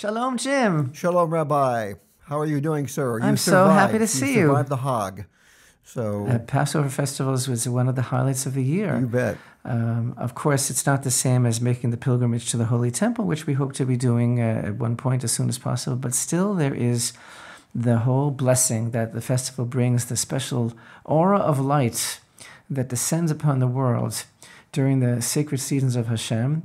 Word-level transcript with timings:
Shalom, 0.00 0.38
Jim. 0.38 0.94
Shalom, 0.94 1.28
Rabbi. 1.30 1.92
How 2.22 2.38
are 2.38 2.46
you 2.46 2.58
doing, 2.62 2.88
sir? 2.88 3.18
You 3.18 3.24
I'm 3.26 3.36
so 3.36 3.68
happy 3.68 3.98
to 3.98 4.06
survived. 4.06 4.32
see 4.32 4.32
you. 4.32 4.40
you. 4.40 4.46
Survived 4.46 4.68
the 4.70 4.76
chag. 4.78 5.26
So 5.84 6.26
Uh, 6.26 6.38
Passover 6.38 6.88
festivals 6.88 7.46
was 7.46 7.68
one 7.68 7.86
of 7.86 7.96
the 7.96 8.08
highlights 8.08 8.46
of 8.46 8.54
the 8.54 8.62
year. 8.64 8.98
you 8.98 9.06
bet. 9.06 9.36
Um, 9.62 10.14
of 10.16 10.34
course, 10.34 10.70
it's 10.70 10.86
not 10.86 11.02
the 11.02 11.10
same 11.10 11.44
as 11.44 11.60
making 11.60 11.90
the 11.90 11.98
pilgrimage 11.98 12.50
to 12.50 12.56
the 12.56 12.64
Holy 12.64 12.90
Temple, 12.90 13.26
which 13.26 13.46
we 13.46 13.52
hope 13.52 13.74
to 13.74 13.84
be 13.84 13.98
doing 13.98 14.40
uh, 14.40 14.62
at 14.68 14.76
one 14.76 14.96
point 14.96 15.22
as 15.22 15.32
soon 15.32 15.50
as 15.50 15.58
possible. 15.58 15.96
But 15.98 16.14
still, 16.14 16.54
there 16.54 16.74
is 16.74 17.12
the 17.74 17.98
whole 17.98 18.30
blessing 18.30 18.92
that 18.92 19.12
the 19.12 19.20
festival 19.20 19.66
brings, 19.66 20.06
the 20.06 20.16
special 20.16 20.72
aura 21.04 21.40
of 21.40 21.60
light 21.60 22.20
that 22.70 22.88
descends 22.88 23.30
upon 23.30 23.58
the 23.58 23.66
world 23.66 24.24
during 24.72 25.00
the 25.00 25.20
sacred 25.20 25.60
seasons 25.60 25.94
of 25.94 26.06
Hashem. 26.06 26.62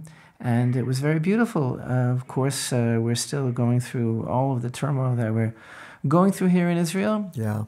And 0.54 0.76
it 0.76 0.86
was 0.86 1.00
very 1.00 1.20
beautiful. 1.30 1.66
Uh, 1.82 2.14
of 2.18 2.24
course, 2.36 2.60
uh, 2.72 2.98
we're 3.06 3.22
still 3.28 3.48
going 3.64 3.80
through 3.88 4.12
all 4.34 4.50
of 4.56 4.60
the 4.66 4.70
turmoil 4.82 5.16
that 5.16 5.34
we're 5.38 5.56
going 6.08 6.32
through 6.36 6.50
here 6.58 6.70
in 6.74 6.78
Israel 6.86 7.18
Yeah. 7.46 7.62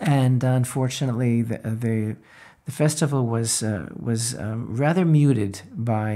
and 0.00 0.42
unfortunately, 0.42 1.34
the 1.50 1.58
the, 1.84 1.96
the 2.66 2.72
festival 2.82 3.22
was 3.36 3.50
uh, 3.62 3.86
was 4.08 4.22
um, 4.44 4.60
rather 4.84 5.04
muted 5.18 5.54
by 5.92 6.08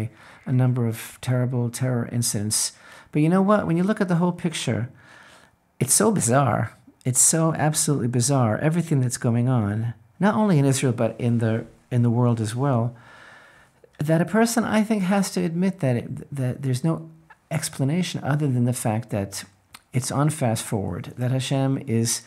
a 0.45 0.53
number 0.63 0.83
of 0.93 0.97
terrible 1.21 1.65
terror 1.81 2.05
incidents. 2.19 2.59
But 3.13 3.21
you 3.23 3.29
know 3.35 3.45
what? 3.51 3.61
When 3.67 3.77
you 3.79 3.85
look 3.89 4.01
at 4.01 4.09
the 4.13 4.17
whole 4.23 4.37
picture, 4.47 4.83
it's 5.83 5.95
so 6.03 6.07
bizarre. 6.21 6.65
It's 7.05 7.21
so 7.35 7.43
absolutely 7.69 8.09
bizarre. 8.21 8.55
Everything 8.59 8.99
that's 9.03 9.21
going 9.29 9.47
on, 9.49 9.95
not 10.27 10.35
only 10.41 10.57
in 10.59 10.65
Israel 10.73 10.93
but 11.03 11.13
in 11.27 11.35
the 11.39 11.55
in 11.95 12.01
the 12.07 12.15
world 12.19 12.39
as 12.47 12.53
well, 12.65 12.83
that 13.99 14.21
a 14.21 14.25
person 14.25 14.65
I 14.65 14.83
think 14.83 15.03
has 15.03 15.31
to 15.33 15.45
admit 15.45 15.81
that 15.81 15.97
it, 15.97 16.35
that 16.35 16.63
there's 16.63 16.85
no 16.85 17.11
explanation 17.51 18.23
other 18.23 18.47
than 18.47 18.65
the 18.65 18.73
fact 18.73 19.11
that 19.11 19.45
it's 19.93 20.13
on 20.13 20.31
fast 20.31 20.65
forward. 20.65 21.15
That 21.17 21.31
Hashem 21.31 21.79
is, 21.87 22.23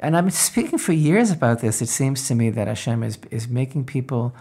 and 0.00 0.16
I've 0.16 0.24
been 0.24 0.30
speaking 0.32 0.78
for 0.78 0.92
years 0.92 1.30
about 1.30 1.60
this. 1.60 1.80
It 1.80 1.88
seems 1.88 2.28
to 2.28 2.34
me 2.34 2.50
that 2.50 2.68
Hashem 2.68 3.02
is 3.02 3.18
is 3.30 3.48
making 3.48 3.84
people 3.84 4.34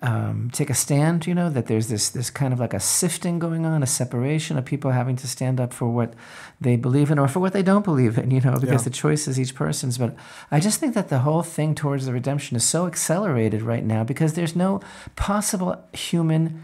um, 0.00 0.50
take 0.52 0.70
a 0.70 0.74
stand. 0.74 1.26
You 1.26 1.34
know 1.34 1.50
that 1.50 1.66
there's 1.66 1.88
this 1.88 2.08
this 2.10 2.30
kind 2.30 2.52
of 2.52 2.60
like 2.60 2.72
a 2.74 2.80
sifting 2.80 3.38
going 3.38 3.66
on, 3.66 3.82
a 3.82 3.86
separation 3.86 4.56
of 4.56 4.64
people 4.64 4.90
having 4.92 5.16
to 5.16 5.26
stand 5.28 5.60
up 5.60 5.72
for 5.72 5.88
what 5.88 6.14
they 6.60 6.76
believe 6.76 7.10
in 7.10 7.18
or 7.18 7.28
for 7.28 7.40
what 7.40 7.52
they 7.52 7.62
don't 7.62 7.84
believe 7.84 8.16
in. 8.18 8.30
You 8.30 8.40
know, 8.40 8.52
because 8.58 8.82
Yeah. 8.82 8.90
the 8.90 8.90
choice 8.90 9.28
is 9.28 9.38
each 9.38 9.54
person's. 9.54 9.98
But 9.98 10.14
I 10.50 10.60
just 10.60 10.80
think 10.80 10.94
that 10.94 11.08
the 11.08 11.20
whole 11.20 11.42
thing 11.42 11.74
towards 11.74 12.06
the 12.06 12.12
redemption 12.12 12.56
is 12.56 12.64
so 12.64 12.86
accelerated 12.86 13.62
right 13.62 13.84
now 13.84 14.04
because 14.04 14.34
there's 14.34 14.56
no 14.56 14.80
possible 15.16 15.76
human 15.92 16.62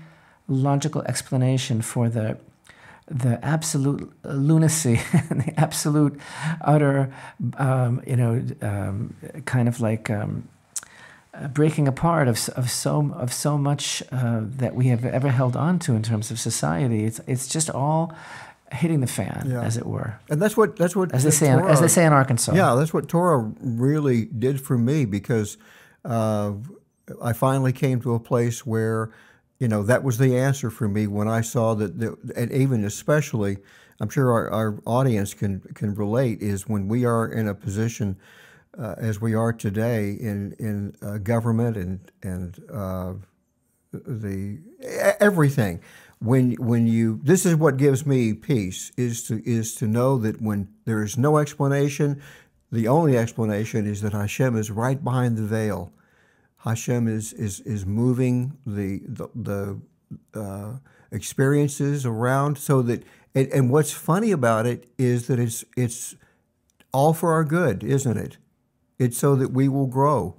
logical 0.49 1.03
explanation 1.03 1.83
for 1.83 2.09
the 2.09 2.39
the 3.11 3.43
absolute 3.43 4.13
lunacy, 4.23 5.01
and 5.31 5.41
the 5.47 5.59
absolute 5.59 6.21
utter, 6.61 7.11
um, 7.57 8.03
you 8.07 8.17
know, 8.17 8.43
um, 8.61 9.15
kind 9.47 9.67
of 9.67 9.81
like 9.81 10.11
um, 10.11 10.47
breaking 11.55 11.87
apart 11.89 12.29
of, 12.29 12.49
of 12.57 12.71
so 12.71 13.13
of 13.15 13.33
so 13.33 13.57
much 13.59 14.03
uh, 14.13 14.41
that 14.43 14.75
we 14.75 14.89
have 14.89 15.05
ever 15.05 15.29
held 15.31 15.57
on 15.57 15.79
to 15.79 15.95
in 15.95 16.03
terms 16.03 16.31
of 16.31 16.39
society. 16.39 17.05
It's 17.05 17.21
it's 17.27 17.47
just 17.47 17.71
all 17.71 18.13
hitting 18.73 19.01
the 19.01 19.07
fan, 19.07 19.47
Yeah. 19.51 19.63
as 19.63 19.77
it 19.79 19.87
were, 19.87 20.21
And 20.29 20.43
that's 20.43 20.55
what 20.57 20.77
that's 20.77 20.95
what 20.95 21.15
as 21.15 21.23
they 21.23 21.31
the 21.31 21.37
say, 21.37 21.51
in, 21.53 21.61
as 21.61 21.81
they 21.81 21.89
say 21.89 22.05
in 22.05 22.13
Arkansas. 22.13 22.53
Yeah, 22.55 22.75
that's 22.75 22.93
what 22.93 23.09
Torah 23.09 23.51
really 23.61 24.27
did 24.27 24.61
for 24.61 24.77
me 24.77 25.07
because 25.07 25.57
uh, 26.05 26.53
I 27.23 27.33
finally 27.33 27.73
came 27.73 28.01
to 28.03 28.15
a 28.15 28.21
place 28.21 28.67
where, 28.67 29.11
you 29.59 29.69
know, 29.69 29.83
that 29.85 30.03
was 30.03 30.19
the 30.19 30.37
answer 30.37 30.71
for 30.71 30.87
me 30.89 31.07
when 31.07 31.29
I 31.29 31.41
saw 31.41 31.75
that, 31.77 31.99
the, 31.99 32.17
and 32.37 32.53
even 32.53 32.85
especially, 32.85 33.57
I'm 34.01 34.11
sure 34.11 34.31
our, 34.33 34.51
our 34.51 34.79
audience 34.85 35.33
can 35.35 35.61
can 35.75 35.95
relate, 35.95 36.43
is 36.43 36.69
when 36.69 36.89
we 36.89 37.07
are 37.07 37.27
in 37.27 37.49
a 37.49 37.55
position 37.55 38.17
uh, 38.79 38.95
as 38.99 39.21
we 39.21 39.35
are 39.35 39.53
today 39.53 40.11
in 40.11 40.55
in 40.59 40.95
uh, 41.03 41.19
government 41.19 41.77
and 41.77 42.13
and 42.23 42.63
uh, 42.73 43.15
the 43.93 44.59
everything. 45.21 45.81
When 46.21 46.53
when 46.55 46.87
you 46.87 47.21
this 47.23 47.47
is 47.47 47.55
what 47.55 47.77
gives 47.77 48.05
me 48.05 48.35
peace 48.35 48.91
is 48.97 49.25
to 49.29 49.43
is 49.49 49.75
to 49.77 49.87
know 49.87 50.19
that 50.19 50.41
when 50.41 50.69
there 50.85 51.03
is 51.03 51.17
no 51.17 51.39
explanation 51.39 52.21
the 52.71 52.89
only 52.89 53.17
explanation 53.17 53.87
is 53.87 54.03
that 54.03 54.13
Hashem 54.13 54.57
is 54.57 54.71
right 54.71 55.03
behind 55.03 55.37
the 55.37 55.43
veil. 55.43 55.93
Hashem 56.59 57.09
is 57.09 57.33
is 57.33 57.61
is 57.61 57.87
moving 57.87 58.59
the 58.67 59.01
the, 59.07 59.29
the 59.35 59.81
uh, 60.39 60.79
experiences 61.11 62.05
around 62.05 62.59
so 62.59 62.83
that 62.83 63.05
and, 63.35 63.49
and 63.49 63.71
what's 63.71 63.93
funny 63.93 64.33
about 64.33 64.67
it 64.67 64.89
is 64.99 65.29
that 65.29 65.39
it's 65.39 65.65
it's 65.77 66.17
all 66.93 67.15
for 67.15 67.33
our 67.33 67.45
good 67.45 67.85
isn't 67.85 68.17
it 68.17 68.39
it's 68.99 69.19
so 69.19 69.37
that 69.37 69.53
we 69.53 69.69
will 69.69 69.87
grow 69.87 70.35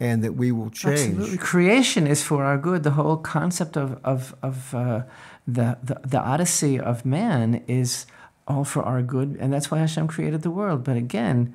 and 0.00 0.24
that 0.24 0.32
we 0.32 0.50
will 0.50 0.70
change 0.70 1.18
Absolutely. 1.18 1.38
Creation 1.38 2.06
is 2.06 2.22
for 2.22 2.42
our 2.42 2.56
good. 2.56 2.82
The 2.82 2.92
whole 2.92 3.18
concept 3.18 3.76
of, 3.76 4.00
of, 4.02 4.34
of 4.42 4.74
uh, 4.74 5.02
the, 5.46 5.76
the, 5.82 6.00
the 6.02 6.18
odyssey 6.18 6.80
of 6.80 7.04
man 7.04 7.62
is 7.68 8.06
all 8.48 8.64
for 8.64 8.82
our 8.82 9.02
good. 9.02 9.36
And 9.38 9.52
that's 9.52 9.70
why 9.70 9.78
Hashem 9.78 10.08
created 10.08 10.42
the 10.42 10.50
world. 10.50 10.84
But 10.84 10.96
again, 10.96 11.54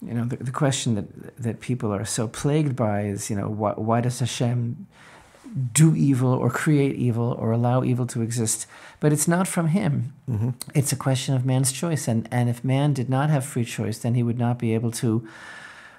you 0.00 0.14
know, 0.14 0.24
the, 0.24 0.36
the 0.36 0.52
question 0.52 0.94
that, 0.94 1.36
that 1.36 1.60
people 1.60 1.92
are 1.92 2.04
so 2.04 2.28
plagued 2.28 2.76
by 2.76 3.02
is, 3.02 3.28
you 3.28 3.36
know, 3.36 3.48
why, 3.48 3.72
why 3.72 4.00
does 4.00 4.20
Hashem 4.20 4.86
do 5.72 5.96
evil 5.96 6.32
or 6.32 6.48
create 6.48 6.94
evil 6.94 7.32
or 7.32 7.50
allow 7.50 7.82
evil 7.82 8.06
to 8.06 8.22
exist? 8.22 8.68
But 9.00 9.12
it's 9.12 9.26
not 9.26 9.48
from 9.48 9.68
him. 9.68 10.12
It's 10.74 10.92
a 10.92 10.96
question 10.96 11.34
of 11.34 11.44
man's 11.44 11.72
choice. 11.72 12.06
And, 12.06 12.28
and 12.30 12.48
if 12.48 12.62
man 12.62 12.92
did 12.94 13.10
not 13.10 13.30
have 13.30 13.44
free 13.44 13.64
choice, 13.64 13.98
then 13.98 14.14
he 14.14 14.22
would 14.22 14.38
not 14.38 14.60
be 14.60 14.74
able 14.74 14.92
to 14.92 15.26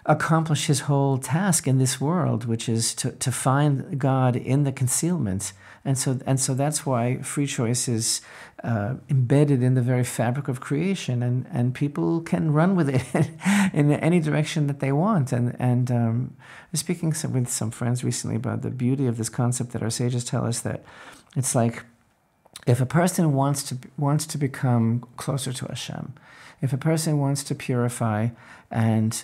accomplish 0.05 0.65
his 0.65 0.81
whole 0.81 1.17
task 1.17 1.67
in 1.67 1.77
this 1.77 2.01
world, 2.01 2.45
which 2.45 2.67
is 2.67 2.93
to, 2.95 3.11
to 3.11 3.31
find 3.31 3.99
God 3.99 4.35
in 4.35 4.63
the 4.63 4.71
concealment. 4.71 5.53
And 5.83 5.97
so, 5.97 6.19
and 6.25 6.39
so 6.39 6.53
that's 6.53 6.85
why 6.85 7.21
free 7.21 7.47
choice 7.47 7.87
is 7.87 8.21
uh, 8.63 8.95
embedded 9.09 9.63
in 9.63 9.73
the 9.73 9.81
very 9.81 10.03
fabric 10.03 10.47
of 10.47 10.59
creation, 10.59 11.23
and, 11.23 11.47
and 11.51 11.73
people 11.73 12.21
can 12.21 12.53
run 12.53 12.75
with 12.75 12.89
it 12.89 13.29
in 13.73 13.91
any 13.91 14.19
direction 14.19 14.67
that 14.67 14.79
they 14.79 14.91
want. 14.91 15.31
And, 15.31 15.55
and 15.59 15.91
um, 15.91 16.35
I 16.39 16.67
was 16.71 16.79
speaking 16.79 17.13
some, 17.13 17.33
with 17.33 17.49
some 17.49 17.71
friends 17.71 18.03
recently 18.03 18.35
about 18.35 18.61
the 18.61 18.69
beauty 18.69 19.07
of 19.07 19.17
this 19.17 19.29
concept 19.29 19.71
that 19.71 19.81
our 19.81 19.89
sages 19.89 20.23
tell 20.23 20.45
us 20.45 20.59
that 20.61 20.83
it's 21.35 21.55
like 21.55 21.83
if 22.67 22.79
a 22.79 22.85
person 22.85 23.33
wants 23.33 23.63
to 23.63 23.77
wants 23.97 24.25
to 24.27 24.37
become 24.37 25.07
closer 25.17 25.51
to 25.51 25.65
Hashem, 25.65 26.13
if 26.61 26.73
a 26.73 26.77
person 26.77 27.17
wants 27.17 27.43
to 27.45 27.55
purify 27.55 28.29
and 28.69 29.23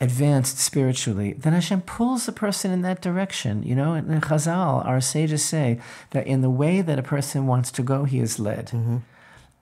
advanced 0.00 0.58
spiritually, 0.58 1.32
then 1.32 1.52
Hashem 1.52 1.82
pulls 1.82 2.26
the 2.26 2.32
person 2.32 2.70
in 2.70 2.82
that 2.82 3.00
direction. 3.00 3.62
You 3.62 3.74
know, 3.74 3.94
in 3.94 4.20
Chazal, 4.20 4.84
our 4.84 5.00
sages 5.00 5.44
say 5.44 5.80
that 6.10 6.26
in 6.26 6.42
the 6.42 6.50
way 6.50 6.82
that 6.82 6.98
a 6.98 7.02
person 7.02 7.46
wants 7.46 7.70
to 7.72 7.82
go, 7.82 8.04
he 8.04 8.20
is 8.20 8.38
led. 8.38 8.66
Mm-hmm. 8.66 8.98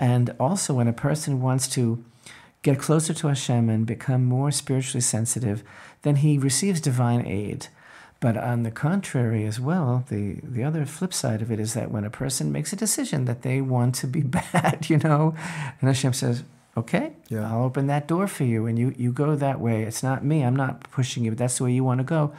And 0.01 0.35
also, 0.41 0.75
when 0.75 0.89
a 0.89 0.93
person 0.93 1.41
wants 1.41 1.69
to 1.69 2.05
get 2.63 2.81
closer 2.81 3.15
to 3.15 3.29
Hashem 3.29 3.69
and 3.69 3.87
become 3.87 4.25
more 4.25 4.51
spiritually 4.51 5.03
sensitive, 5.03 5.63
then 6.03 6.17
he 6.17 6.37
receives 6.37 6.81
divine 6.81 7.25
aid. 7.27 7.69
But 8.21 8.37
on 8.37 8.63
the 8.63 8.71
contrary, 8.71 9.45
as 9.45 9.61
well, 9.61 10.05
the, 10.09 10.39
the 10.43 10.65
other 10.65 10.87
flip 10.87 11.13
side 11.13 11.43
of 11.43 11.53
it 11.53 11.61
is 11.61 11.75
that 11.75 11.91
when 11.91 12.05
a 12.05 12.11
person 12.11 12.51
makes 12.51 12.73
a 12.73 12.77
decision 12.77 13.27
that 13.27 13.43
they 13.43 13.61
want 13.61 13.95
to 13.97 14.07
be 14.07 14.23
bad, 14.53 14.87
you 14.89 14.99
know, 14.99 15.35
and 15.81 15.89
Hashem 15.89 16.15
says, 16.15 16.43
okay, 16.77 17.13
Yeah. 17.29 17.51
I'll 17.51 17.65
open 17.65 17.87
that 17.87 18.09
door 18.09 18.27
for 18.27 18.45
you 18.45 18.67
and 18.67 18.79
you, 18.79 18.95
you 18.97 19.13
go 19.13 19.37
that 19.37 19.61
way. 19.61 19.83
It's 19.83 20.03
not 20.03 20.25
me, 20.25 20.43
I'm 20.43 20.57
not 20.57 20.91
pushing 20.91 21.25
you, 21.25 21.31
but 21.31 21.39
that's 21.39 21.59
the 21.59 21.65
way 21.65 21.73
you 21.73 21.85
want 21.85 21.99
to 21.99 22.05
go. 22.05 22.33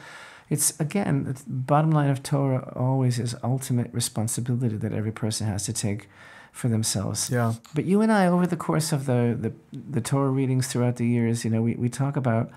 It's 0.48 0.78
again, 0.78 1.26
it's, 1.28 1.42
bottom 1.42 1.90
line 1.90 2.10
of 2.10 2.22
Torah 2.22 2.72
always 2.76 3.18
is 3.18 3.34
ultimate 3.42 3.92
responsibility 3.92 4.76
that 4.76 4.92
every 4.92 5.12
person 5.12 5.46
has 5.46 5.64
to 5.64 5.72
take 5.72 6.08
for 6.52 6.68
themselves. 6.68 7.30
yeah 7.30 7.54
But 7.74 7.84
you 7.84 8.00
and 8.00 8.10
I, 8.12 8.26
over 8.26 8.46
the 8.46 8.56
course 8.56 8.92
of 8.92 9.06
the, 9.06 9.36
the, 9.38 9.52
the 9.72 10.00
Torah 10.00 10.30
readings 10.30 10.68
throughout 10.68 10.96
the 10.96 11.06
years, 11.06 11.44
you 11.44 11.50
know, 11.50 11.62
we, 11.62 11.74
we 11.74 11.88
talk 11.88 12.16
about 12.16 12.50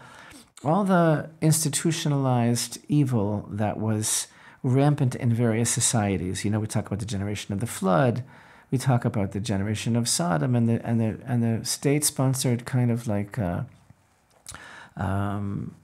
all 0.64 0.84
the 0.84 1.30
institutionalized 1.42 2.78
evil 2.88 3.48
that 3.50 3.78
was 3.78 4.28
rampant 4.64 5.16
in 5.16 5.34
various 5.34 5.70
societies. 5.70 6.44
You 6.44 6.52
know, 6.52 6.60
we 6.60 6.68
talk 6.68 6.88
about 6.88 7.00
the 7.00 7.06
generation 7.06 7.54
of 7.54 7.60
the 7.60 7.68
flood. 7.68 8.24
We 8.72 8.78
talk 8.78 9.06
about 9.06 9.32
the 9.32 9.40
generation 9.40 9.96
of 9.96 10.08
Sodom 10.08 10.56
and 10.56 10.70
the 10.70 10.86
and 10.86 11.00
the 11.00 11.20
and 11.26 11.44
the 11.44 11.66
state-sponsored 11.66 12.66
kind 12.66 12.92
of 12.92 13.08
like. 13.08 13.38
Uh, 13.38 13.64
um, 14.96 15.76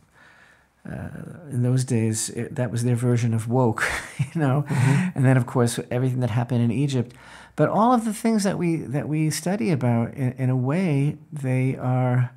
uh, 0.87 1.09
in 1.49 1.63
those 1.63 1.83
days, 1.83 2.29
it, 2.29 2.53
that 2.53 2.69
was 2.69 2.83
their 2.83 2.95
version 2.95 3.33
of 3.33 3.47
woke, 3.47 3.83
you 4.19 4.39
know, 4.39 4.65
and 4.69 5.25
then 5.25 5.35
of 5.35 5.47
course 5.47 5.79
everything 5.89 6.19
that 6.19 6.29
happened 6.29 6.61
in 6.61 6.71
Egypt. 6.71 7.15
But 7.55 7.69
all 7.69 7.93
of 7.93 8.05
the 8.05 8.13
things 8.13 8.43
that 8.43 8.59
we 8.59 8.75
that 8.77 9.07
we 9.07 9.31
study 9.31 9.71
about, 9.71 10.13
in, 10.13 10.33
in 10.33 10.49
a 10.51 10.55
way, 10.55 11.17
they 11.33 11.75
are 11.75 12.31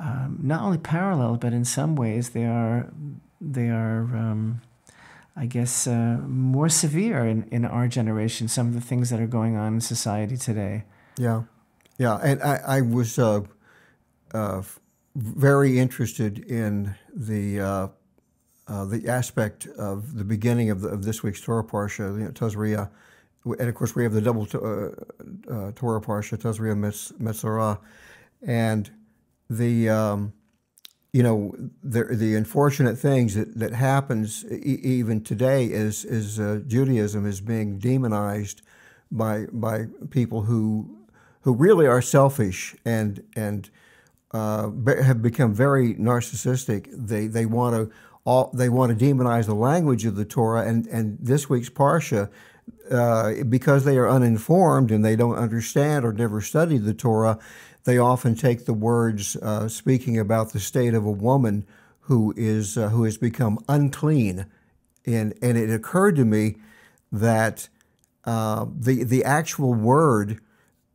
um, 0.00 0.38
not 0.42 0.62
only 0.62 0.78
parallel, 0.78 1.36
but 1.36 1.52
in 1.52 1.64
some 1.64 1.96
ways 1.96 2.30
they 2.30 2.46
are 2.46 2.90
they 3.40 3.68
are, 3.68 4.00
um, 4.00 4.62
I 5.36 5.46
guess, 5.46 5.86
uh, 5.86 6.18
more 6.26 6.68
severe 6.70 7.26
in, 7.26 7.46
in 7.50 7.66
our 7.66 7.88
generation. 7.88 8.48
Some 8.48 8.68
of 8.68 8.74
the 8.74 8.80
things 8.80 9.10
that 9.10 9.20
are 9.20 9.26
going 9.26 9.56
on 9.56 9.74
in 9.74 9.80
society 9.82 10.36
today. 10.36 10.84
Yeah, 11.18 11.42
Yeah, 11.98 12.16
and 12.22 12.42
I, 12.42 12.60
I 12.66 12.80
was 12.80 13.18
uh, 13.18 13.42
uh, 14.32 14.62
very 15.14 15.78
interested 15.78 16.38
in 16.38 16.94
the 17.14 17.60
uh, 17.60 17.88
uh, 18.68 18.84
the 18.84 19.08
aspect 19.08 19.66
of 19.78 20.16
the 20.16 20.24
beginning 20.24 20.70
of, 20.70 20.80
the, 20.80 20.88
of 20.88 21.04
this 21.04 21.22
week's 21.22 21.40
Torah 21.40 21.64
Parsha, 21.64 22.18
you 22.18 22.24
know, 22.24 22.30
Tazria, 22.32 22.90
and 23.44 23.68
of 23.68 23.74
course 23.74 23.94
we 23.94 24.02
have 24.02 24.12
the 24.12 24.20
double 24.20 24.42
uh, 24.42 25.70
Torah 25.72 26.00
Parsha, 26.00 26.36
Tazria 26.36 26.74
Metzora, 27.20 27.78
and 28.42 28.90
the 29.48 29.88
um, 29.88 30.32
you 31.16 31.22
know 31.22 31.54
the 31.82 32.04
the 32.04 32.34
unfortunate 32.34 32.98
things 32.98 33.36
that, 33.36 33.58
that 33.58 33.72
happens 33.72 34.44
e- 34.52 34.80
even 34.82 35.22
today 35.22 35.64
is 35.64 36.04
is 36.04 36.38
uh, 36.38 36.60
Judaism 36.66 37.24
is 37.24 37.40
being 37.40 37.78
demonized 37.78 38.60
by 39.10 39.46
by 39.50 39.86
people 40.10 40.42
who 40.42 41.06
who 41.40 41.54
really 41.54 41.86
are 41.86 42.02
selfish 42.02 42.76
and 42.84 43.22
and 43.34 43.70
uh, 44.32 44.70
have 45.02 45.22
become 45.22 45.54
very 45.54 45.94
narcissistic. 45.94 46.86
They 46.92 47.28
they 47.28 47.46
want 47.46 47.76
to 47.76 47.96
all 48.26 48.50
they 48.52 48.68
want 48.68 48.98
to 48.98 49.04
demonize 49.04 49.46
the 49.46 49.54
language 49.54 50.04
of 50.04 50.16
the 50.16 50.26
Torah 50.26 50.66
and 50.68 50.86
and 50.88 51.16
this 51.18 51.48
week's 51.48 51.70
parsha. 51.70 52.28
Uh, 52.90 53.44
because 53.48 53.84
they 53.84 53.96
are 53.96 54.08
uninformed 54.08 54.90
and 54.90 55.04
they 55.04 55.16
don't 55.16 55.36
understand 55.36 56.04
or 56.04 56.12
never 56.12 56.40
studied 56.40 56.82
the 56.82 56.94
Torah, 56.94 57.38
they 57.86 57.98
often 57.98 58.34
take 58.34 58.66
the 58.66 58.74
words 58.74 59.36
uh, 59.36 59.68
speaking 59.68 60.18
about 60.18 60.52
the 60.52 60.58
state 60.58 60.92
of 60.92 61.06
a 61.06 61.10
woman 61.10 61.64
who 62.00 62.34
is 62.36 62.76
uh, 62.76 62.88
who 62.88 63.04
has 63.04 63.16
become 63.16 63.58
unclean, 63.68 64.46
and 65.06 65.32
and 65.40 65.56
it 65.56 65.70
occurred 65.70 66.16
to 66.16 66.24
me 66.24 66.56
that 67.12 67.68
uh, 68.24 68.66
the 68.76 69.04
the 69.04 69.22
actual 69.22 69.72
word 69.72 70.40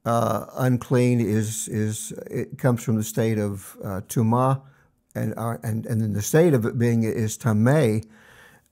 uh, 0.05 0.45
unclean 0.57 1.21
is 1.21 1.69
is 1.69 2.11
it 2.29 2.57
comes 2.57 2.83
from 2.83 2.97
the 2.97 3.03
state 3.03 3.39
of 3.39 3.77
uh, 3.81 4.01
tuma, 4.09 4.61
and 5.15 5.33
uh, 5.37 5.57
and 5.63 5.85
and 5.85 6.01
then 6.01 6.11
the 6.11 6.21
state 6.21 6.53
of 6.53 6.65
it 6.65 6.77
being 6.77 7.03
is 7.03 7.37
tameh. 7.37 8.05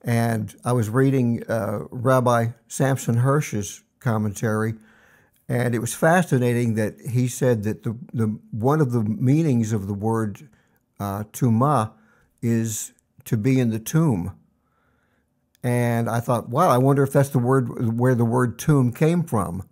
And 0.02 0.54
I 0.64 0.72
was 0.72 0.88
reading 0.88 1.42
Rabbi 1.46 2.48
Samson 2.68 3.16
Hirsch's 3.16 3.82
commentary, 3.98 4.74
and 5.50 5.74
it 5.74 5.80
was 5.80 5.92
fascinating 5.92 6.74
that 6.74 6.94
he 7.10 7.26
said 7.26 7.64
that 7.64 7.82
the, 7.82 7.96
the 8.14 8.38
one 8.52 8.80
of 8.80 8.92
the 8.92 9.02
meanings 9.02 9.72
of 9.72 9.88
the 9.88 9.94
word 9.94 10.48
uh, 11.00 11.24
tuma 11.32 11.90
is 12.40 12.92
to 13.24 13.36
be 13.36 13.58
in 13.58 13.70
the 13.70 13.80
tomb. 13.80 14.32
And 15.64 16.08
I 16.08 16.20
thought, 16.20 16.48
wow, 16.48 16.68
I 16.68 16.78
wonder 16.78 17.02
if 17.02 17.12
that's 17.12 17.30
the 17.30 17.40
word 17.40 17.98
where 17.98 18.14
the 18.14 18.24
word 18.24 18.60
tomb 18.60 18.92
came 18.92 19.24
from 19.24 19.68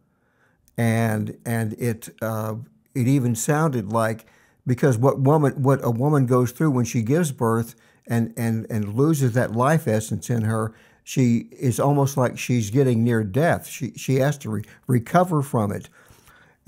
and 0.77 1.39
and 1.47 1.75
it 1.75 2.09
uh, 2.21 2.57
it 2.97 3.07
even 3.07 3.37
sounded 3.37 3.93
like 3.93 4.27
because 4.67 4.99
what 4.99 5.21
woman 5.21 5.63
what 5.63 5.79
a 5.85 5.93
woman 5.93 6.27
goes 6.27 6.51
through 6.51 6.73
when 6.73 6.85
she 6.87 7.03
gives 7.03 7.31
birth 7.31 7.77
and 8.09 8.35
and 8.37 8.67
and 8.69 8.95
loses 8.95 9.33
that 9.35 9.53
life 9.53 9.87
essence 9.87 10.29
in 10.29 10.43
her 10.43 10.75
she 11.09 11.49
is 11.53 11.81
almost 11.81 12.19
like 12.19 12.37
she's 12.37 12.71
getting 12.71 13.03
near 13.03 13.25
death 13.25 13.67
she 13.67 13.93
she 13.97 14.17
has 14.17 14.37
to 14.37 14.51
re- 14.51 14.65
recover 14.87 15.41
from 15.41 15.73
it 15.73 15.89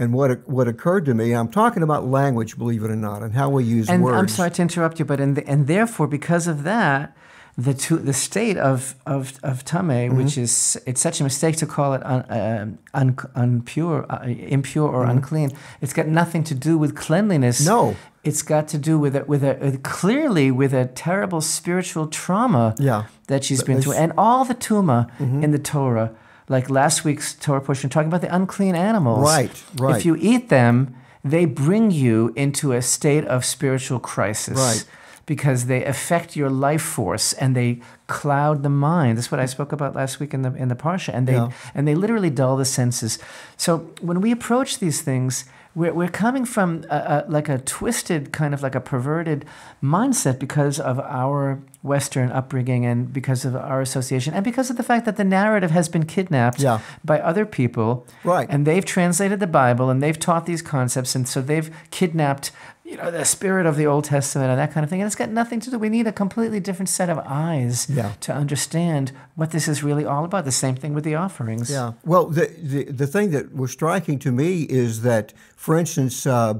and 0.01 0.15
what 0.15 0.49
what 0.49 0.67
occurred 0.67 1.05
to 1.05 1.15
me, 1.15 1.33
I'm 1.33 1.51
talking 1.51 1.83
about 1.83 2.07
language, 2.07 2.57
believe 2.57 2.83
it 2.83 2.91
or 2.91 2.97
not, 2.97 3.23
and 3.23 3.35
how 3.35 3.51
we 3.51 3.65
use 3.65 3.91
and 3.91 4.03
words. 4.03 4.17
I'm 4.17 4.29
sorry 4.29 4.51
to 4.53 4.63
interrupt 4.63 4.99
you, 4.99 5.05
but 5.05 5.21
in 5.21 5.35
the, 5.35 5.47
and 5.47 5.67
therefore, 5.67 6.07
because 6.07 6.47
of 6.47 6.63
that, 6.63 7.15
the 7.56 7.75
to, 7.75 7.97
the 7.97 8.12
state 8.12 8.56
of 8.56 8.94
of 9.06 9.38
of 9.43 9.64
tame, 9.64 9.88
mm-hmm. 9.88 10.17
which 10.17 10.38
is 10.38 10.81
it's 10.87 11.00
such 11.00 11.20
a 11.20 11.25
mistake 11.25 11.56
to 11.56 11.67
call 11.67 11.94
it 11.94 12.02
un, 12.05 12.23
uh, 12.23 12.67
un, 12.94 13.14
unpure, 13.14 14.06
uh, 14.08 14.26
impure 14.26 14.88
or 14.88 15.02
mm-hmm. 15.02 15.19
unclean. 15.19 15.50
It's 15.81 15.93
got 15.93 16.06
nothing 16.06 16.44
to 16.44 16.55
do 16.55 16.79
with 16.79 16.94
cleanliness. 16.94 17.64
No, 17.64 17.97
it's 18.23 18.43
got 18.43 18.69
to 18.69 18.79
do 18.79 18.99
with 18.99 19.17
a, 19.17 19.25
with 19.25 19.43
a 19.43 19.79
clearly 19.82 20.50
with 20.50 20.73
a 20.73 20.87
terrible 20.87 21.41
spiritual 21.41 22.06
trauma. 22.06 22.75
Yeah. 22.79 23.05
that 23.26 23.44
she's 23.44 23.62
been 23.62 23.81
through, 23.81 23.94
and 23.94 24.12
all 24.17 24.44
the 24.44 24.55
tuma 24.55 25.11
mm-hmm. 25.19 25.44
in 25.44 25.50
the 25.50 25.58
Torah, 25.58 26.14
like 26.49 26.70
last 26.70 27.05
week's 27.05 27.35
Torah 27.35 27.61
portion, 27.61 27.91
talking 27.91 28.08
about 28.08 28.23
the 28.23 28.35
unclean 28.35 28.75
animals. 28.75 29.25
Right, 29.25 29.64
right. 29.76 29.96
If 29.96 30.05
you 30.05 30.17
eat 30.17 30.49
them, 30.49 30.96
they 31.23 31.44
bring 31.44 31.91
you 31.91 32.32
into 32.37 32.73
a 32.73 32.82
state 32.82 33.25
of 33.25 33.44
spiritual 33.44 34.00
crisis. 34.00 34.56
Right 34.56 34.85
because 35.26 35.67
they 35.67 35.84
affect 35.84 36.37
your 36.37 36.50
life 36.50 36.82
force 36.82 37.32
and 37.34 37.55
they 37.55 37.81
cloud 38.06 38.62
the 38.62 38.69
mind. 38.69 39.19
That's 39.19 39.31
what 39.31 39.40
I 39.40 39.46
spoke 39.46 39.72
about 39.72 39.94
last 39.94 40.20
week 40.20 40.34
in 40.34 40.43
the 40.43 40.52
in 40.55 40.69
the 40.69 40.75
parsha, 40.75 41.14
and 41.14 41.26
they 41.26 41.34
yeah. 41.34 41.50
and 41.75 41.87
they 41.87 41.94
literally 41.94 42.31
dull 42.31 42.56
the 42.56 42.64
senses. 42.64 43.19
So 43.56 43.90
when 44.00 44.20
we 44.20 44.32
approach 44.32 44.78
these 44.78 45.02
things, 45.02 45.44
we're, 45.75 45.93
we're 45.93 46.08
coming 46.08 46.44
from 46.44 46.84
a, 46.90 46.96
a, 46.96 47.31
like 47.31 47.49
a 47.49 47.58
twisted 47.58 48.32
kind 48.32 48.55
of 48.55 48.62
like 48.62 48.75
a 48.75 48.81
perverted 48.81 49.44
mindset 49.82 50.38
because 50.38 50.81
of 50.81 50.99
our 50.99 51.61
Western 51.82 52.31
upbringing 52.32 52.84
and 52.84 53.12
because 53.12 53.44
of 53.44 53.55
our 53.55 53.81
association 53.81 54.34
and 54.34 54.44
because 54.44 54.69
of 54.69 54.76
the 54.76 54.82
fact 54.82 55.05
that 55.06 55.17
the 55.17 55.25
narrative 55.25 55.70
has 55.70 55.88
been 55.88 56.05
kidnapped 56.05 56.61
yeah. 56.61 56.81
by 57.05 57.20
other 57.20 57.46
people, 57.46 58.06
right? 58.25 58.49
And 58.50 58.67
they've 58.67 58.84
translated 58.84 59.38
the 59.38 59.46
Bible 59.46 59.90
and 59.90 60.02
they've 60.02 60.19
taught 60.19 60.46
these 60.46 60.62
concepts, 60.62 61.14
and 61.14 61.28
so 61.28 61.40
they've 61.40 61.70
kidnapped 61.90 62.50
you 62.91 62.97
know, 62.97 63.11
the 63.11 63.25
spirit 63.25 63.67
of 63.67 63.77
the 63.77 63.87
Old 63.87 64.05
Testament 64.05 64.51
and 64.51 64.59
that 64.59 64.73
kind 64.73 64.83
of 64.83 64.91
thing. 64.91 65.01
And 65.01 65.07
it's 65.07 65.15
got 65.15 65.31
nothing 65.31 65.61
to 65.61 65.71
do. 65.71 65.79
We 65.79 65.89
need 65.89 66.09
a 66.09 66.13
completely 66.13 66.59
different 66.59 66.89
set 66.89 67.09
of 67.09 67.19
eyes 67.25 67.89
yeah. 67.89 68.15
to 68.21 68.35
understand 68.35 69.13
what 69.37 69.53
this 69.53 69.69
is 69.69 69.85
really 69.85 70.05
all 70.05 70.25
about. 70.25 70.45
The 70.45 70.51
same 70.51 70.75
thing 70.75 70.93
with 70.93 71.05
the 71.05 71.15
offerings. 71.15 71.71
Yeah. 71.71 71.93
Well, 72.05 72.27
the 72.27 72.51
the, 72.61 72.85
the 72.85 73.07
thing 73.07 73.31
that 73.31 73.55
was 73.55 73.71
striking 73.71 74.19
to 74.21 74.33
me 74.33 74.63
is 74.63 75.03
that, 75.03 75.33
for 75.55 75.79
instance, 75.79 76.27
uh, 76.27 76.55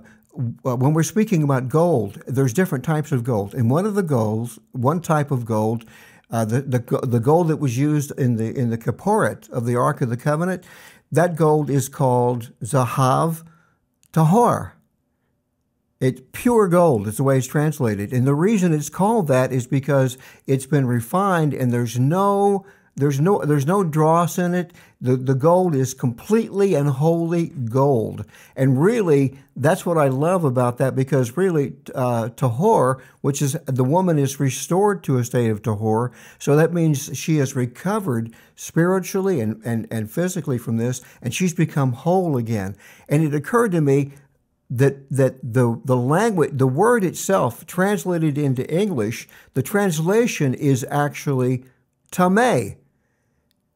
when 0.63 0.95
we're 0.95 1.03
speaking 1.03 1.43
about 1.43 1.69
gold, 1.69 2.23
there's 2.29 2.53
different 2.53 2.85
types 2.85 3.11
of 3.11 3.25
gold. 3.25 3.53
And 3.53 3.69
one 3.69 3.85
of 3.85 3.97
the 3.97 4.05
golds, 4.05 4.61
one 4.71 5.01
type 5.01 5.33
of 5.33 5.45
gold, 5.45 5.85
uh, 6.31 6.45
the, 6.45 6.63
the 6.63 7.01
the 7.03 7.19
gold 7.19 7.49
that 7.49 7.57
was 7.57 7.77
used 7.77 8.13
in 8.17 8.37
the 8.37 8.57
in 8.57 8.71
the 8.71 8.79
kaporet 8.79 9.51
of 9.51 9.67
the 9.67 9.75
Ark 9.75 10.01
of 10.01 10.11
the 10.11 10.17
Covenant, 10.17 10.63
that 11.11 11.35
gold 11.35 11.69
is 11.69 11.89
called 11.89 12.53
zahav 12.63 13.43
tahor. 14.13 14.73
It's 16.01 16.23
pure 16.33 16.67
gold, 16.67 17.07
is 17.07 17.19
the 17.19 17.23
way 17.23 17.37
it's 17.37 17.47
translated. 17.47 18.13
And 18.13 18.27
the 18.27 18.35
reason 18.35 18.73
it's 18.73 18.89
called 18.89 19.29
that 19.29 19.53
is 19.53 19.67
because 19.67 20.17
it's 20.47 20.65
been 20.65 20.87
refined 20.87 21.53
and 21.53 21.71
there's 21.71 21.99
no 21.99 22.65
there's 22.97 23.21
no 23.21 23.45
there's 23.45 23.67
no 23.67 23.85
dross 23.85 24.39
in 24.39 24.55
it. 24.55 24.73
The 25.01 25.17
the 25.17 25.35
gold 25.35 25.75
is 25.75 25.95
completely 25.95 26.75
and 26.75 26.89
wholly 26.89 27.49
gold. 27.49 28.25
And 28.57 28.83
really 28.83 29.39
that's 29.57 29.85
what 29.85 29.99
I 29.99 30.09
love 30.09 30.43
about 30.43 30.79
that 30.79 30.97
because 30.97 31.37
really 31.37 31.75
uh, 31.95 32.31
tahor, 32.31 33.01
which 33.21 33.43
is 33.43 33.57
the 33.67 33.85
woman 33.85 34.19
is 34.19 34.41
restored 34.41 35.05
to 35.05 35.19
a 35.19 35.25
state 35.25 35.51
of 35.51 35.63
tahor, 35.63 36.13
so 36.39 36.57
that 36.57 36.73
means 36.73 37.17
she 37.17 37.37
has 37.37 37.55
recovered 37.55 38.35
spiritually 38.57 39.41
and, 39.41 39.61
and, 39.65 39.87
and 39.91 40.11
physically 40.11 40.59
from 40.59 40.77
this, 40.77 41.01
and 41.23 41.35
she's 41.35 41.55
become 41.55 41.93
whole 41.93 42.37
again. 42.37 42.77
And 43.09 43.23
it 43.23 43.35
occurred 43.35 43.73
to 43.73 43.81
me 43.81 44.13
that 44.71 45.11
that 45.11 45.37
the 45.43 45.81
the 45.85 45.97
language 45.97 46.51
the 46.53 46.67
word 46.67 47.03
itself 47.03 47.67
translated 47.67 48.39
into 48.39 48.69
English 48.73 49.29
the 49.55 49.63
translation 49.63 50.55
is 50.55 50.87
actually 50.91 51.65
tame 52.11 52.77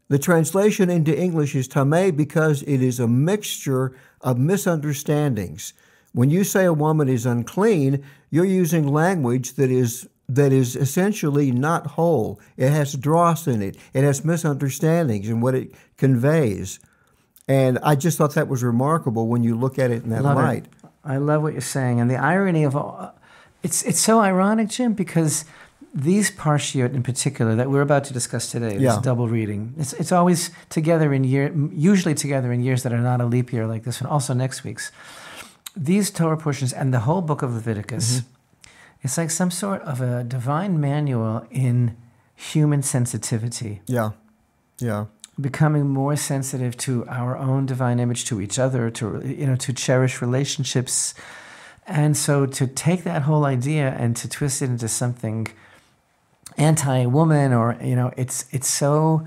The 0.08 0.18
translation 0.18 0.90
into 0.90 1.16
English 1.16 1.54
is 1.56 1.66
tame 1.66 2.14
because 2.14 2.62
it 2.62 2.80
is 2.80 3.00
a 3.00 3.08
mixture 3.08 3.96
of 4.20 4.38
misunderstandings. 4.38 5.74
When 6.12 6.30
you 6.30 6.44
say 6.44 6.64
a 6.64 6.72
woman 6.72 7.08
is 7.08 7.26
unclean, 7.26 8.04
you're 8.30 8.44
using 8.44 8.86
language 8.86 9.54
that 9.54 9.70
is 9.70 10.08
that 10.28 10.52
is 10.52 10.76
essentially 10.76 11.50
not 11.50 11.86
whole. 11.88 12.40
It 12.56 12.70
has 12.70 12.94
dross 12.94 13.46
in 13.46 13.62
it. 13.62 13.76
It 13.92 14.04
has 14.04 14.24
misunderstandings 14.24 15.28
in 15.28 15.40
what 15.40 15.54
it 15.54 15.74
conveys. 15.96 16.80
And 17.46 17.78
I 17.82 17.94
just 17.94 18.16
thought 18.16 18.34
that 18.34 18.48
was 18.48 18.62
remarkable 18.62 19.26
when 19.28 19.42
you 19.42 19.54
look 19.54 19.78
at 19.78 19.90
it 19.90 20.04
in 20.04 20.10
that 20.10 20.22
Love 20.22 20.36
light. 20.36 20.64
It. 20.64 20.83
I 21.04 21.18
love 21.18 21.42
what 21.42 21.52
you're 21.52 21.60
saying, 21.60 22.00
and 22.00 22.10
the 22.10 22.16
irony 22.16 22.64
of 22.64 22.74
all, 22.74 23.14
it's 23.62 23.82
it's 23.82 24.00
so 24.00 24.20
ironic, 24.20 24.68
Jim, 24.68 24.94
because 24.94 25.44
these 25.94 26.30
parshiot 26.30 26.94
in 26.94 27.02
particular 27.02 27.54
that 27.54 27.70
we're 27.70 27.82
about 27.82 28.04
to 28.04 28.12
discuss 28.12 28.50
today, 28.50 28.78
yeah. 28.78 28.94
this 28.94 28.98
double 28.98 29.28
reading, 29.28 29.74
it's 29.78 29.92
it's 29.94 30.12
always 30.12 30.50
together 30.68 31.12
in 31.12 31.24
year, 31.24 31.52
usually 31.72 32.14
together 32.14 32.52
in 32.52 32.62
years 32.62 32.82
that 32.82 32.92
are 32.92 32.98
not 33.00 33.20
a 33.20 33.26
leap 33.26 33.52
year 33.52 33.66
like 33.66 33.84
this 33.84 34.00
one. 34.00 34.10
Also 34.10 34.34
next 34.34 34.64
week's, 34.64 34.90
these 35.76 36.10
Torah 36.10 36.36
portions 36.36 36.72
and 36.72 36.92
the 36.92 37.00
whole 37.00 37.22
book 37.22 37.42
of 37.42 37.52
Leviticus, 37.52 38.20
mm-hmm. 38.20 38.70
it's 39.02 39.18
like 39.18 39.30
some 39.30 39.50
sort 39.50 39.82
of 39.82 40.00
a 40.00 40.24
divine 40.24 40.80
manual 40.80 41.46
in 41.50 41.96
human 42.34 42.82
sensitivity. 42.82 43.82
Yeah, 43.86 44.10
yeah 44.78 45.06
becoming 45.40 45.88
more 45.88 46.16
sensitive 46.16 46.76
to 46.76 47.04
our 47.08 47.36
own 47.36 47.66
divine 47.66 47.98
image, 47.98 48.24
to 48.26 48.40
each 48.40 48.58
other, 48.58 48.90
to 48.90 49.20
you 49.24 49.46
know, 49.46 49.56
to 49.56 49.72
cherish 49.72 50.22
relationships, 50.22 51.14
and 51.86 52.16
so 52.16 52.46
to 52.46 52.66
take 52.66 53.04
that 53.04 53.22
whole 53.22 53.44
idea 53.44 53.94
and 53.98 54.16
to 54.16 54.28
twist 54.28 54.62
it 54.62 54.70
into 54.70 54.88
something 54.88 55.48
anti-woman, 56.56 57.52
or 57.52 57.76
you 57.82 57.96
know, 57.96 58.12
it's 58.16 58.46
it's 58.52 58.68
so 58.68 59.26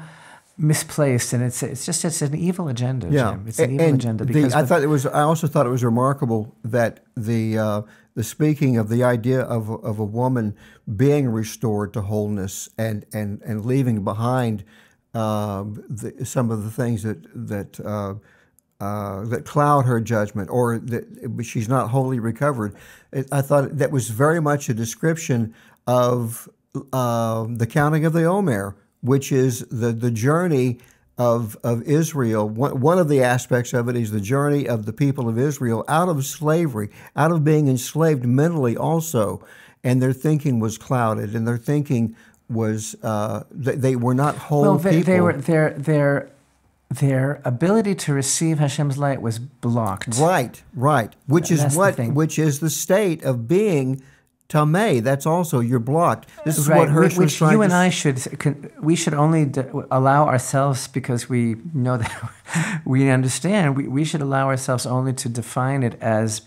misplaced, 0.57 1.33
and 1.33 1.43
it's 1.43 1.61
it's 1.61 1.85
just 1.85 2.03
it's 2.05 2.21
an 2.21 2.35
evil 2.35 2.67
agenda. 2.67 3.07
Yeah, 3.09 3.31
Jim. 3.31 3.45
it's 3.47 3.59
an 3.59 3.71
evil 3.71 3.85
and 3.85 3.95
agenda 3.95 4.25
the- 4.25 4.33
because 4.33 4.53
I 4.53 4.65
thought 4.65 4.81
it 4.83 4.87
was. 4.87 5.05
I 5.05 5.21
also 5.21 5.47
thought 5.47 5.65
it 5.65 5.69
was 5.71 5.83
remarkable 5.83 6.55
that 6.63 7.01
the 7.15 7.57
uh, 7.57 7.81
the 8.15 8.23
speaking 8.23 8.77
of 8.77 8.89
the 8.89 9.03
idea 9.03 9.41
of 9.41 9.69
of 9.83 9.99
a 9.99 10.05
woman 10.05 10.55
being 10.95 11.27
restored 11.27 11.93
to 11.93 12.01
wholeness 12.01 12.69
and 12.77 13.05
and 13.13 13.41
and 13.43 13.65
leaving 13.65 14.03
behind 14.03 14.63
the, 15.17 16.25
some 16.25 16.51
of 16.51 16.63
the 16.63 16.71
things 16.71 17.03
that 17.03 17.19
that. 17.33 17.79
Uh, 17.79 18.15
uh, 18.79 19.25
that 19.25 19.43
cloud 19.43 19.85
her 19.85 19.99
judgment, 19.99 20.47
or 20.51 20.77
that 20.77 21.03
she's 21.43 21.67
not 21.67 21.89
wholly 21.89 22.19
recovered. 22.19 22.75
It, 23.11 23.27
I 23.31 23.41
thought 23.41 23.75
that 23.77 23.89
was 23.89 24.11
very 24.11 24.39
much 24.39 24.69
a 24.69 24.73
description 24.75 25.55
of 25.87 26.47
uh, 26.93 27.47
the 27.49 27.65
counting 27.65 28.05
of 28.05 28.13
the 28.13 28.25
Omer, 28.25 28.75
which 29.01 29.31
is 29.31 29.61
the 29.71 29.91
the 29.91 30.11
journey 30.11 30.77
of 31.17 31.57
of 31.63 31.81
Israel. 31.83 32.47
One, 32.47 32.79
one 32.79 32.99
of 32.99 33.09
the 33.09 33.23
aspects 33.23 33.73
of 33.73 33.89
it 33.89 33.95
is 33.95 34.11
the 34.11 34.21
journey 34.21 34.67
of 34.67 34.85
the 34.85 34.93
people 34.93 35.27
of 35.27 35.39
Israel 35.39 35.83
out 35.87 36.07
of 36.07 36.23
slavery, 36.23 36.89
out 37.15 37.31
of 37.31 37.43
being 37.43 37.67
enslaved 37.67 38.25
mentally, 38.25 38.77
also, 38.77 39.43
and 39.83 40.03
their 40.03 40.13
thinking 40.13 40.59
was 40.59 40.77
clouded, 40.77 41.35
and 41.35 41.47
their 41.47 41.57
thinking 41.57 42.15
was 42.49 42.95
uh, 43.03 43.43
they, 43.51 43.75
they 43.75 43.95
were 43.95 44.13
not 44.13 44.35
whole 44.35 44.61
well, 44.61 44.77
they, 44.77 44.97
people. 44.97 45.13
they 45.13 45.21
were 45.21 45.33
their 45.33 45.71
their 45.71 46.31
their 46.89 47.41
ability 47.43 47.95
to 47.95 48.13
receive 48.13 48.59
Hashem's 48.59 48.97
light 48.97 49.21
was 49.21 49.39
blocked. 49.39 50.17
Right, 50.17 50.61
right. 50.73 51.13
Which 51.27 51.51
is 51.51 51.61
That's 51.61 51.75
what 51.75 51.99
which 51.99 52.39
is 52.39 52.59
the 52.59 52.69
state 52.69 53.23
of 53.23 53.47
being 53.47 54.01
tameh. 54.47 55.03
That's 55.03 55.25
also 55.25 55.59
you're 55.59 55.79
blocked. 55.79 56.29
This 56.45 56.57
is 56.57 56.69
what 56.69 56.77
Right, 56.77 56.89
Hirsch 56.89 57.15
whi- 57.15 57.23
was 57.23 57.33
which 57.33 57.37
trying 57.37 57.51
you 57.53 57.61
and 57.61 57.73
I 57.73 57.89
should 57.89 58.71
we 58.79 58.95
should 58.95 59.13
only 59.13 59.51
allow 59.91 60.27
ourselves 60.27 60.87
because 60.87 61.27
we 61.27 61.57
know 61.73 61.97
that 61.97 62.81
we 62.85 63.09
understand. 63.09 63.75
We, 63.75 63.87
we 63.87 64.05
should 64.05 64.21
allow 64.21 64.47
ourselves 64.47 64.85
only 64.85 65.13
to 65.13 65.29
define 65.29 65.83
it 65.83 65.97
as 66.01 66.41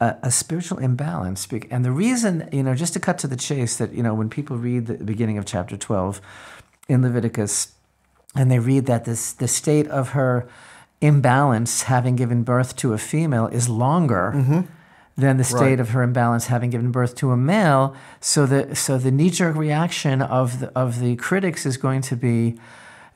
a, 0.00 0.16
a 0.22 0.30
spiritual 0.30 0.78
imbalance. 0.78 1.48
And 1.70 1.84
the 1.84 1.92
reason, 1.92 2.48
you 2.52 2.62
know, 2.62 2.74
just 2.74 2.92
to 2.94 3.00
cut 3.00 3.18
to 3.18 3.26
the 3.26 3.36
chase, 3.36 3.76
that 3.78 3.92
you 3.92 4.02
know, 4.02 4.14
when 4.14 4.28
people 4.28 4.56
read 4.56 4.86
the 4.86 4.94
beginning 4.94 5.38
of 5.38 5.46
chapter 5.46 5.76
twelve 5.76 6.20
in 6.88 7.02
Leviticus, 7.02 7.72
and 8.34 8.50
they 8.50 8.58
read 8.58 8.86
that 8.86 9.04
this 9.04 9.32
the 9.32 9.48
state 9.48 9.88
of 9.88 10.10
her 10.10 10.48
imbalance, 11.00 11.82
having 11.84 12.16
given 12.16 12.42
birth 12.42 12.76
to 12.76 12.92
a 12.92 12.98
female, 12.98 13.46
is 13.48 13.68
longer 13.68 14.32
mm-hmm. 14.34 14.60
than 15.16 15.36
the 15.36 15.44
state 15.44 15.60
Right. 15.60 15.80
of 15.80 15.90
her 15.90 16.02
imbalance 16.02 16.46
having 16.46 16.70
given 16.70 16.90
birth 16.90 17.14
to 17.16 17.32
a 17.32 17.36
male. 17.36 17.94
So 18.20 18.46
the 18.46 18.74
so 18.74 18.98
the 18.98 19.10
knee 19.10 19.30
jerk 19.30 19.56
reaction 19.56 20.22
of 20.22 20.60
the 20.60 20.68
of 20.78 21.00
the 21.00 21.16
critics 21.16 21.66
is 21.66 21.76
going 21.76 22.02
to 22.02 22.16
be 22.16 22.58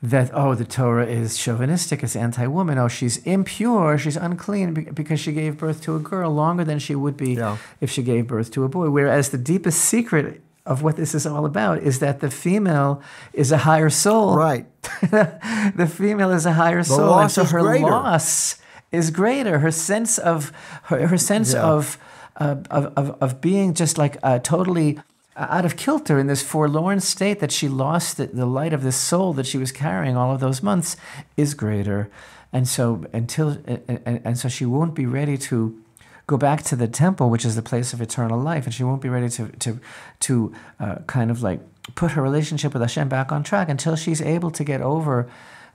that 0.03 0.31
oh 0.33 0.55
the 0.55 0.65
Torah 0.65 1.05
is 1.05 1.37
chauvinistic, 1.37 2.01
it's 2.03 2.15
anti 2.15 2.47
woman. 2.47 2.77
Oh 2.77 2.87
she's 2.87 3.17
impure, 3.17 3.97
she's 3.97 4.17
unclean 4.17 4.73
because 4.93 5.19
she 5.19 5.31
gave 5.31 5.57
birth 5.57 5.81
to 5.83 5.95
a 5.95 5.99
girl 5.99 6.31
longer 6.31 6.63
than 6.63 6.79
she 6.79 6.95
would 6.95 7.15
be 7.17 7.33
Yeah. 7.35 7.57
if 7.79 7.91
she 7.91 8.01
gave 8.03 8.25
birth 8.27 8.49
to 8.51 8.63
a 8.63 8.69
boy. 8.69 8.89
Whereas 8.89 9.29
the 9.29 9.37
deepest 9.37 9.79
secret 9.79 10.41
of 10.65 10.81
what 10.83 10.95
this 10.95 11.13
is 11.15 11.25
all 11.27 11.45
about 11.45 11.79
is 11.79 11.99
that 11.99 12.19
the 12.19 12.29
female 12.31 13.01
is 13.33 13.51
a 13.51 13.57
higher 13.59 13.89
soul 13.89 14.35
Right. 14.35 14.65
the 15.11 15.87
female 15.91 16.31
is 16.31 16.45
a 16.45 16.53
higher 16.53 16.83
soul, 16.83 17.19
and 17.19 17.31
so 17.31 17.43
her 17.45 17.61
greater. 17.61 17.85
loss 17.85 18.57
is 18.91 19.11
greater. 19.11 19.59
Her 19.59 19.71
sense 19.71 20.17
of 20.17 20.51
her, 20.83 21.07
her 21.07 21.17
sense 21.17 21.53
Yeah. 21.53 21.63
of, 21.63 21.97
uh, 22.37 22.55
of 22.69 22.93
of 22.97 23.17
of 23.21 23.41
being 23.41 23.73
just 23.73 23.97
like 23.97 24.17
uh, 24.23 24.39
totally 24.39 24.99
out 25.35 25.65
of 25.65 25.77
kilter 25.77 26.19
in 26.19 26.27
this 26.27 26.41
forlorn 26.41 26.99
state 26.99 27.39
that 27.39 27.51
she 27.51 27.67
lost 27.67 28.17
the, 28.17 28.45
light 28.45 28.73
of 28.73 28.83
this 28.83 28.97
soul 28.97 29.33
that 29.33 29.45
she 29.45 29.57
was 29.57 29.71
carrying 29.71 30.17
all 30.17 30.33
of 30.33 30.39
those 30.39 30.61
months 30.61 30.97
is 31.37 31.53
greater, 31.53 32.09
and 32.51 32.67
so 32.67 33.05
until 33.13 33.49
and, 33.65 34.01
and, 34.05 34.21
and 34.25 34.37
so 34.37 34.49
she 34.49 34.65
won't 34.65 34.93
be 34.93 35.05
ready 35.05 35.37
to 35.37 35.81
go 36.27 36.37
back 36.37 36.63
to 36.63 36.75
the 36.75 36.87
temple, 36.87 37.29
which 37.29 37.45
is 37.45 37.55
the 37.55 37.61
place 37.61 37.93
of 37.93 38.01
eternal 38.01 38.39
life, 38.39 38.65
and 38.65 38.73
she 38.73 38.83
won't 38.83 39.01
be 39.01 39.09
ready 39.09 39.29
to 39.29 39.47
to 39.47 39.79
to 40.19 40.53
uh, 40.79 40.95
kind 41.07 41.31
of 41.31 41.41
like 41.41 41.59
put 41.95 42.11
her 42.11 42.21
relationship 42.21 42.73
with 42.73 42.81
Hashem 42.81 43.09
back 43.09 43.31
on 43.31 43.43
track 43.43 43.69
until 43.69 43.95
she's 43.95 44.21
able 44.21 44.51
to 44.51 44.63
get 44.63 44.81
over 44.81 45.29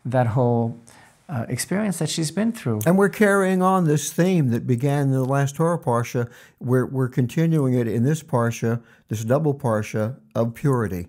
that 0.04 0.28
whole 0.28 0.78
uh, 1.28 1.46
experience 1.48 1.98
that 1.98 2.08
she's 2.08 2.30
been 2.30 2.52
through. 2.52 2.80
And 2.86 2.96
we're 2.96 3.08
carrying 3.08 3.62
on 3.62 3.84
this 3.84 4.12
theme 4.12 4.50
that 4.50 4.66
began 4.66 5.02
in 5.02 5.10
the 5.10 5.24
last 5.24 5.56
Torah 5.56 5.78
parsha. 5.78 6.30
We're 6.60 6.86
we're 6.86 7.08
continuing 7.08 7.74
it 7.74 7.88
in 7.88 8.04
this 8.04 8.22
parsha, 8.22 8.82
this 9.08 9.24
double 9.24 9.54
parsha 9.54 10.18
of 10.34 10.54
purity, 10.54 11.08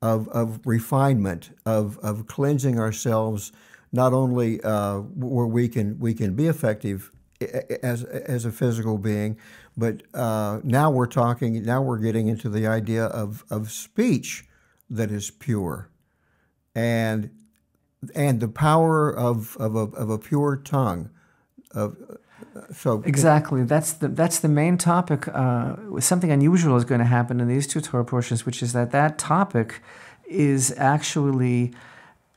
of 0.00 0.28
of 0.28 0.60
refinement, 0.64 1.50
of 1.66 1.98
of 1.98 2.26
cleansing 2.26 2.78
ourselves, 2.78 3.52
not 3.92 4.12
only 4.12 4.60
uh, 4.62 4.98
where 4.98 5.46
we 5.46 5.68
can 5.68 5.98
we 5.98 6.14
can 6.14 6.34
be 6.34 6.46
effective 6.46 7.12
as 7.82 8.04
as 8.04 8.44
a 8.44 8.52
physical 8.52 8.98
being, 8.98 9.36
but 9.76 10.02
uh, 10.14 10.60
now 10.64 10.90
we're 10.90 11.06
talking. 11.06 11.62
Now 11.64 11.82
we're 11.82 11.98
getting 11.98 12.28
into 12.28 12.48
the 12.48 12.66
idea 12.66 13.04
of 13.04 13.44
of 13.50 13.70
speech 13.70 14.46
that 14.88 15.10
is 15.10 15.30
pure, 15.30 15.90
and 16.74 17.30
and 18.14 18.40
the 18.40 18.48
power 18.48 19.14
of 19.14 19.56
of 19.58 19.76
a, 19.76 19.80
of 19.96 20.10
a 20.10 20.18
pure 20.18 20.56
tongue. 20.56 21.10
Of 21.72 21.96
so 22.72 23.02
Exactly. 23.04 23.64
That's 23.64 23.92
the 23.92 24.08
that's 24.08 24.40
the 24.40 24.48
main 24.48 24.78
topic. 24.78 25.28
Uh, 25.28 25.76
something 26.00 26.30
unusual 26.30 26.76
is 26.76 26.84
going 26.84 27.00
to 27.00 27.06
happen 27.06 27.40
in 27.40 27.48
these 27.48 27.66
two 27.66 27.80
Torah 27.80 28.04
portions, 28.04 28.46
which 28.46 28.62
is 28.62 28.72
that 28.72 28.90
that 28.92 29.18
topic 29.18 29.82
is 30.28 30.74
actually 30.76 31.72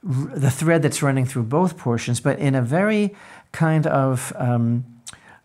r- 0.08 0.32
the 0.36 0.52
thread 0.52 0.82
that's 0.82 1.02
running 1.02 1.26
through 1.26 1.44
both 1.44 1.78
portions, 1.78 2.20
but 2.20 2.40
in 2.40 2.56
a 2.56 2.62
very 2.62 3.16
kind 3.52 3.88
of 3.88 4.34
um, 4.36 4.86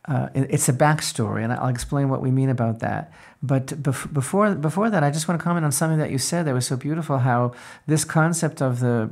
uh, 0.06 0.28
it's 0.34 0.68
a 0.68 0.72
backstory, 0.72 1.44
and 1.44 1.52
I'll 1.52 1.68
explain 1.68 2.08
what 2.08 2.22
we 2.22 2.30
mean 2.30 2.48
about 2.48 2.80
that. 2.80 3.12
But 3.42 3.66
bef- 3.66 4.12
before 4.12 4.54
before 4.54 4.90
that, 4.90 5.04
I 5.04 5.10
just 5.10 5.28
want 5.28 5.38
to 5.38 5.44
comment 5.44 5.64
on 5.64 5.72
something 5.72 5.98
that 5.98 6.10
you 6.10 6.18
said 6.18 6.46
that 6.46 6.54
was 6.54 6.66
so 6.66 6.76
beautiful. 6.76 7.18
How 7.18 7.52
this 7.86 8.04
concept 8.04 8.60
of 8.60 8.80
the 8.80 9.10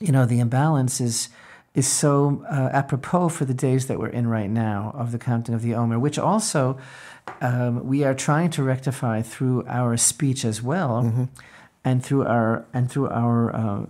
you 0.00 0.12
know 0.12 0.26
the 0.26 0.40
imbalance 0.40 1.00
is 1.00 1.28
is 1.74 1.86
so 1.86 2.44
uh, 2.50 2.70
apropos 2.72 3.28
for 3.28 3.44
the 3.44 3.54
days 3.54 3.86
that 3.86 3.98
we're 3.98 4.08
in 4.08 4.26
right 4.26 4.50
now 4.50 4.92
of 4.96 5.12
the 5.12 5.18
counting 5.18 5.54
of 5.54 5.62
the 5.62 5.74
Omer, 5.74 5.98
which 5.98 6.18
also 6.18 6.76
um, 7.40 7.86
we 7.86 8.02
are 8.04 8.14
trying 8.14 8.50
to 8.50 8.62
rectify 8.62 9.22
through 9.22 9.64
our 9.68 9.96
speech 9.96 10.44
as 10.44 10.62
well, 10.62 11.28
and 11.84 12.04
through 12.04 12.24
our 12.24 12.64
and 12.72 12.90
through 12.90 13.08
our 13.08 13.54
uh, 13.54 13.86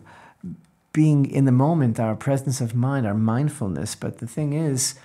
being 0.92 1.30
in 1.30 1.44
the 1.44 1.52
moment, 1.52 2.00
our 2.00 2.16
presence 2.16 2.60
of 2.60 2.74
mind, 2.74 3.06
our 3.06 3.14
mindfulness. 3.14 3.94
But 3.94 4.18
the 4.18 4.26
thing 4.26 4.52
is, 4.52 4.96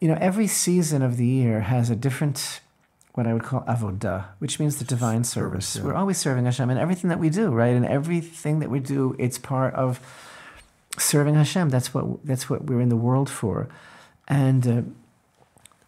you 0.00 0.08
know, 0.08 0.16
every 0.20 0.46
season 0.46 1.02
of 1.02 1.16
the 1.16 1.26
year 1.26 1.60
has 1.60 1.90
a 1.90 1.96
different 1.96 2.60
what 3.12 3.28
I 3.28 3.32
would 3.32 3.44
call 3.44 3.60
avodah, 3.62 4.24
which 4.40 4.58
means 4.58 4.78
the 4.78 4.84
divine 4.84 5.22
service. 5.22 5.78
We're 5.78 5.94
always 5.94 6.18
serving 6.18 6.46
Hashem 6.46 6.68
in 6.68 6.78
everything 6.78 7.10
that 7.10 7.20
we 7.20 7.30
do, 7.30 7.50
right? 7.50 7.74
And 7.74 7.86
everything 7.86 8.58
that 8.58 8.70
we 8.70 8.80
do, 8.80 9.14
it's 9.20 9.38
part 9.38 9.72
of 9.74 10.00
serving 10.98 11.34
Hashem. 11.34 11.70
That's 11.70 11.92
what 11.92 12.24
that's 12.24 12.48
what 12.48 12.64
we're 12.64 12.80
in 12.80 12.88
the 12.88 12.96
world 12.96 13.30
for, 13.30 13.68
and 14.28 14.66
uh, 14.66 14.82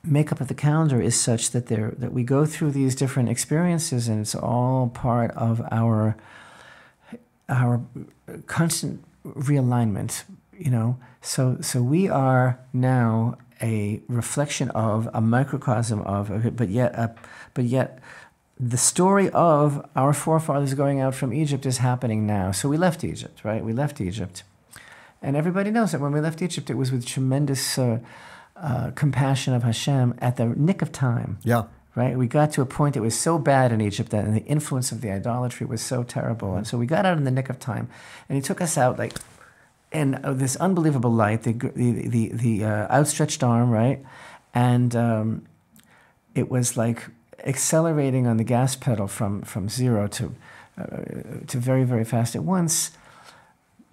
makeup 0.03 0.41
of 0.41 0.49
the 0.49 0.55
calendar 0.55 1.01
is 1.01 1.19
such 1.19 1.51
that 1.51 1.67
there 1.67 1.95
that 1.99 2.13
we 2.13 2.23
go 2.23 2.47
through 2.47 2.71
these 2.73 2.95
different 2.95 3.29
experiences, 3.29 4.09
and 4.09 4.21
it's 4.21 4.35
all 4.35 4.89
part 4.89 5.31
of 5.33 5.61
our 5.71 6.17
our 7.49 7.81
constant 8.47 9.05
realignment. 9.25 10.25
You 10.59 10.71
know, 10.71 10.99
so 11.21 11.59
so 11.61 11.83
we 11.83 12.09
are 12.09 12.59
now 12.73 13.37
a 13.63 14.01
reflection 14.09 14.71
of 14.71 15.09
a 15.15 15.21
microcosm 15.21 16.01
of, 16.03 16.57
but 16.57 16.69
yet 16.69 16.95
a, 16.95 17.15
but 17.55 17.65
yet 17.65 17.99
the 18.59 18.79
story 18.79 19.29
of 19.31 19.87
our 19.95 20.13
forefathers 20.13 20.75
going 20.75 21.01
out 21.01 21.15
from 21.15 21.33
Egypt 21.33 21.67
is 21.67 21.79
happening 21.79 22.27
now. 22.27 22.53
So 22.53 22.69
we 22.69 22.77
left 22.77 23.05
Egypt, 23.05 23.45
right? 23.45 23.63
We 23.63 23.73
left 23.73 24.01
Egypt. 24.01 24.43
And 25.23 25.37
everybody 25.37 25.71
knows 25.71 25.93
that 25.93 26.01
when 26.01 26.13
we 26.13 26.21
left 26.21 26.43
Egypt, 26.43 26.71
it 26.71 26.75
was 26.75 26.93
with 26.93 27.07
tremendous 27.07 27.79
uh, 27.79 27.99
uh, 28.57 28.91
compassion 28.95 29.55
of 29.55 29.63
Hashem 29.63 30.15
at 30.19 30.37
the 30.37 30.47
nick 30.47 30.83
of 30.83 30.93
time, 30.93 31.39
yeah, 31.43 31.65
right? 31.95 32.17
We 32.17 32.27
got 32.27 32.53
to 32.53 32.63
a 32.63 32.67
point 32.67 32.95
that 32.95 33.03
was 33.03 33.19
so 33.19 33.39
bad 33.39 33.73
in 33.73 33.81
Egypt 33.81 34.11
that 34.11 34.25
the 34.33 34.45
influence 34.45 34.93
of 34.93 35.01
the 35.01 35.11
idolatry 35.11 35.67
was 35.67 35.83
so 35.83 36.03
terrible. 36.03 36.57
And 36.57 36.67
so 36.67 36.79
we 36.79 36.87
got 36.87 37.07
out 37.07 37.17
in 37.17 37.25
the 37.25 37.31
nick 37.31 37.49
of 37.49 37.59
time. 37.59 37.89
And 38.29 38.37
he 38.37 38.43
took 38.43 38.61
us 38.61 38.79
out 38.79 38.99
like 38.99 39.15
in 39.93 40.21
uh, 40.23 40.33
this 40.33 40.57
unbelievable 40.57 41.11
light, 41.11 41.43
the, 41.43 41.53
the, 41.53 42.09
the, 42.09 42.29
the 42.33 42.65
uh, 42.65 42.95
outstretched 42.95 43.43
arm, 43.43 43.71
right? 43.71 44.05
And 44.55 44.95
um, 44.95 45.47
it 46.35 46.51
was 46.51 46.77
like 46.77 47.09
accelerating 47.45 48.27
on 48.27 48.37
the 48.37 48.45
gas 48.45 48.77
pedal 48.77 49.07
from, 49.07 49.43
from 49.43 49.69
zero 49.69 50.07
to, 50.09 50.35
uh, 50.79 50.87
to 51.47 51.59
very, 51.59 51.85
very 51.85 52.05
fast 52.05 52.37
at 52.37 52.43
once 52.43 52.91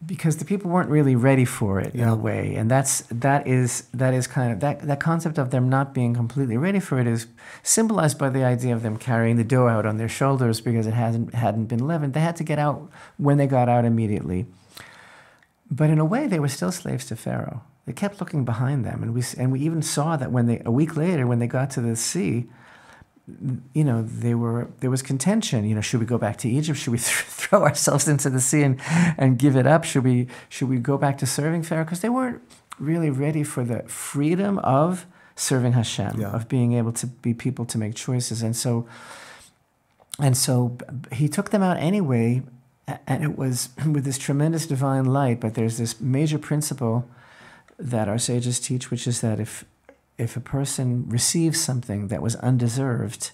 because 0.06 0.38
the 0.38 0.46
people 0.46 0.70
weren't 0.70 0.90
really 0.90 1.16
ready 1.16 1.46
for 1.46 1.80
it 1.80 1.94
in 1.94 2.08
a 2.08 2.16
way. 2.16 2.56
And 2.56 2.70
that's 2.70 3.02
that 3.12 3.48
is 3.48 3.84
that 3.94 4.14
is 4.14 4.28
kind 4.28 4.52
of 4.52 4.60
that 4.60 4.82
that 4.82 5.00
concept 5.00 5.38
of 5.38 5.52
them 5.52 5.70
not 5.70 5.94
being 5.94 6.14
completely 6.14 6.58
ready 6.58 6.80
for 6.80 7.00
it 7.00 7.08
is 7.08 7.28
symbolized 7.62 8.18
by 8.18 8.30
the 8.30 8.44
idea 8.44 8.74
of 8.74 8.84
them 8.84 8.98
carrying 8.98 9.38
the 9.38 9.44
dough 9.44 9.68
out 9.68 9.86
on 9.86 9.98
their 9.98 10.10
shoulders 10.10 10.62
because 10.62 10.88
it 10.88 10.94
hasn't 10.94 11.34
hadn't 11.34 11.66
been 11.66 11.88
leavened. 11.88 12.14
They 12.14 12.20
had 12.20 12.36
to 12.38 12.44
get 12.44 12.60
out 12.60 12.90
when 13.18 13.38
they 13.38 13.48
got 13.48 13.70
out 13.70 13.86
immediately. 13.86 14.46
But 15.70 15.90
in 15.90 16.00
a 16.00 16.06
way, 16.06 16.28
they 16.28 16.40
were 16.40 16.50
still 16.50 16.72
slaves 16.72 17.06
to 17.08 17.16
Pharaoh. 17.16 17.64
They 17.86 17.94
kept 17.94 18.20
looking 18.20 18.46
behind 18.46 18.86
them, 18.86 19.04
and 19.04 19.14
we 19.14 19.24
and 19.38 19.52
we 19.52 19.60
even 19.62 19.82
saw 19.82 20.18
that 20.18 20.32
when 20.32 20.48
they 20.48 20.62
a 20.66 20.72
week 20.72 20.96
later, 20.96 21.28
when 21.28 21.40
they 21.40 21.48
got 21.48 21.70
to 21.72 21.82
the 21.82 21.96
sea, 21.96 22.50
you 23.74 23.84
know, 23.86 24.02
they 24.02 24.36
were 24.36 24.68
there 24.82 24.90
was 24.90 25.02
contention. 25.02 25.64
You 25.66 25.76
know, 25.76 25.82
should 25.82 26.00
we 26.02 26.06
go 26.06 26.18
back 26.18 26.38
to 26.40 26.50
Egypt? 26.50 26.78
Should 26.80 26.92
we 26.92 26.98
th- 27.10 27.10
throw 27.10 27.64
ourselves 27.64 28.08
into 28.08 28.30
the 28.30 28.42
sea 28.42 28.64
and 28.64 28.80
and 29.18 29.38
give 29.40 29.56
it 29.56 29.66
up? 29.66 29.84
Should 29.86 30.04
we 30.04 30.28
should 30.50 30.70
we 30.70 30.78
go 30.78 30.98
back 30.98 31.18
to 31.20 31.26
serving 31.26 31.64
Pharaoh? 31.64 31.86
Because 31.86 32.02
they 32.02 32.10
weren't 32.10 32.42
really 32.80 33.10
ready 33.10 33.44
for 33.44 33.64
the 33.64 33.84
freedom 33.84 34.60
of 34.60 35.06
serving 35.36 35.74
Hashem, 35.74 36.20
Yeah. 36.20 36.28
of 36.36 36.48
being 36.48 36.74
able 36.74 36.92
to 36.94 37.08
be 37.08 37.34
people 37.34 37.66
to 37.66 37.78
make 37.78 37.96
choices, 37.96 38.42
and 38.44 38.56
so 38.56 38.88
and 40.20 40.38
so 40.38 40.78
he 41.12 41.28
took 41.28 41.50
them 41.52 41.64
out 41.64 41.78
anyway, 41.78 42.44
and 43.08 43.24
it 43.24 43.38
was 43.38 43.70
with 43.92 44.04
this 44.04 44.18
tremendous 44.18 44.66
divine 44.68 45.06
light. 45.06 45.40
But 45.40 45.54
there's 45.56 45.78
this 45.78 46.00
major 46.02 46.38
principle 46.38 47.08
that 47.80 48.08
our 48.08 48.18
sages 48.20 48.60
teach, 48.60 48.92
which 48.92 49.08
is 49.08 49.22
that 49.22 49.40
if 49.40 49.66
if 50.18 50.38
a 50.38 50.42
person 50.42 51.08
receives 51.08 51.60
something 51.60 52.08
that 52.08 52.22
was 52.22 52.36
undeserved, 52.38 53.32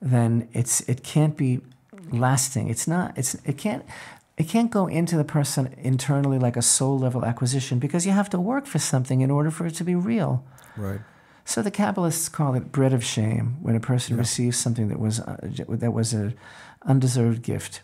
then 0.00 0.48
it's 0.52 0.80
it 0.82 1.02
can't 1.02 1.36
be 1.36 1.60
lasting. 2.10 2.68
It's 2.68 2.86
not. 2.86 3.16
It's 3.16 3.34
it 3.44 3.58
can't. 3.58 3.84
It 4.36 4.48
can't 4.48 4.70
go 4.70 4.86
into 4.86 5.16
the 5.16 5.24
person 5.24 5.74
internally 5.76 6.38
like 6.38 6.56
a 6.56 6.62
soul 6.62 6.98
level 6.98 7.26
acquisition 7.26 7.78
because 7.78 8.06
you 8.06 8.12
have 8.12 8.30
to 8.30 8.40
work 8.40 8.66
for 8.66 8.78
something 8.78 9.20
in 9.20 9.30
order 9.30 9.50
for 9.50 9.66
it 9.66 9.74
to 9.74 9.84
be 9.84 9.94
real. 9.94 10.44
Right. 10.78 11.00
So 11.44 11.60
the 11.60 11.70
Kabbalists 11.70 12.30
call 12.30 12.54
it 12.54 12.72
bread 12.72 12.94
of 12.94 13.04
shame 13.04 13.56
when 13.60 13.76
a 13.76 13.80
person 13.80 14.16
receives 14.16 14.56
something 14.56 14.88
that 14.88 14.98
was 14.98 15.20
uh, 15.20 15.36
that 15.68 15.92
was 15.92 16.12
an 16.12 16.34
undeserved 16.86 17.42
gift. 17.42 17.82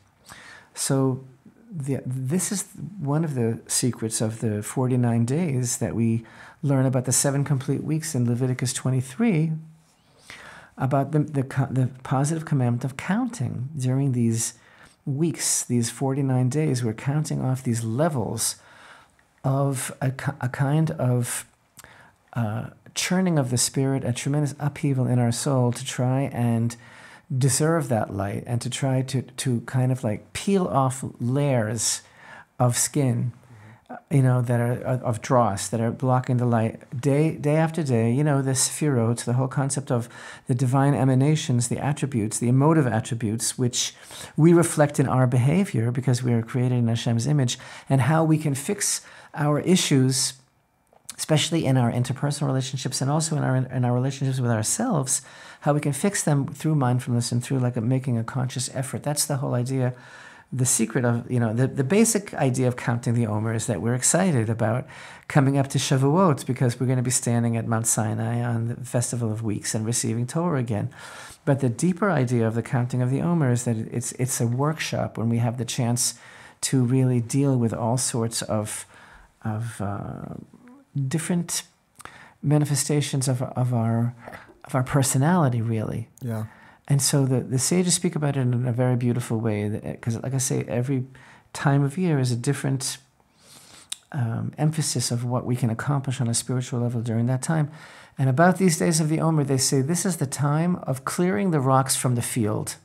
So 0.72 1.24
the, 1.70 2.00
this 2.06 2.52
is 2.52 2.68
one 2.98 3.24
of 3.24 3.34
the 3.34 3.60
secrets 3.66 4.20
of 4.20 4.40
the 4.40 4.62
49 4.62 5.24
days 5.24 5.78
that 5.78 5.94
we 5.94 6.24
learn 6.66 6.86
about 6.86 7.04
the 7.04 7.12
seven 7.12 7.44
complete 7.44 7.84
weeks 7.84 8.14
in 8.14 8.26
Leviticus 8.26 8.72
23 8.72 9.52
about 10.76 11.12
the, 11.12 11.20
the, 11.20 11.42
the 11.70 11.90
positive 12.02 12.44
commandment 12.44 12.84
of 12.84 12.96
counting 12.96 13.68
during 13.78 14.12
these 14.12 14.54
weeks, 15.06 15.64
these 15.64 15.90
49 15.90 16.48
days. 16.48 16.84
We're 16.84 16.92
counting 16.92 17.42
off 17.42 17.62
these 17.62 17.84
levels 17.84 18.56
of 19.44 19.94
a, 20.00 20.12
a 20.40 20.48
kind 20.48 20.90
of 20.92 21.46
uh, 22.32 22.70
churning 22.94 23.38
of 23.38 23.50
the 23.50 23.56
spirit, 23.56 24.04
a 24.04 24.12
tremendous 24.12 24.54
upheaval 24.58 25.06
in 25.06 25.18
our 25.18 25.32
soul 25.32 25.72
to 25.72 25.84
try 25.84 26.22
and 26.32 26.76
deserve 27.36 27.88
that 27.88 28.12
light 28.12 28.44
and 28.46 28.60
to 28.60 28.68
try 28.68 29.02
to, 29.02 29.22
to 29.22 29.60
kind 29.62 29.90
of 29.92 30.04
like 30.04 30.32
peel 30.32 30.66
off 30.66 31.04
layers 31.20 32.02
of 32.58 32.76
skin, 32.76 33.32
you 34.10 34.22
know, 34.22 34.42
that 34.42 34.60
are 34.60 34.82
of 34.82 35.20
dross 35.20 35.68
that 35.68 35.80
are 35.80 35.92
blocking 35.92 36.38
the 36.38 36.46
light 36.46 36.80
day 37.00 37.36
day 37.36 37.56
after 37.56 37.82
day. 37.82 38.12
You 38.12 38.24
know, 38.24 38.42
the 38.42 38.52
sephirot, 38.52 39.24
the 39.24 39.34
whole 39.34 39.48
concept 39.48 39.90
of 39.90 40.08
the 40.48 40.54
divine 40.54 40.94
emanations, 40.94 41.68
the 41.68 41.78
attributes, 41.78 42.38
the 42.38 42.48
emotive 42.48 42.86
attributes, 42.86 43.56
which 43.56 43.94
we 44.36 44.52
reflect 44.52 44.98
in 44.98 45.08
our 45.08 45.26
behavior 45.26 45.90
because 45.92 46.22
we 46.22 46.32
are 46.32 46.42
created 46.42 46.78
in 46.78 46.88
Hashem's 46.88 47.26
image, 47.26 47.58
and 47.88 48.02
how 48.02 48.24
we 48.24 48.38
can 48.38 48.54
fix 48.54 49.02
our 49.34 49.60
issues 49.60 50.34
especially 51.18 51.64
in 51.64 51.78
our 51.78 51.90
interpersonal 51.90 52.46
relationships 52.46 53.00
and 53.00 53.10
also 53.10 53.36
in 53.36 53.42
our 53.42 53.56
in 53.56 53.84
our 53.84 53.94
relationships 53.94 54.38
with 54.38 54.50
ourselves, 54.50 55.22
how 55.60 55.72
we 55.72 55.80
can 55.80 55.92
fix 55.92 56.22
them 56.22 56.46
through 56.46 56.74
mindfulness 56.74 57.32
and 57.32 57.42
through 57.42 57.58
like 57.58 57.76
a, 57.76 57.80
making 57.80 58.18
a 58.18 58.24
conscious 58.24 58.68
effort. 58.74 59.02
That's 59.02 59.24
the 59.24 59.38
whole 59.38 59.54
idea. 59.54 59.94
The 60.56 60.64
secret 60.64 61.04
of 61.04 61.30
you 61.30 61.38
know 61.38 61.52
the, 61.52 61.66
the 61.66 61.84
basic 61.84 62.32
idea 62.34 62.66
of 62.66 62.76
counting 62.76 63.14
the 63.14 63.26
Omer 63.26 63.52
is 63.54 63.66
that 63.66 63.82
we're 63.82 63.94
excited 63.94 64.48
about 64.48 64.86
coming 65.28 65.58
up 65.58 65.68
to 65.68 65.78
Shavuot 65.78 66.46
because 66.46 66.80
we're 66.80 66.86
going 66.86 67.04
to 67.04 67.10
be 67.10 67.10
standing 67.10 67.56
at 67.58 67.66
Mount 67.66 67.86
Sinai 67.86 68.42
on 68.42 68.68
the 68.68 68.76
Festival 68.76 69.30
of 69.30 69.42
Weeks 69.42 69.74
and 69.74 69.84
receiving 69.84 70.26
Torah 70.26 70.58
again. 70.58 70.88
But 71.44 71.60
the 71.60 71.68
deeper 71.68 72.10
idea 72.10 72.46
of 72.48 72.54
the 72.54 72.62
counting 72.62 73.02
of 73.02 73.10
the 73.10 73.20
Omer 73.20 73.50
is 73.52 73.64
that 73.64 73.76
it's 73.76 74.12
it's 74.12 74.40
a 74.40 74.46
workshop 74.46 75.18
when 75.18 75.28
we 75.28 75.38
have 75.38 75.58
the 75.58 75.66
chance 75.66 76.14
to 76.62 76.82
really 76.82 77.20
deal 77.20 77.56
with 77.56 77.74
all 77.74 77.98
sorts 77.98 78.42
of 78.42 78.86
of 79.44 79.80
uh, 79.80 80.34
different 81.06 81.64
manifestations 82.42 83.28
of, 83.28 83.42
of 83.42 83.74
our 83.74 84.14
of 84.64 84.74
our 84.74 84.82
personality 84.82 85.60
really 85.60 86.08
Yeah. 86.22 86.46
And 86.88 87.02
so 87.02 87.24
the, 87.24 87.40
the 87.40 87.58
sages 87.58 87.94
speak 87.94 88.14
about 88.14 88.36
it 88.36 88.40
in 88.40 88.66
a 88.66 88.72
very 88.72 88.96
beautiful 88.96 89.38
way 89.38 89.68
because 89.68 90.22
like 90.22 90.34
i 90.34 90.38
say 90.38 90.64
every 90.68 91.04
time 91.52 91.82
of 91.82 91.96
year 91.96 92.18
is 92.18 92.30
a 92.30 92.36
different 92.36 92.98
um, 94.12 94.52
emphasis 94.56 95.10
of 95.10 95.24
what 95.24 95.44
we 95.44 95.56
can 95.56 95.70
accomplish 95.70 96.20
on 96.20 96.28
a 96.28 96.34
spiritual 96.34 96.80
level 96.80 97.00
during 97.00 97.26
that 97.26 97.42
time. 97.42 97.70
And 98.18 98.30
about 98.30 98.58
these 98.58 98.78
days 98.78 99.00
of 99.00 99.08
the 99.08 99.20
omer 99.20 99.44
they 99.44 99.58
say 99.58 99.82
this 99.82 100.06
is 100.06 100.16
the 100.16 100.26
time 100.26 100.76
of 100.76 101.04
clearing 101.04 101.50
the 101.50 101.60
rocks 101.60 101.96
from 101.96 102.14
the 102.14 102.22
field. 102.22 102.76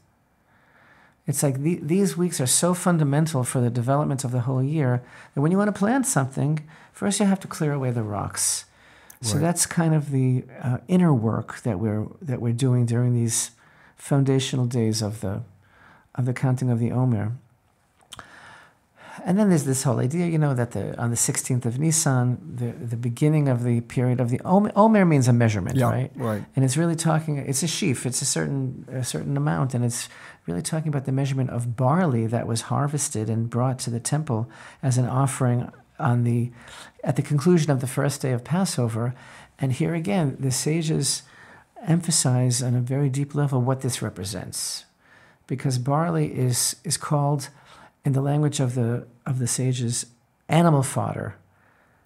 It's 1.28 1.44
like 1.44 1.62
the, 1.62 1.80
these 1.82 2.18
weeks 2.18 2.42
are 2.42 2.48
so 2.48 2.74
fundamental 2.74 3.44
for 3.44 3.62
the 3.62 3.70
development 3.70 4.24
of 4.24 4.32
the 4.32 4.42
whole 4.42 4.64
year 4.64 5.02
that 5.34 5.42
when 5.42 5.52
you 5.52 5.58
want 5.58 5.74
to 5.74 5.80
plant 5.80 6.06
something, 6.06 6.68
first 6.92 7.20
you 7.20 7.26
have 7.26 7.40
to 7.42 7.48
clear 7.48 7.72
away 7.72 7.92
the 7.92 8.04
rocks. 8.04 8.66
So 9.24 9.38
that's 9.38 9.68
kind 9.68 9.94
of 9.94 10.10
the 10.10 10.46
uh, 10.64 10.80
inner 10.88 11.14
work 11.14 11.62
that 11.62 11.80
we're 11.80 12.08
that 12.24 12.42
we're 12.42 12.54
doing 12.54 12.88
during 12.88 13.14
these 13.14 13.52
foundational 14.02 14.66
days 14.66 15.02
of 15.04 15.22
the 15.22 15.42
of 16.16 16.26
the 16.26 16.34
counting 16.34 16.70
of 16.72 16.80
the 16.80 16.92
Omer. 16.92 17.32
And 19.26 19.38
then 19.38 19.50
there's 19.50 19.66
this 19.66 19.84
whole 19.84 20.00
idea, 20.00 20.26
you 20.26 20.38
know, 20.40 20.54
that 20.56 20.72
the 20.72 20.98
on 21.00 21.10
the 21.12 21.16
16th 21.18 21.66
of 21.66 21.78
Nisan, 21.80 22.38
the, 22.56 22.72
the 22.72 22.96
beginning 22.96 23.48
of 23.48 23.64
the 23.64 23.82
period 23.82 24.20
of 24.20 24.30
the 24.30 24.40
Omer, 24.44 24.72
Omer 24.76 25.06
means 25.06 25.28
a 25.28 25.34
measurement, 25.34 25.76
Yeah. 25.78 25.90
right? 25.90 26.12
Right. 26.16 26.44
and 26.56 26.66
it's 26.66 26.78
really 26.78 26.96
talking 26.96 27.38
it's 27.38 27.62
a 27.62 27.68
sheaf 27.68 28.06
it's 28.06 28.22
a 28.22 28.26
certain 28.26 28.86
a 28.92 29.04
certain 29.04 29.38
amount 29.38 29.74
and 29.76 29.86
it's 29.86 30.10
really 30.48 30.62
talking 30.64 30.88
about 30.88 31.06
the 31.06 31.12
measurement 31.12 31.50
of 31.52 31.76
barley 31.76 32.26
that 32.26 32.48
was 32.48 32.62
harvested 32.74 33.30
and 33.30 33.50
brought 33.50 33.78
to 33.80 33.90
the 33.92 34.00
temple 34.00 34.50
as 34.82 34.98
an 34.98 35.06
offering 35.08 35.72
on 36.00 36.24
the 36.24 36.50
at 37.04 37.16
the 37.16 37.22
conclusion 37.22 37.70
of 37.72 37.80
the 37.82 37.88
first 37.98 38.22
day 38.22 38.32
of 38.32 38.44
passover 38.44 39.14
and 39.60 39.74
here 39.74 39.94
again 39.94 40.36
the 40.40 40.52
sages 40.52 41.22
emphasize 41.88 42.62
on 42.62 42.76
a 42.76 42.82
very 42.82 43.10
deep 43.10 43.34
level 43.36 43.62
what 43.62 43.82
this 43.82 44.02
represents 44.02 44.86
because 45.48 45.78
barley 45.78 46.28
is 46.34 46.76
is 46.84 46.98
called 46.98 47.50
in 48.06 48.14
the 48.14 48.22
language 48.22 48.60
of 48.60 48.76
the 48.76 49.06
of 49.26 49.40
the 49.40 49.48
sages 49.48 50.06
animal 50.50 50.84
fodder 50.84 51.36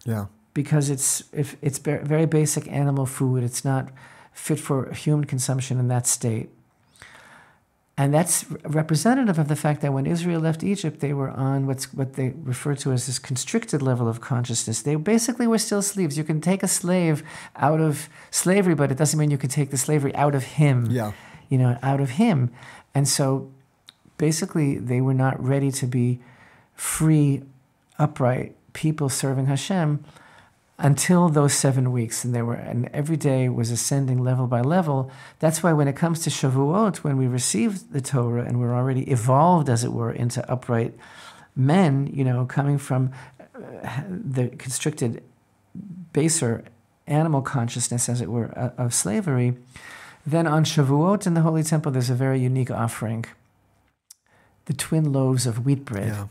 Yeah. 0.05 0.25
because 0.53 0.89
it's 0.89 1.23
if 1.33 1.57
it's 1.61 1.79
very 1.79 2.25
basic 2.25 2.67
animal 2.71 3.05
food. 3.05 3.43
It's 3.43 3.65
not 3.65 3.89
fit 4.33 4.59
for 4.59 4.91
human 4.93 5.25
consumption 5.25 5.79
in 5.79 5.87
that 5.87 6.05
state. 6.07 6.49
And 7.97 8.13
that's 8.13 8.45
representative 8.63 9.39
of 9.39 9.47
the 9.47 9.55
fact 9.55 9.79
that 9.81 9.93
when 9.93 10.05
Israel 10.05 10.41
left 10.41 10.63
Egypt, 10.63 10.99
they 10.99 11.13
were 11.13 11.29
on 11.29 11.65
what's 11.65 11.93
what 11.93 12.13
they 12.15 12.33
refer 12.43 12.75
to 12.75 12.91
as 12.91 13.05
this 13.07 13.19
constricted 13.19 13.81
level 13.81 14.09
of 14.09 14.19
consciousness. 14.19 14.81
They 14.81 14.95
basically 14.95 15.47
were 15.47 15.57
still 15.57 15.81
slaves. 15.81 16.17
You 16.17 16.25
can 16.25 16.41
take 16.41 16.61
a 16.61 16.67
slave 16.67 17.23
out 17.55 17.79
of 17.79 18.09
slavery, 18.31 18.75
but 18.75 18.91
it 18.91 18.97
doesn't 18.97 19.17
mean 19.17 19.31
you 19.31 19.37
can 19.37 19.49
take 19.49 19.69
the 19.71 19.77
slavery 19.77 20.13
out 20.15 20.35
of 20.35 20.43
him 20.43 20.87
Yeah. 20.91 21.13
you 21.47 21.57
know, 21.57 21.77
out 21.81 22.01
of 22.01 22.09
him. 22.11 22.51
And 22.93 23.07
so 23.07 23.49
basically, 24.17 24.77
they 24.77 24.99
were 24.99 25.13
not 25.13 25.41
ready 25.41 25.71
to 25.71 25.87
be 25.87 26.19
free, 26.75 27.43
upright 27.97 28.55
people 28.73 29.07
serving 29.07 29.45
Hashem 29.45 30.03
until 30.77 31.29
those 31.29 31.53
seven 31.53 31.91
weeks. 31.91 32.25
And 32.25 32.35
they 32.35 32.41
were, 32.41 32.55
and 32.55 32.89
every 32.93 33.17
day 33.17 33.49
was 33.49 33.71
ascending 33.71 34.23
level 34.23 34.47
by 34.47 34.61
level. 34.61 35.11
That's 35.39 35.63
why 35.63 35.73
when 35.73 35.87
it 35.87 35.95
comes 35.95 36.21
to 36.23 36.29
Shavuot, 36.29 36.97
when 36.97 37.17
we 37.17 37.27
receive 37.27 37.91
the 37.91 38.01
Torah 38.01 38.43
and 38.43 38.59
we're 38.59 38.73
already 38.73 39.09
evolved, 39.09 39.69
as 39.69 39.83
it 39.83 39.93
were, 39.93 40.11
into 40.11 40.49
upright 40.51 40.93
men, 41.55 42.09
you 42.13 42.23
know, 42.23 42.45
coming 42.45 42.77
from 42.77 43.11
uh, 43.39 44.01
the 44.09 44.49
constricted, 44.49 45.23
baser 46.13 46.63
animal 47.07 47.41
consciousness, 47.41 48.09
as 48.09 48.19
it 48.19 48.29
were, 48.29 48.51
uh, 48.57 48.71
of 48.77 48.93
slavery, 48.93 49.55
then 50.25 50.47
on 50.47 50.65
Shavuot 50.65 51.27
in 51.27 51.35
the 51.35 51.41
Holy 51.41 51.63
Temple, 51.63 51.91
there's 51.91 52.09
a 52.09 52.15
very 52.15 52.39
unique 52.39 52.71
offering 52.71 53.25
the 54.65 54.73
twin 54.73 55.13
loaves 55.13 55.45
of 55.45 55.65
wheat 55.65 55.85
bread. 55.85 56.07
Yeah. 56.07 56.27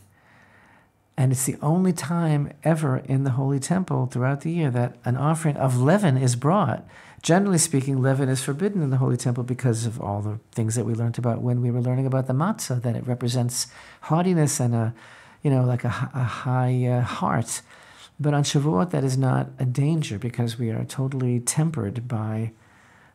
And 1.16 1.30
it's 1.30 1.44
the 1.44 1.56
only 1.62 1.92
time 1.92 2.52
ever 2.64 2.98
in 2.98 3.24
the 3.24 3.30
Holy 3.30 3.60
Temple 3.60 4.06
throughout 4.06 4.40
the 4.40 4.50
year 4.50 4.70
that 4.72 4.96
an 5.04 5.16
offering 5.16 5.56
of 5.56 5.80
leaven 5.80 6.16
is 6.16 6.34
brought. 6.34 6.84
Generally 7.22 7.58
speaking, 7.58 8.02
leaven 8.02 8.28
is 8.28 8.42
forbidden 8.42 8.82
in 8.82 8.90
the 8.90 8.96
Holy 8.96 9.16
Temple 9.16 9.44
because 9.44 9.86
of 9.86 10.00
all 10.00 10.20
the 10.20 10.40
things 10.50 10.74
that 10.74 10.84
we 10.84 10.92
learned 10.92 11.18
about 11.18 11.40
when 11.40 11.62
we 11.62 11.70
were 11.70 11.80
learning 11.80 12.06
about 12.06 12.26
the 12.26 12.32
matzah, 12.32 12.82
that 12.82 12.96
it 12.96 13.06
represents 13.06 13.68
haughtiness 14.02 14.58
and 14.58 14.74
a, 14.74 14.94
you 15.42 15.50
know, 15.50 15.64
like 15.64 15.84
a 15.84 15.88
high 15.88 16.84
uh, 16.84 17.00
heart. 17.00 17.62
But 18.18 18.34
on 18.34 18.42
Shavuot, 18.42 18.90
that 18.90 19.04
is 19.04 19.16
not 19.16 19.48
a 19.58 19.64
danger 19.64 20.18
because 20.18 20.58
we 20.58 20.70
are 20.70 20.84
totally 20.84 21.40
tempered 21.40 22.06
by 22.08 22.52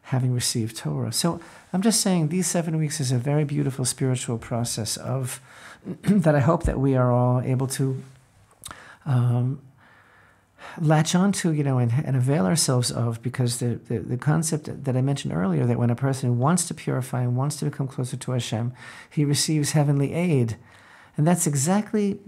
having 0.03 0.33
received 0.33 0.75
Torah. 0.75 1.11
So 1.11 1.39
I'm 1.71 1.81
just 1.81 2.01
saying 2.01 2.29
these 2.29 2.47
seven 2.47 2.77
weeks 2.77 2.99
is 2.99 3.11
a 3.11 3.17
very 3.17 3.43
beautiful 3.43 3.85
spiritual 3.85 4.37
process 4.39 4.97
of 4.97 5.39
that 6.03 6.35
I 6.35 6.39
hope 6.39 6.63
that 6.63 6.79
we 6.79 6.95
are 6.95 7.11
all 7.11 7.41
able 7.41 7.67
to 7.67 8.03
um, 9.05 9.61
latch 10.79 11.15
onto, 11.15 11.51
you 11.51 11.63
know, 11.63 11.77
and, 11.77 11.91
and 12.05 12.15
avail 12.15 12.45
ourselves 12.45 12.91
of, 12.91 13.21
because 13.21 13.59
the, 13.59 13.75
the, 13.87 13.99
the 13.99 14.17
concept 14.17 14.83
that 14.83 14.95
I 14.95 15.01
mentioned 15.01 15.33
earlier, 15.33 15.65
that 15.65 15.79
when 15.79 15.89
a 15.89 15.95
person 15.95 16.37
wants 16.37 16.65
to 16.67 16.73
purify 16.73 17.21
and 17.21 17.35
wants 17.35 17.57
to 17.57 17.65
become 17.65 17.87
closer 17.87 18.17
to 18.17 18.31
Hashem, 18.31 18.73
he 19.09 19.25
receives 19.25 19.71
heavenly 19.71 20.13
aid. 20.13 20.57
And 21.17 21.25
that's 21.27 21.47
exactly 21.47 22.19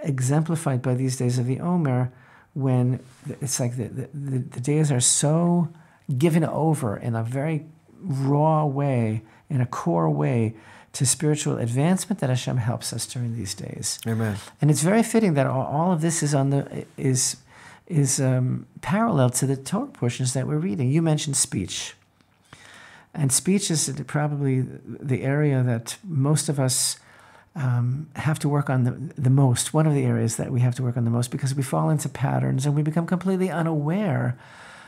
exemplified 0.00 0.82
by 0.82 0.94
these 0.94 1.16
days 1.16 1.38
of 1.38 1.46
the 1.46 1.60
Omer, 1.60 2.12
when 2.54 3.00
it's 3.40 3.58
like 3.58 3.76
the, 3.76 3.88
the, 4.12 4.38
the 4.38 4.60
days 4.60 4.92
are 4.92 5.00
so 5.00 5.68
given 6.18 6.44
over 6.44 6.96
in 6.96 7.14
a 7.14 7.22
very 7.22 7.66
raw 8.02 8.64
way, 8.64 9.22
in 9.48 9.60
a 9.60 9.66
core 9.66 10.10
way, 10.10 10.54
to 10.92 11.06
spiritual 11.06 11.56
advancement 11.58 12.20
that 12.20 12.28
Hashem 12.28 12.58
helps 12.58 12.92
us 12.92 13.06
during 13.06 13.34
these 13.34 13.54
days. 13.54 13.98
Amen. 14.06 14.36
And 14.60 14.70
it's 14.70 14.82
very 14.82 15.02
fitting 15.02 15.34
that 15.34 15.46
all, 15.46 15.66
all 15.66 15.92
of 15.92 16.00
this 16.00 16.22
is 16.22 16.34
on 16.34 16.50
the 16.50 16.86
is 16.96 17.36
is 17.86 18.20
um, 18.20 18.66
parallel 18.80 19.30
to 19.30 19.46
the 19.46 19.56
Torah 19.56 19.86
portions 19.86 20.32
that 20.34 20.46
we're 20.46 20.58
reading. 20.58 20.90
You 20.90 21.02
mentioned 21.02 21.36
speech, 21.36 21.94
and 23.14 23.32
speech 23.32 23.70
is 23.70 23.92
probably 24.06 24.60
the 24.84 25.22
area 25.22 25.62
that 25.62 25.96
most 26.04 26.48
of 26.48 26.60
us 26.60 26.98
um, 27.54 28.08
have 28.16 28.38
to 28.40 28.48
work 28.48 28.70
on 28.70 28.84
the, 28.84 28.92
the 29.20 29.30
most. 29.30 29.74
One 29.74 29.86
of 29.86 29.94
the 29.94 30.04
areas 30.04 30.36
that 30.36 30.50
we 30.50 30.60
have 30.60 30.74
to 30.76 30.82
work 30.82 30.96
on 30.96 31.04
the 31.04 31.10
most 31.10 31.30
because 31.30 31.54
we 31.54 31.62
fall 31.62 31.90
into 31.90 32.08
patterns 32.08 32.64
and 32.64 32.74
we 32.74 32.82
become 32.82 33.06
completely 33.06 33.50
unaware 33.50 34.38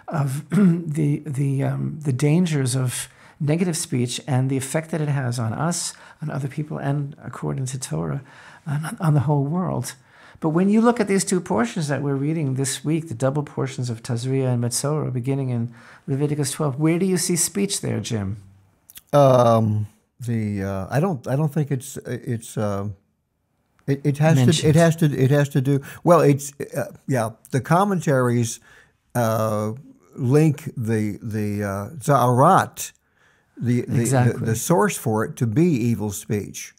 of 0.09 0.49
the 0.51 1.23
the 1.27 1.65
um, 1.65 1.99
the 2.03 2.13
dangers 2.13 2.75
of 2.77 3.09
negative 3.41 3.77
speech 3.77 4.21
and 4.27 4.51
the 4.51 4.57
effect 4.57 4.91
that 4.91 5.01
it 5.01 5.09
has 5.09 5.39
on 5.39 5.53
us, 5.53 5.95
on 6.23 6.31
other 6.31 6.49
people, 6.49 6.79
and 6.79 7.17
according 7.23 7.67
to 7.67 7.79
Torah, 7.79 8.23
on, 8.67 8.97
on 9.01 9.15
the 9.15 9.21
whole 9.21 9.45
world. 9.45 9.95
But 10.41 10.51
when 10.51 10.69
you 10.69 10.81
look 10.81 11.01
at 11.01 11.09
these 11.09 11.25
two 11.25 11.41
portions 11.41 11.89
that 11.89 12.03
we're 12.03 12.17
reading 12.17 12.55
this 12.55 12.85
week, 12.85 13.09
the 13.09 13.15
double 13.15 13.43
portions 13.43 13.89
of 13.89 14.03
Tazria 14.03 14.53
and 14.53 14.63
Metzora, 14.63 15.13
beginning 15.13 15.51
in 15.51 15.73
Leviticus 16.07 16.51
12, 16.51 16.79
where 16.79 16.99
do 16.99 17.07
you 17.07 17.17
see 17.17 17.37
speech 17.37 17.81
there, 17.81 18.01
Jim? 18.01 18.37
Um, 19.13 19.87
the 20.21 20.63
uh, 20.63 20.87
I 20.91 21.01
don't 21.01 21.27
I 21.29 21.37
don't 21.37 21.53
think 21.53 21.71
it's 21.71 21.97
it's 22.07 22.57
uh, 22.57 22.89
it, 23.87 24.01
it 24.05 24.19
has 24.19 24.37
Mentioned. 24.37 24.59
to 24.59 24.69
it 24.69 24.77
has 24.77 24.97
to 24.97 25.07
it 25.07 25.31
has 25.31 25.49
to 25.51 25.61
do 25.61 25.81
well. 26.03 26.21
It's 26.21 26.53
uh, 26.61 26.93
yeah 27.07 27.31
the 27.51 27.61
commentaries 27.61 28.61
uh, 29.15 29.73
link 30.17 30.71
the 30.77 31.19
the 31.23 31.63
uh, 31.63 31.91
tzarat 31.97 32.93
the 33.57 33.83
the, 33.83 34.01
exactly. 34.01 34.39
the, 34.41 34.47
the 34.47 34.57
source 34.57 34.97
for 34.97 35.25
it 35.25 35.37
to 35.37 35.47
be 35.47 35.65
evil 35.65 36.11
speech. 36.11 36.75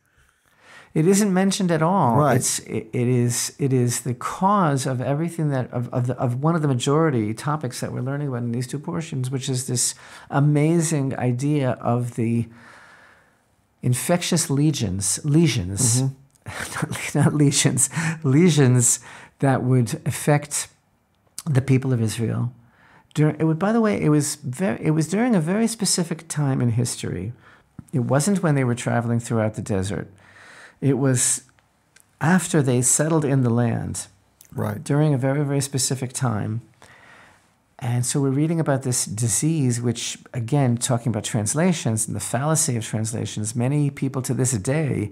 It 0.93 1.07
isn't 1.07 1.33
mentioned 1.33 1.71
at 1.71 1.81
all. 1.81 2.15
Right. 2.15 2.37
It's 2.37 2.59
it, 2.59 2.87
it 2.93 3.07
is 3.07 3.53
it 3.59 3.73
is 3.73 4.01
the 4.01 4.13
cause 4.13 4.85
of 4.85 5.01
everything 5.01 5.49
that 5.49 5.71
of 5.71 5.89
of, 5.93 6.07
the, 6.07 6.17
of 6.17 6.41
one 6.41 6.55
of 6.55 6.61
the 6.61 6.69
majority 6.69 7.33
topics 7.33 7.81
that 7.81 7.91
we're 7.91 8.01
learning 8.01 8.29
about 8.29 8.43
in 8.43 8.53
these 8.53 8.65
two 8.65 8.79
portions, 8.79 9.29
which 9.29 9.49
is 9.49 9.67
this 9.67 9.93
amazing 10.29 11.17
idea 11.17 11.71
of 11.81 12.15
the 12.15 12.47
infectious 13.83 14.49
legions 14.49 15.19
lesions, 15.25 16.01
mm-hmm. 16.01 17.15
not, 17.15 17.25
not 17.25 17.33
lesions, 17.33 17.89
lesions 18.23 18.99
that 19.39 19.63
would 19.63 20.01
affect 20.05 20.69
the 21.45 21.61
people 21.61 21.91
of 21.91 22.01
Israel 22.01 22.53
during, 23.15 23.39
it 23.39 23.45
would, 23.45 23.57
by 23.57 23.71
the 23.71 23.81
way, 23.81 23.99
it 23.99 24.09
was 24.09 24.35
very, 24.35 24.85
it 24.85 24.91
was 24.91 25.07
during 25.07 25.35
a 25.35 25.41
very 25.41 25.67
specific 25.67 26.27
time 26.27 26.61
in 26.61 26.71
history. 26.71 27.33
It 27.91 28.01
wasn't 28.01 28.43
when 28.43 28.55
they 28.55 28.65
were 28.65 28.75
traveling 28.75 29.19
throughout 29.19 29.55
the 29.55 29.61
desert. 29.61 30.11
It 30.81 30.99
was 30.99 31.43
after 32.21 32.61
they 32.61 32.81
settled 32.81 33.25
in 33.25 33.41
the 33.41 33.49
land. 33.49 34.07
Right. 34.53 34.83
During 34.83 35.13
a 35.13 35.17
very, 35.17 35.43
very 35.43 35.61
specific 35.61 36.13
time. 36.13 36.61
And 37.79 38.05
so 38.05 38.21
we're 38.21 38.29
reading 38.29 38.59
about 38.59 38.83
this 38.83 39.05
disease, 39.05 39.81
which, 39.81 40.17
again, 40.33 40.77
talking 40.77 41.09
about 41.09 41.25
translations 41.25 42.07
and 42.07 42.15
the 42.15 42.21
fallacy 42.21 42.77
of 42.77 42.85
translations, 42.85 43.55
many 43.55 43.89
people 43.89 44.21
to 44.21 44.33
this 44.33 44.51
day 44.53 45.11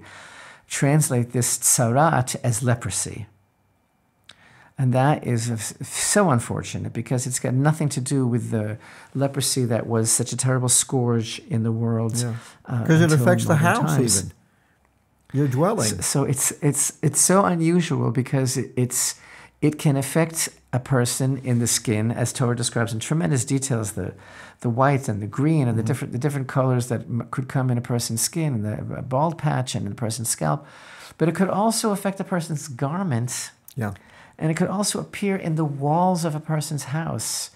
translate 0.67 1.31
this 1.31 1.57
tzarat 1.57 2.37
as 2.43 2.63
leprosy. 2.63 3.27
And 4.77 4.91
that 4.93 5.25
is 5.27 5.75
so 5.81 6.31
unfortunate 6.31 6.93
because 6.93 7.27
it's 7.27 7.39
got 7.39 7.53
nothing 7.53 7.89
to 7.89 8.01
do 8.01 8.25
with 8.25 8.49
the 8.49 8.77
leprosy 9.13 9.65
that 9.65 9.85
was 9.85 10.11
such 10.11 10.33
a 10.33 10.37
terrible 10.37 10.69
scourge 10.69 11.39
in 11.47 11.63
the 11.63 11.71
world. 11.71 12.13
Because 12.65 13.01
uh, 13.01 13.05
it 13.05 13.11
affects 13.11 13.45
the 13.45 13.57
house 13.57 13.95
times. 13.95 14.17
even. 14.17 14.33
Your 15.31 15.47
dwelling. 15.47 15.87
So, 15.87 16.01
so, 16.01 16.23
it's 16.23 16.51
it's 16.61 16.97
it's 17.01 17.19
so 17.19 17.45
unusual 17.45 18.11
because 18.11 18.55
it, 18.57 18.71
it's 18.75 19.15
it 19.61 19.79
can 19.79 19.95
affect 19.95 20.49
a 20.71 20.79
person 20.79 21.37
in 21.39 21.59
the 21.59 21.65
skin, 21.65 22.11
as 22.11 22.31
Torah 22.33 22.55
describes 22.55 22.93
in 22.93 22.99
tremendous 22.99 23.43
details, 23.45 23.93
the 23.93 24.13
the 24.61 24.69
white 24.69 25.07
and 25.07 25.21
the 25.21 25.27
green 25.27 25.67
and 25.67 25.77
the 25.77 25.83
different 25.83 26.13
the 26.13 26.19
different 26.19 26.47
colors 26.47 26.87
that 26.87 27.05
could 27.31 27.47
come 27.47 27.71
in 27.71 27.77
a 27.77 27.81
person's 27.81 28.21
skin 28.21 28.53
and 28.53 28.65
the 28.65 29.01
bald 29.01 29.37
patch 29.37 29.75
and 29.75 29.85
in 29.85 29.91
a 29.91 29.95
person's 29.95 30.29
scalp. 30.29 30.65
But 31.17 31.29
it 31.29 31.35
could 31.35 31.49
also 31.49 31.91
affect 31.91 32.19
a 32.19 32.23
person's 32.23 32.67
garments. 32.67 33.51
Yeah 33.75 33.93
and 34.37 34.51
it 34.51 34.55
could 34.55 34.67
also 34.67 34.99
appear 34.99 35.35
in 35.35 35.55
the 35.55 35.65
walls 35.65 36.25
of 36.25 36.35
a 36.35 36.39
person's 36.39 36.85
house. 36.85 37.51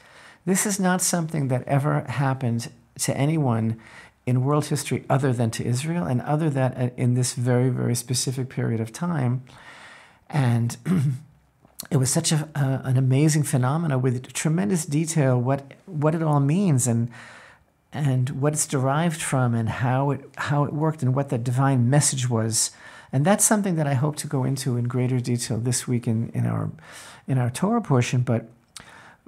This 0.45 0.65
is 0.65 0.79
not 0.79 1.01
something 1.01 1.47
that 1.49 1.67
ever 1.67 2.01
happened 2.01 2.69
to 2.99 3.15
anyone 3.17 3.79
in 4.25 4.43
world 4.43 4.65
history 4.65 5.05
other 5.09 5.31
than 5.33 5.49
to 5.51 5.65
Israel 5.65 6.05
and 6.05 6.21
other 6.21 6.49
than 6.49 6.73
uh, 6.73 6.89
in 6.97 7.13
this 7.13 7.33
very, 7.33 7.69
very 7.69 7.95
specific 7.95 8.49
period 8.49 8.79
of 8.79 8.91
time. 8.91 9.43
And 10.29 10.77
it 11.91 11.97
was 11.97 12.11
such 12.11 12.31
a, 12.31 12.49
an 12.55 12.97
amazing 12.97 13.43
phenomenon 13.43 14.01
with 14.01 14.33
tremendous 14.33 14.85
detail 14.85 15.39
what, 15.39 15.73
what 15.85 16.13
it 16.13 16.21
all 16.21 16.41
means 16.41 16.87
and, 16.87 17.09
and 17.93 18.41
what 18.41 18.53
it's 18.53 18.67
derived 18.67 19.21
from 19.21 19.55
and 19.55 19.69
how 19.69 20.11
it, 20.11 20.29
how 20.35 20.65
it 20.65 20.73
worked 20.73 21.01
and 21.01 21.15
what 21.15 21.29
the 21.29 21.37
divine 21.37 21.89
message 21.89 22.29
was 22.29 22.71
and 23.11 23.25
that's 23.25 23.45
something 23.45 23.75
that 23.75 23.87
I 23.87 23.93
hope 23.93 24.15
to 24.17 24.27
go 24.27 24.43
into 24.43 24.77
in 24.77 24.85
greater 24.85 25.19
detail 25.19 25.57
this 25.57 25.87
week 25.87 26.07
in, 26.07 26.29
in 26.33 26.45
our 26.45 26.69
in 27.27 27.37
our 27.37 27.49
Torah 27.49 27.81
portion. 27.81 28.21
But 28.21 28.49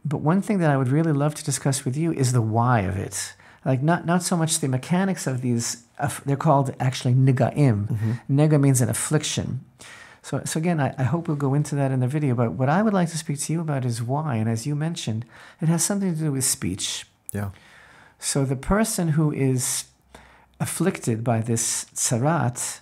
but 0.05 0.21
one 0.21 0.41
thing 0.41 0.59
that 0.59 0.69
I 0.69 0.77
would 0.77 0.89
really 0.89 1.13
love 1.13 1.35
to 1.35 1.43
discuss 1.43 1.85
with 1.85 1.97
you 1.97 2.11
is 2.11 2.31
the 2.31 2.41
why 2.41 2.81
of 2.81 2.97
it. 2.97 3.33
Like 3.65 3.81
not 3.81 4.05
not 4.05 4.23
so 4.23 4.37
much 4.37 4.59
the 4.59 4.67
mechanics 4.67 5.27
of 5.27 5.41
these. 5.41 5.83
They're 6.25 6.37
called 6.37 6.73
actually 6.79 7.13
nigaim. 7.13 7.87
Mm-hmm. 7.87 8.39
Nega 8.39 8.59
means 8.59 8.81
an 8.81 8.89
affliction. 8.89 9.65
So, 10.21 10.41
so 10.45 10.59
again, 10.59 10.79
I, 10.79 10.93
I 10.97 11.03
hope 11.03 11.27
we'll 11.27 11.37
go 11.37 11.53
into 11.53 11.75
that 11.75 11.91
in 11.91 12.01
the 12.01 12.07
video. 12.07 12.35
But 12.35 12.53
what 12.53 12.69
I 12.69 12.81
would 12.81 12.93
like 12.93 13.09
to 13.09 13.17
speak 13.17 13.39
to 13.39 13.53
you 13.53 13.61
about 13.61 13.85
is 13.85 14.03
why. 14.03 14.35
And 14.35 14.49
as 14.49 14.67
you 14.67 14.75
mentioned, 14.75 15.25
it 15.61 15.69
has 15.69 15.83
something 15.83 16.13
to 16.13 16.19
do 16.19 16.31
with 16.31 16.43
speech. 16.43 17.05
Yeah. 17.31 17.51
So 18.19 18.45
the 18.45 18.55
person 18.55 19.09
who 19.09 19.31
is 19.31 19.85
afflicted 20.59 21.23
by 21.23 21.39
this 21.39 21.85
tzarat, 21.95 22.81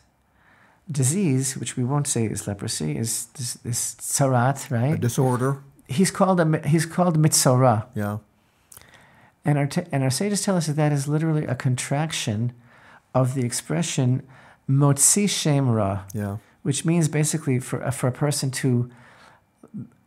disease, 0.92 1.58
which 1.58 1.78
we 1.78 1.84
won't 1.84 2.08
say 2.08 2.26
is 2.26 2.48
leprosy, 2.48 2.98
is 2.98 3.26
this, 3.38 3.54
this 3.56 3.96
tzarat, 3.96 4.72
right? 4.72 4.96
A 4.96 4.98
disorder. 4.98 5.62
He's 5.88 6.12
called 6.12 6.40
a 6.40 6.68
he's 6.68 6.86
called 6.86 7.18
metzora. 7.18 7.86
Yeah. 7.96 8.18
And 9.46 9.58
our 9.58 9.70
and 9.92 10.04
our 10.04 10.10
sages 10.10 10.42
tell 10.42 10.58
us 10.58 10.68
that 10.68 10.76
that 10.76 10.92
is 10.92 11.08
literally 11.08 11.46
a 11.46 11.56
contraction 11.56 12.54
of 13.14 13.34
the 13.36 13.46
expression 13.46 14.24
motzi 14.70 15.26
shemra. 15.26 16.04
Yeah. 16.14 16.38
Which 16.64 16.84
means 16.84 17.08
basically 17.08 17.60
for 17.60 17.90
for 17.92 18.08
a 18.08 18.12
person 18.12 18.52
to 18.52 18.90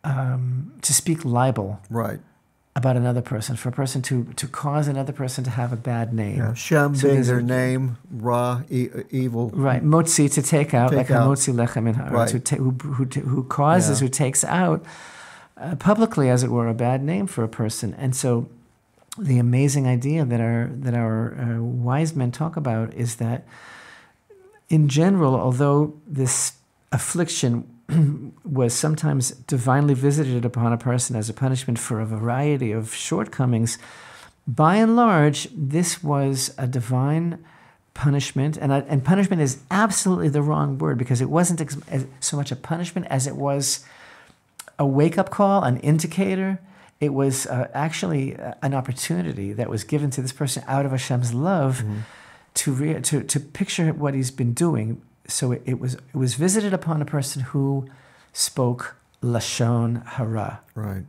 um, 0.05 0.73
to 0.83 0.93
speak 0.93 1.25
libel. 1.25 1.81
Right 1.89 2.21
about 2.77 2.97
another 2.97 3.21
person, 3.21 3.57
for 3.57 3.69
a 3.69 3.73
person 3.73 4.01
to, 4.01 4.25
to 4.37 4.47
cause 4.47 4.87
another 4.87 5.13
person 5.13 5.43
to 5.43 5.51
have 5.51 5.73
a 5.73 5.77
bad 5.77 6.15
name. 6.15 6.39
Yeah, 6.39 6.55
Shem 6.55 6.95
so 6.95 7.09
being 7.09 7.23
their 7.23 7.43
name, 7.43 7.99
Ra, 8.11 8.63
e- 8.71 8.89
evil. 9.11 9.51
Right, 9.51 9.85
Motzi, 9.85 10.33
to 10.35 10.43
take 10.43 10.73
out, 10.73 10.91
take 10.91 10.99
like 10.99 11.11
out. 11.11 11.29
Motzi 11.29 11.53
Lechem 11.53 11.89
in 11.89 11.97
right. 12.13 12.45
ta- 12.45 12.57
who, 12.57 12.71
who, 12.71 13.05
who 13.05 13.43
causes, 13.45 14.01
yeah. 14.01 14.07
who 14.07 14.11
takes 14.11 14.45
out 14.45 14.85
uh, 15.57 15.75
publicly, 15.77 16.31
as 16.31 16.45
it 16.45 16.51
were, 16.51 16.69
a 16.69 16.75
bad 16.75 17.03
name 17.03 17.27
for 17.27 17.43
a 17.43 17.49
person. 17.49 17.93
And 17.99 18.15
so 18.15 18.49
the 19.19 19.39
amazing 19.39 19.89
idea 19.89 20.25
that 20.25 20.41
our, 20.41 20.71
that 20.73 20.95
our 20.95 21.35
uh, 21.35 21.61
wise 21.61 22.15
men 22.15 22.31
talk 22.31 22.57
about 22.57 22.95
is 22.95 23.17
that 23.17 23.45
in 24.69 24.89
general, 24.89 25.35
although 25.35 25.95
this 26.07 26.53
affliction 26.93 27.69
was 28.45 28.75
sometimes 28.75 29.31
divinely 29.31 29.95
visited 29.95 30.45
upon 30.45 30.73
a 30.73 30.79
person 30.79 31.17
as 31.17 31.29
a 31.29 31.35
punishment 31.35 31.79
for 31.79 32.01
a 32.01 32.07
variety 32.07 32.73
of 32.73 32.95
shortcomings. 32.95 33.79
By 34.47 34.77
and 34.77 34.97
large, 34.97 35.49
this 35.55 36.03
was 36.03 36.55
a 36.59 36.67
divine 36.67 37.45
punishment, 37.95 38.57
and, 38.57 38.73
and 38.73 39.05
punishment 39.05 39.43
is 39.43 39.61
absolutely 39.71 40.29
the 40.29 40.43
wrong 40.43 40.79
word 40.79 40.99
because 40.99 41.21
it 41.21 41.29
wasn't 41.29 41.61
ex- 41.61 41.77
so 42.21 42.37
much 42.37 42.51
a 42.51 42.57
punishment 42.57 43.07
as 43.11 43.27
it 43.27 43.37
was 43.37 43.85
a 44.79 44.87
wake 44.87 45.19
up 45.19 45.31
call, 45.31 45.63
an 45.63 45.79
indicator. 45.79 46.59
It 47.01 47.13
was 47.13 47.47
uh, 47.47 47.69
actually 47.75 48.37
uh, 48.37 48.55
an 48.63 48.75
opportunity 48.75 49.53
that 49.53 49.69
was 49.69 49.85
given 49.85 50.11
to 50.11 50.23
this 50.23 50.33
person 50.33 50.65
out 50.67 50.87
of 50.87 50.93
Hashem's 50.93 51.35
love 51.35 51.79
mm-hmm. 51.79 52.01
to, 52.55 52.73
re- 52.73 53.01
to, 53.01 53.23
to 53.23 53.41
picture 53.41 53.93
what 53.93 54.15
he's 54.15 54.31
been 54.31 54.55
doing 54.55 55.03
so 55.31 55.53
it, 55.53 55.63
it, 55.65 55.81
was 55.81 55.95
it 55.95 56.15
was 56.15 56.35
visited 56.35 56.73
upon 56.75 57.01
a 57.01 57.05
person 57.05 57.43
who 57.43 57.89
spoke 58.33 58.97
lashon 59.23 60.07
hara, 60.07 60.61
Right. 60.75 61.05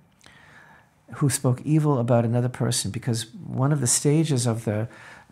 who 1.15 1.29
spoke 1.29 1.61
evil 1.63 1.99
about 1.99 2.25
another 2.25 2.49
person, 2.49 2.91
because 2.91 3.33
one 3.33 3.71
of 3.71 3.81
the 3.81 3.87
stages 3.87 4.45
of 4.45 4.65
the 4.65 4.87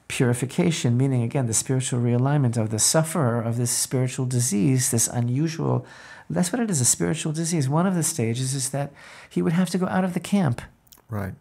purification, 0.08 0.97
meaning 0.97 1.21
again 1.21 1.45
the 1.45 1.54
spiritual 1.54 1.99
realignment 1.99 2.58
of 2.58 2.69
the 2.69 2.80
sufferer 2.80 3.41
of 3.41 3.58
this 3.58 3.71
spiritual 3.71 4.25
disease, 4.25 4.91
this 4.91 5.08
unusual, 5.08 5.86
that's 6.30 6.52
what 6.52 6.60
it 6.62 6.69
is, 6.69 6.82
a 6.82 6.86
spiritual 6.86 7.32
disease. 7.32 7.69
One 7.69 7.86
of 7.86 7.95
the 7.95 8.04
stages 8.04 8.54
is 8.54 8.69
that 8.69 8.91
he 9.30 9.41
would 9.41 9.54
have 9.54 9.69
to 9.71 9.78
go 9.78 9.88
out 9.88 10.04
of 10.04 10.13
the 10.13 10.19
camp. 10.19 10.62
Right. 11.10 11.34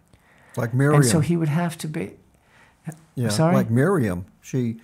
Like 0.56 0.74
Miriam. 0.74 1.02
And 1.02 1.10
so 1.10 1.20
he 1.20 1.36
would 1.36 1.48
have 1.48 1.78
to 1.78 1.88
be 1.88 2.12
yeah. 3.14 3.28
sorry? 3.28 3.54
Like 3.54 3.70
Miriam. 3.70 4.26
She, 4.40 4.80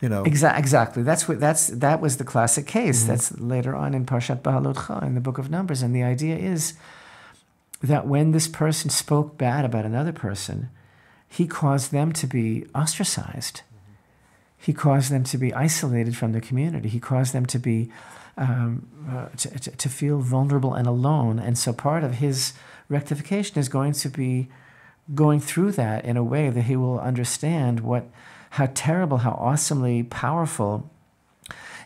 you 0.00 0.08
know. 0.08 0.24
Exa- 0.24 0.58
exactly. 0.58 1.02
That's 1.02 1.28
what 1.28 1.40
that's 1.40 1.68
that 1.68 2.00
was 2.00 2.16
the 2.16 2.24
classic 2.24 2.66
case. 2.66 3.04
That's 3.04 3.38
later 3.38 3.74
on 3.74 3.94
in 3.94 4.06
Parshat 4.06 4.42
Behaalotcha 4.42 5.02
in 5.02 5.14
the 5.14 5.20
book 5.20 5.38
of 5.38 5.50
Numbers, 5.50 5.82
and 5.82 5.94
the 5.94 6.02
idea 6.02 6.36
is 6.36 6.74
that 7.82 8.06
when 8.06 8.32
this 8.32 8.48
person 8.48 8.90
spoke 8.90 9.38
bad 9.38 9.64
about 9.64 9.84
another 9.84 10.12
person, 10.12 10.68
he 11.28 11.46
caused 11.46 11.92
them 11.92 12.12
to 12.12 12.26
be 12.26 12.66
ostracized. 12.74 13.62
He 14.56 14.72
caused 14.72 15.12
them 15.12 15.22
to 15.24 15.38
be 15.38 15.54
isolated 15.54 16.16
from 16.16 16.32
the 16.32 16.40
community. 16.40 16.88
He 16.88 16.98
caused 16.98 17.32
them 17.32 17.46
to 17.46 17.58
be 17.58 17.90
um, 18.36 18.88
uh, 19.08 19.26
to, 19.36 19.58
to, 19.58 19.70
to 19.70 19.88
feel 19.88 20.18
vulnerable 20.18 20.74
and 20.74 20.86
alone. 20.86 21.38
And 21.38 21.58
so 21.58 21.72
part 21.72 22.04
of 22.04 22.14
his 22.14 22.52
rectification 22.88 23.58
is 23.58 23.68
going 23.68 23.92
to 23.94 24.08
be 24.08 24.48
going 25.14 25.40
through 25.40 25.72
that 25.72 26.04
in 26.04 26.16
a 26.16 26.24
way 26.24 26.50
that 26.50 26.62
he 26.62 26.76
will 26.76 27.00
understand 27.00 27.80
what 27.80 28.06
how 28.50 28.68
terrible, 28.74 29.18
how 29.18 29.32
awesomely 29.32 30.02
powerful 30.02 30.90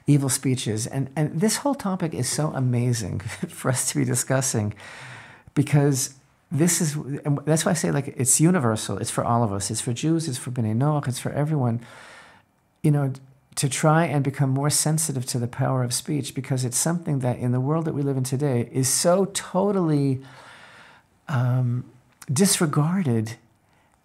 evil 0.07 0.29
speech 0.29 0.67
is. 0.67 0.87
And 0.87 1.11
and 1.17 1.41
this 1.41 1.59
whole 1.59 1.75
topic 1.75 2.15
is 2.15 2.29
so 2.29 2.53
amazing 2.55 3.21
for 3.49 3.71
us 3.71 3.91
to 3.93 3.99
be 3.99 4.05
discussing 4.05 4.75
because 5.55 6.15
this 6.51 6.81
is 6.81 6.97
that's 7.45 7.65
why 7.65 7.73
I 7.73 7.75
say 7.75 7.91
like 7.91 8.09
it's 8.17 8.41
universal. 8.41 8.99
It's 8.99 9.11
for 9.11 9.25
all 9.25 9.43
of 9.43 9.53
us. 9.53 9.71
It's 9.71 9.81
for 9.81 9.93
Jews. 9.93 10.29
It's 10.29 10.39
for 10.39 10.51
Bnei 10.51 10.77
Noach. 10.77 11.09
It's 11.09 11.19
for 11.19 11.33
everyone. 11.33 11.81
You 12.83 12.91
know, 12.91 13.13
to 13.55 13.69
try 13.69 14.07
and 14.07 14.25
become 14.25 14.51
more 14.51 14.71
sensitive 14.71 15.27
to 15.27 15.39
the 15.39 15.47
power 15.47 15.83
of 15.83 15.93
speech 15.93 16.35
because 16.35 16.65
it's 16.65 16.77
something 16.77 17.21
that 17.21 17.39
in 17.39 17.53
the 17.53 17.61
world 17.61 17.85
that 17.85 17.95
we 17.95 18.03
live 18.03 18.17
in 18.17 18.25
today 18.25 18.69
is 18.73 18.89
so 18.89 19.27
totally 19.33 20.21
um, 21.29 21.85
disregarded 22.33 23.37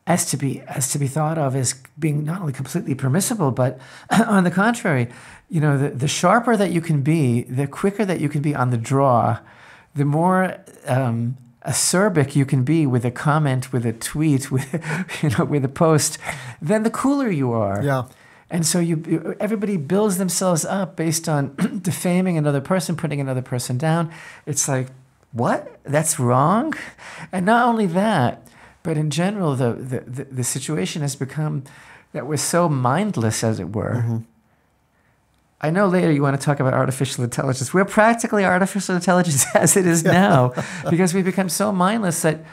as 0.07 0.25
to 0.31 0.37
be 0.37 0.61
as 0.61 0.89
to 0.91 0.97
be 0.97 1.07
thought 1.07 1.37
of 1.37 1.55
as 1.55 1.75
being 1.99 2.23
not 2.23 2.39
only 2.41 2.53
completely 2.53 2.95
permissible, 2.95 3.51
but 3.51 3.79
on 4.09 4.43
the 4.45 4.51
contrary, 4.51 5.09
you 5.49 5.61
know, 5.61 5.77
the, 5.77 5.89
the 5.89 6.07
sharper 6.07 6.57
that 6.57 6.71
you 6.71 6.81
can 6.81 7.01
be, 7.01 7.43
the 7.43 7.67
quicker 7.67 8.05
that 8.05 8.19
you 8.19 8.29
can 8.29 8.41
be 8.41 8.55
on 8.55 8.71
the 8.71 8.77
draw, 8.77 9.39
the 9.93 10.05
more 10.05 10.55
um, 10.87 11.37
acerbic 11.65 12.35
you 12.35 12.45
can 12.45 12.63
be 12.63 12.87
with 12.87 13.03
a 13.03 13.11
comment, 13.11 13.73
with 13.73 13.85
a 13.85 13.93
tweet, 13.93 14.49
with 14.51 14.73
you 15.21 15.29
know, 15.37 15.43
with 15.43 15.65
a 15.65 15.69
post, 15.69 16.17
then 16.61 16.83
the 16.83 16.89
cooler 16.89 17.29
you 17.29 17.51
are. 17.51 17.83
Yeah. 17.83 18.05
And 18.49 18.65
so 18.65 18.79
you, 18.79 19.35
everybody 19.41 19.75
builds 19.75 20.17
themselves 20.17 20.63
up 20.63 20.95
based 20.95 21.27
on 21.27 21.53
defaming 21.81 22.37
another 22.37 22.61
person, 22.61 22.95
putting 22.95 23.19
another 23.19 23.41
person 23.41 23.77
down. 23.77 24.09
It's 24.45 24.69
like, 24.69 24.87
what? 25.33 25.79
That's 25.83 26.17
wrong. 26.17 26.73
And 27.33 27.45
not 27.45 27.67
only 27.67 27.87
that, 27.87 28.47
but 28.87 28.95
in 28.95 29.09
general, 29.09 29.53
the, 29.57 29.73
the, 29.73 29.99
the, 29.99 30.23
the 30.31 30.43
situation 30.45 31.01
has 31.01 31.17
become 31.17 31.65
that 32.13 32.25
we're 32.25 32.37
so 32.37 32.69
mindless, 32.69 33.43
as 33.43 33.59
it 33.59 33.75
were. 33.75 33.95
Mm-hmm. 33.95 34.17
I 35.59 35.69
know 35.71 35.87
later 35.87 36.09
you 36.09 36.21
want 36.21 36.39
to 36.39 36.45
talk 36.45 36.61
about 36.61 36.73
artificial 36.73 37.25
intelligence. 37.25 37.73
We're 37.73 37.83
practically 37.83 38.45
artificial 38.45 38.95
intelligence 38.95 39.45
as 39.53 39.75
it 39.75 39.85
is 39.85 40.05
now 40.05 40.53
because 40.89 41.13
we've 41.13 41.25
become 41.25 41.49
so 41.49 41.73
mindless 41.73 42.21
that, 42.21 42.45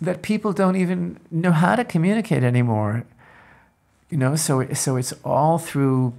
that 0.00 0.22
people 0.22 0.52
don't 0.52 0.74
even 0.74 1.20
know 1.30 1.52
how 1.52 1.76
to 1.76 1.84
communicate 1.84 2.42
anymore. 2.42 3.04
You 4.10 4.18
know 4.18 4.34
so 4.34 4.66
so 4.74 4.96
it's 4.96 5.12
all 5.24 5.58
through 5.58 6.14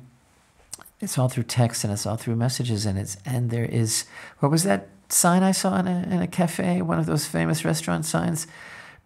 it's 1.02 1.18
all 1.18 1.28
through 1.28 1.44
text 1.44 1.84
and 1.84 1.92
it's 1.92 2.06
all 2.06 2.16
through 2.16 2.38
messages 2.38 2.86
and 2.86 2.98
it's 2.98 3.18
and 3.26 3.50
there 3.50 3.66
is 3.66 4.06
what 4.40 4.50
was 4.50 4.64
that 4.64 4.88
sign 5.10 5.44
I 5.44 5.52
saw 5.52 5.78
in 5.78 5.88
a, 5.88 6.08
in 6.10 6.22
a 6.22 6.28
cafe? 6.28 6.82
One 6.82 7.00
of 7.00 7.06
those 7.06 7.26
famous 7.26 7.66
restaurant 7.66 8.06
signs 8.06 8.48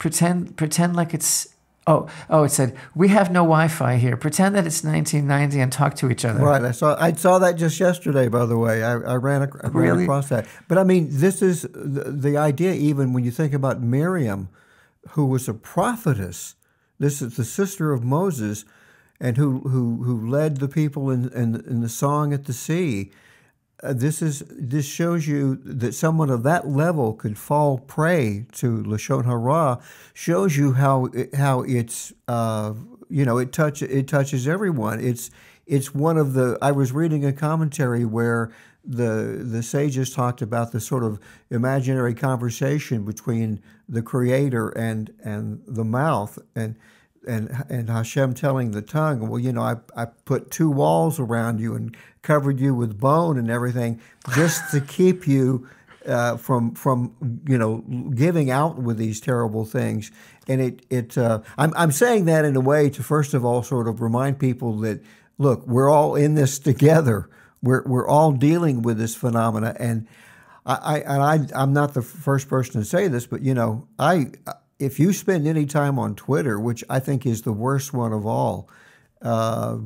pretend 0.01 0.57
pretend 0.57 0.95
like 0.95 1.13
it's 1.13 1.33
oh 1.85 2.07
oh 2.29 2.43
it 2.43 2.49
said 2.49 2.69
we 2.95 3.07
have 3.09 3.27
no 3.31 3.43
Wi-Fi 3.53 3.97
here 3.97 4.17
pretend 4.17 4.55
that 4.55 4.65
it's 4.65 4.83
1990 4.83 5.59
and 5.63 5.71
talk 5.71 5.93
to 6.01 6.09
each 6.13 6.25
other 6.25 6.39
Right. 6.51 6.63
I 6.63 6.71
saw. 6.71 6.95
I 6.99 7.13
saw 7.13 7.37
that 7.39 7.53
just 7.63 7.79
yesterday. 7.79 8.27
By 8.27 8.45
the 8.47 8.57
way, 8.57 8.83
I, 8.83 8.93
I 8.93 9.15
ran, 9.27 9.43
ac- 9.43 9.59
I 9.63 9.67
ran 9.67 9.83
Really? 9.89 10.03
across 10.05 10.27
that. 10.29 10.47
But 10.67 10.77
I 10.79 10.83
mean, 10.83 11.07
this 11.25 11.41
is 11.41 11.61
the, 11.73 12.03
the 12.25 12.35
idea. 12.49 12.73
Even 12.73 13.13
when 13.13 13.23
you 13.23 13.31
think 13.31 13.53
about 13.53 13.81
Miriam, 13.97 14.49
who 15.13 15.25
was 15.33 15.47
a 15.47 15.53
prophetess, 15.53 16.55
this 16.99 17.21
is 17.21 17.35
the 17.35 17.45
sister 17.45 17.91
of 17.93 18.03
Moses, 18.03 18.65
and 19.19 19.37
who 19.37 19.49
who 19.73 19.83
who 20.05 20.15
led 20.37 20.57
the 20.57 20.67
people 20.67 21.03
in 21.15 21.29
in, 21.41 21.49
in 21.71 21.81
the 21.81 21.89
song 21.89 22.33
at 22.33 22.45
the 22.45 22.53
sea. 22.53 23.11
Uh, 23.83 23.93
this 23.93 24.21
is 24.21 24.43
this 24.47 24.85
shows 24.85 25.27
you 25.27 25.55
that 25.63 25.93
someone 25.93 26.29
of 26.29 26.43
that 26.43 26.67
level 26.67 27.13
could 27.13 27.37
fall 27.37 27.79
prey 27.79 28.45
to 28.51 28.83
lashon 28.83 29.25
hara. 29.25 29.79
Shows 30.13 30.55
you 30.55 30.73
how 30.73 31.09
how 31.35 31.61
it's 31.61 32.13
uh, 32.27 32.73
you 33.09 33.25
know 33.25 33.39
it 33.39 33.51
touch 33.51 33.81
it 33.81 34.07
touches 34.07 34.47
everyone. 34.47 34.99
It's 34.99 35.31
it's 35.65 35.95
one 35.95 36.17
of 36.17 36.33
the. 36.33 36.57
I 36.61 36.71
was 36.71 36.91
reading 36.91 37.25
a 37.25 37.33
commentary 37.33 38.05
where 38.05 38.51
the 38.83 39.41
the 39.43 39.63
sages 39.63 40.13
talked 40.13 40.41
about 40.41 40.71
the 40.71 40.79
sort 40.79 41.03
of 41.03 41.19
imaginary 41.49 42.13
conversation 42.13 43.03
between 43.03 43.61
the 43.89 44.03
creator 44.03 44.69
and 44.69 45.11
and 45.23 45.61
the 45.65 45.83
mouth 45.83 46.37
and 46.55 46.75
and 47.27 47.65
and 47.69 47.89
Hashem 47.89 48.33
telling 48.33 48.71
the 48.71 48.81
tongue, 48.81 49.27
well, 49.27 49.39
you 49.39 49.51
know, 49.51 49.61
I, 49.61 49.75
I 49.95 50.05
put 50.05 50.51
two 50.51 50.69
walls 50.69 51.19
around 51.19 51.59
you 51.59 51.75
and 51.75 51.95
covered 52.21 52.60
you 52.60 52.73
with 52.75 52.99
bone 52.99 53.38
and 53.38 53.49
everything, 53.49 53.99
just 54.36 54.71
to 54.71 54.81
keep 54.81 55.27
you 55.27 55.67
uh, 56.05 56.38
from 56.38 56.73
from 56.73 57.41
you 57.47 57.57
know 57.57 57.84
giving 58.15 58.49
out 58.49 58.77
with 58.77 58.97
these 58.97 59.19
terrible 59.19 59.65
things. 59.65 60.12
And 60.47 60.62
it 60.62 60.86
it 60.89 61.17
uh, 61.17 61.41
I'm 61.57 61.73
I'm 61.75 61.91
saying 61.91 62.25
that 62.25 62.45
in 62.45 62.55
a 62.55 62.62
way 62.62 62.89
to 62.89 63.03
first 63.03 63.34
of 63.34 63.45
all 63.45 63.63
sort 63.63 63.88
of 63.88 64.01
remind 64.01 64.39
people 64.39 64.77
that 64.79 65.01
look, 65.38 65.65
we're 65.67 65.89
all 65.89 66.15
in 66.15 66.36
this 66.36 66.60
together. 66.60 67.29
We're 67.62 67.84
we're 67.86 68.07
all 68.07 68.31
dealing 68.31 68.81
with 68.81 68.97
this 68.97 69.15
phenomena, 69.15 69.75
and 69.79 70.07
I, 70.65 70.75
I 70.75 70.97
and 70.99 71.51
I 71.53 71.62
I'm 71.62 71.73
not 71.73 71.93
the 71.93 72.01
first 72.01 72.47
person 72.49 72.81
to 72.81 72.86
say 72.86 73.07
this, 73.07 73.27
but 73.27 73.41
you 73.41 73.53
know, 73.53 73.88
I 73.99 74.31
if 74.79 74.99
you 74.99 75.13
spend 75.13 75.47
any 75.47 75.65
time 75.65 75.99
on 75.99 76.15
Twitter, 76.15 76.60
which 76.60 76.84
I 76.89 76.99
think 76.99 77.25
is 77.25 77.43
the 77.43 77.53
worst 77.53 77.93
one 77.93 78.13
of 78.13 78.25
all, 78.25 78.67
uh, 79.21 79.77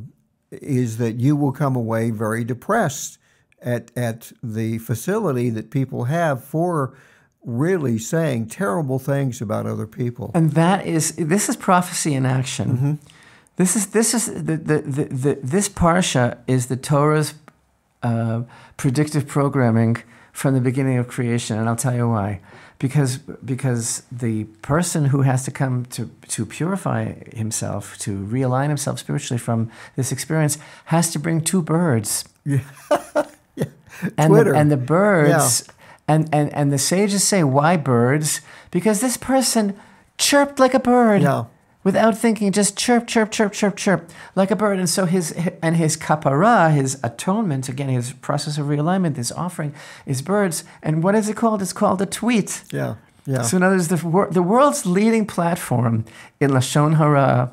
is 0.62 0.98
that 0.98 1.20
you 1.20 1.36
will 1.36 1.52
come 1.52 1.76
away 1.76 2.12
very 2.12 2.44
depressed 2.44 3.18
at 3.62 3.92
at 3.96 4.32
the 4.44 4.78
facility 4.80 5.50
that 5.50 5.70
people 5.72 6.06
have 6.06 6.44
for 6.44 6.96
really 7.44 7.98
saying 7.98 8.48
terrible 8.48 9.00
things 9.00 9.42
about 9.42 9.66
other 9.66 9.88
people. 9.88 10.32
and 10.34 10.52
that 10.54 10.86
is 10.86 11.16
this 11.16 11.50
is 11.50 11.56
prophecy 11.56 12.14
in 12.14 12.26
action. 12.26 13.00
This 13.58 13.76
is 13.76 13.88
this 13.88 14.14
is 14.14 14.26
the, 14.26 14.58
the, 14.58 14.82
the, 14.82 15.04
the 15.06 15.40
this 15.42 15.70
parsha 15.70 16.38
is 16.48 16.68
the 16.68 16.76
torah's 16.76 17.36
uh, 18.04 18.42
predictive 18.78 19.28
programming 19.28 19.98
from 20.34 20.54
the 20.54 20.62
beginning 20.62 20.98
of 20.98 21.08
creation 21.08 21.58
and 21.58 21.70
i'll 21.70 21.78
tell 21.78 21.96
you 21.96 22.10
why 22.10 22.42
because 22.80 23.18
because 23.18 24.04
the 24.12 24.44
person 24.62 25.06
who 25.06 25.22
has 25.22 25.44
to 25.46 25.52
come 25.52 25.86
to 25.86 26.10
to 26.28 26.46
purify 26.46 27.14
himself 27.34 27.98
to 28.00 28.18
realign 28.26 28.68
himself 28.68 29.00
spiritually 29.00 29.38
from 29.40 29.72
this 29.96 30.12
experience 30.12 30.58
has 30.86 31.12
to 31.12 31.20
bring 31.20 31.42
two 31.42 31.62
birds 31.62 32.26
and 32.46 34.28
Twitter. 34.28 34.52
the, 34.52 34.58
and 34.58 34.72
the 34.72 34.78
birds 34.78 35.64
yeah. 35.66 35.74
and, 36.08 36.30
and 36.34 36.54
and 36.54 36.72
the 36.72 36.78
sages 36.78 37.24
say 37.24 37.44
why 37.44 37.78
birds 37.78 38.42
because 38.72 39.00
this 39.02 39.18
person 39.18 39.76
chirped 40.18 40.60
like 40.60 40.74
a 40.74 40.80
bird 40.80 41.22
Yeah. 41.22 41.46
Without 41.86 42.18
thinking 42.18 42.52
just 42.52 42.78
chirp 42.78 43.08
chirp 43.08 43.30
chirp 43.32 43.54
chirp 43.54 43.76
chirp 43.78 44.02
like 44.36 44.52
a 44.52 44.56
bird 44.56 44.78
and 44.80 44.90
so 44.90 45.06
his 45.06 45.32
and 45.62 45.78
his 45.78 45.96
kapara 45.96 46.74
his 46.74 47.00
atonement 47.04 47.70
again 47.70 47.88
his 47.90 48.12
process 48.28 48.58
of 48.58 48.66
realignment 48.68 49.16
his 49.16 49.32
offering 49.32 49.72
is 50.06 50.22
birds 50.22 50.66
and 50.84 51.02
what 51.04 51.16
is 51.16 51.30
it 51.30 51.38
called 51.38 51.62
it's 51.62 51.72
called 51.74 52.02
a 52.02 52.06
tweet 52.06 52.64
Yeah, 52.74 52.96
yeah. 53.26 53.44
so 53.44 53.56
in 53.58 53.64
other 53.64 53.76
words, 53.76 53.88
the, 53.88 54.02
wor- 54.08 54.30
the 54.32 54.44
world's 54.44 54.86
leading 54.86 55.26
platform 55.26 56.04
in 56.42 56.52
Lashon 56.52 56.96
Hara 56.98 57.52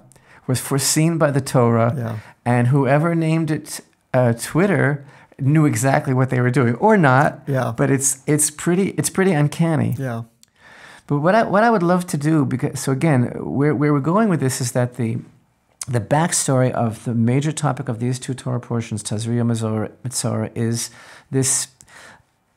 was 0.49 0.59
foreseen 0.61 1.19
by 1.19 1.31
the 1.31 1.41
Torah, 1.41 1.95
Yeah. 1.97 2.17
and 2.45 2.69
whoever 2.69 3.15
named 3.15 3.51
it 3.51 3.81
uh, 4.13 4.33
Twitter 4.51 5.05
knew 5.39 5.65
exactly 5.67 6.13
what 6.13 6.29
they 6.31 6.41
were 6.41 6.51
doing, 6.51 6.75
or 6.87 6.97
not. 6.97 7.29
Yeah. 7.47 7.73
But 7.77 7.91
it's 7.91 8.11
it's 8.27 8.51
pretty 8.51 8.89
it's 8.99 9.09
pretty 9.11 9.33
uncanny. 9.33 9.95
yeah, 9.99 10.23
But 11.07 11.19
what 11.19 11.35
I 11.35 11.43
what 11.45 11.65
I 11.65 11.71
would 11.71 11.83
love 11.83 12.07
to 12.09 12.17
do 12.17 12.45
because 12.45 12.81
so 12.81 12.93
again 12.93 13.25
where 13.39 13.75
where 13.75 13.93
we're 13.93 14.01
going 14.01 14.29
with 14.29 14.41
this 14.41 14.61
is 14.61 14.73
that 14.73 14.97
the 14.97 15.19
the 15.89 16.01
backstory 16.01 16.71
of 16.71 17.05
the 17.05 17.15
major 17.15 17.51
topic 17.51 17.89
of 17.89 17.99
these 17.99 18.19
two 18.19 18.35
Torah 18.35 18.61
portions, 18.61 19.03
Tazria 19.03 19.43
Metzora, 19.45 20.51
is 20.55 20.91
this 21.31 21.69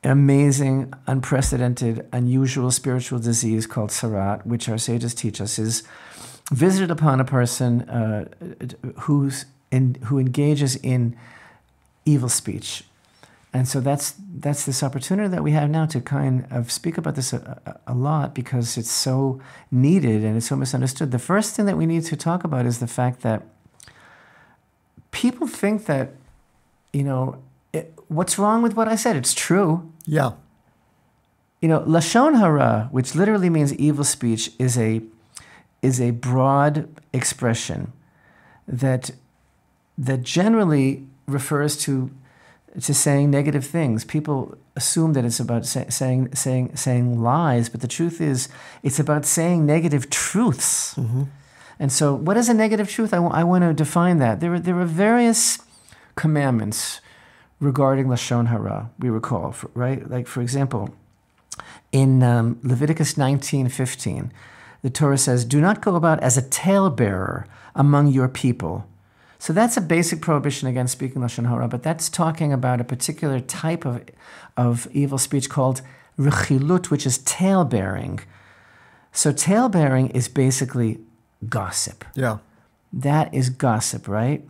amazing, 0.04 0.92
unprecedented, 1.06 2.06
unusual 2.12 2.70
spiritual 2.70 3.18
disease 3.18 3.66
called 3.66 3.90
Tzarat, 3.90 4.46
which 4.46 4.68
our 4.68 4.78
sages 4.78 5.14
teach 5.14 5.40
us 5.40 5.58
is 5.58 5.82
visited 6.52 6.90
upon 6.90 7.20
a 7.20 7.24
person 7.24 7.82
uh, 7.88 8.28
who's 9.00 9.46
in, 9.72 9.96
who 10.04 10.18
engages 10.18 10.76
in 10.76 11.16
evil 12.04 12.28
speech. 12.28 12.84
And 13.56 13.66
so 13.66 13.80
that's 13.80 14.14
that's 14.44 14.66
this 14.66 14.82
opportunity 14.82 15.28
that 15.30 15.42
we 15.42 15.52
have 15.52 15.70
now 15.70 15.86
to 15.86 15.98
kind 15.98 16.46
of 16.50 16.70
speak 16.70 16.98
about 16.98 17.14
this 17.14 17.32
a, 17.32 17.58
a, 17.64 17.92
a, 17.92 17.94
lot 17.94 18.34
because 18.34 18.76
it's 18.76 18.90
so 18.90 19.40
needed 19.70 20.24
and 20.24 20.36
it's 20.36 20.48
so 20.48 20.56
misunderstood. 20.56 21.10
The 21.10 21.18
first 21.18 21.56
thing 21.56 21.64
that 21.64 21.78
we 21.78 21.86
need 21.86 22.04
to 22.04 22.16
talk 22.16 22.44
about 22.44 22.66
is 22.66 22.80
the 22.80 22.86
fact 22.86 23.22
that 23.22 23.44
people 25.10 25.46
think 25.46 25.86
that, 25.86 26.10
you 26.92 27.02
know, 27.02 27.42
it, 27.72 27.94
what's 28.08 28.38
wrong 28.38 28.60
with 28.60 28.74
what 28.76 28.88
I 28.88 28.94
said? 28.94 29.16
It's 29.16 29.32
true. 29.32 29.90
Yeah. 30.04 30.32
You 31.62 31.68
know, 31.70 31.80
lashon 31.80 32.38
hara, 32.38 32.90
which 32.92 33.14
literally 33.14 33.48
means 33.48 33.72
evil 33.76 34.04
speech, 34.04 34.50
is 34.58 34.76
a 34.76 35.00
is 35.80 35.98
a 35.98 36.10
broad 36.10 36.90
expression 37.14 37.94
that 38.68 39.12
that 39.96 40.20
generally 40.22 41.06
refers 41.26 41.78
to 41.78 42.10
to 42.80 42.94
saying 42.94 43.30
negative 43.30 43.64
things. 43.64 44.04
People 44.04 44.56
assume 44.74 45.14
that 45.14 45.24
it's 45.24 45.40
about 45.40 45.66
say, 45.66 45.86
saying 45.88 46.34
saying 46.34 46.76
saying 46.76 47.22
lies, 47.22 47.68
but 47.68 47.80
the 47.80 47.88
truth 47.88 48.20
is 48.20 48.48
it's 48.82 48.98
about 48.98 49.24
saying 49.24 49.64
negative 49.64 50.10
truths. 50.10 50.94
Mm-hmm. 50.94 51.24
And 51.78 51.92
so, 51.92 52.14
what 52.14 52.36
is 52.36 52.48
a 52.48 52.54
negative 52.54 52.88
truth? 52.88 53.12
I, 53.12 53.16
w- 53.16 53.34
I 53.34 53.44
want 53.44 53.62
to 53.62 53.74
define 53.74 54.18
that. 54.18 54.40
There 54.40 54.54
are, 54.54 54.60
there 54.60 54.78
are 54.80 54.86
various 54.86 55.58
commandments 56.14 57.00
regarding 57.60 58.06
lashon 58.06 58.48
hara. 58.48 58.90
We 58.98 59.10
recall, 59.10 59.54
right? 59.74 60.08
Like 60.08 60.26
for 60.26 60.40
example, 60.40 60.94
in 61.92 62.22
um, 62.22 62.58
Leviticus 62.62 63.16
nineteen 63.16 63.68
fifteen, 63.68 64.32
the 64.82 64.90
Torah 64.90 65.18
says, 65.18 65.44
"Do 65.44 65.60
not 65.60 65.80
go 65.80 65.96
about 65.96 66.20
as 66.22 66.36
a 66.36 66.42
talebearer 66.42 67.46
among 67.74 68.08
your 68.08 68.28
people." 68.28 68.86
So 69.38 69.52
that's 69.52 69.76
a 69.76 69.80
basic 69.80 70.20
prohibition 70.20 70.68
against 70.68 70.92
speaking 70.92 71.22
lashon 71.22 71.48
hara, 71.48 71.68
but 71.68 71.82
that's 71.82 72.08
talking 72.08 72.52
about 72.52 72.80
a 72.80 72.84
particular 72.84 73.40
type 73.40 73.84
of 73.84 74.02
of 74.56 74.88
evil 74.92 75.18
speech 75.18 75.50
called 75.50 75.82
rechilut, 76.18 76.90
which 76.90 77.06
is 77.06 77.18
tale 77.18 77.64
bearing. 77.64 78.20
So 79.12 79.32
tale 79.32 79.68
bearing 79.68 80.08
is 80.10 80.28
basically 80.28 80.98
gossip. 81.48 82.04
Yeah, 82.14 82.38
that 82.92 83.32
is 83.34 83.50
gossip, 83.50 84.08
right? 84.08 84.42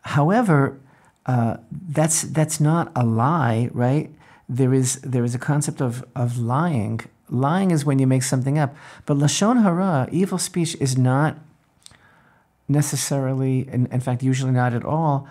However, 0.00 0.78
uh, 1.26 1.56
that's 1.70 2.22
that's 2.22 2.60
not 2.60 2.90
a 2.94 3.04
lie, 3.04 3.68
right? 3.72 4.10
There 4.48 4.72
is 4.72 4.96
there 5.00 5.24
is 5.24 5.34
a 5.34 5.38
concept 5.38 5.80
of 5.80 6.04
of 6.14 6.38
lying. 6.38 7.00
Lying 7.28 7.72
is 7.72 7.84
when 7.84 7.98
you 7.98 8.06
make 8.06 8.22
something 8.22 8.56
up, 8.56 8.74
but 9.04 9.16
lashon 9.16 9.62
hara, 9.62 10.08
evil 10.12 10.38
speech, 10.38 10.76
is 10.80 10.96
not 10.96 11.36
necessarily, 12.68 13.68
in, 13.68 13.86
in 13.86 14.00
fact, 14.00 14.22
usually 14.22 14.52
not 14.52 14.74
at 14.74 14.84
all, 14.84 15.28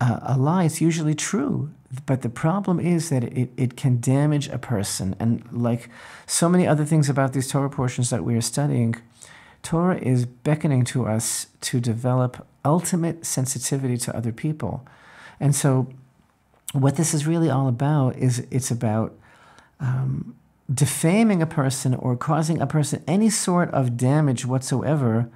uh, 0.00 0.20
a 0.22 0.38
lie. 0.38 0.64
It's 0.64 0.80
usually 0.80 1.14
true. 1.14 1.70
But 2.06 2.22
the 2.22 2.28
problem 2.28 2.78
is 2.78 3.08
that 3.08 3.24
it, 3.24 3.50
it 3.56 3.76
can 3.76 4.00
damage 4.00 4.48
a 4.48 4.58
person. 4.58 5.16
And 5.18 5.42
like 5.50 5.88
so 6.26 6.48
many 6.48 6.66
other 6.66 6.84
things 6.84 7.08
about 7.08 7.32
these 7.32 7.48
Torah 7.48 7.70
portions 7.70 8.10
that 8.10 8.24
we 8.24 8.36
are 8.36 8.42
studying, 8.42 8.96
Torah 9.62 9.98
is 9.98 10.26
beckoning 10.26 10.84
to 10.84 11.06
us 11.06 11.48
to 11.62 11.80
develop 11.80 12.46
ultimate 12.64 13.24
sensitivity 13.24 13.96
to 13.96 14.16
other 14.16 14.32
people. 14.32 14.86
And 15.40 15.54
so, 15.54 15.88
what 16.72 16.96
this 16.96 17.14
is 17.14 17.26
really 17.26 17.48
all 17.48 17.66
about 17.66 18.16
is 18.16 18.46
it's 18.50 18.70
about 18.70 19.14
um, 19.80 20.36
defaming 20.72 21.40
a 21.40 21.46
person 21.46 21.94
or 21.94 22.14
causing 22.14 22.60
a 22.60 22.66
person 22.66 23.02
any 23.06 23.30
sort 23.30 23.70
of 23.70 23.96
damage 23.96 24.44
whatsoever 24.44 25.30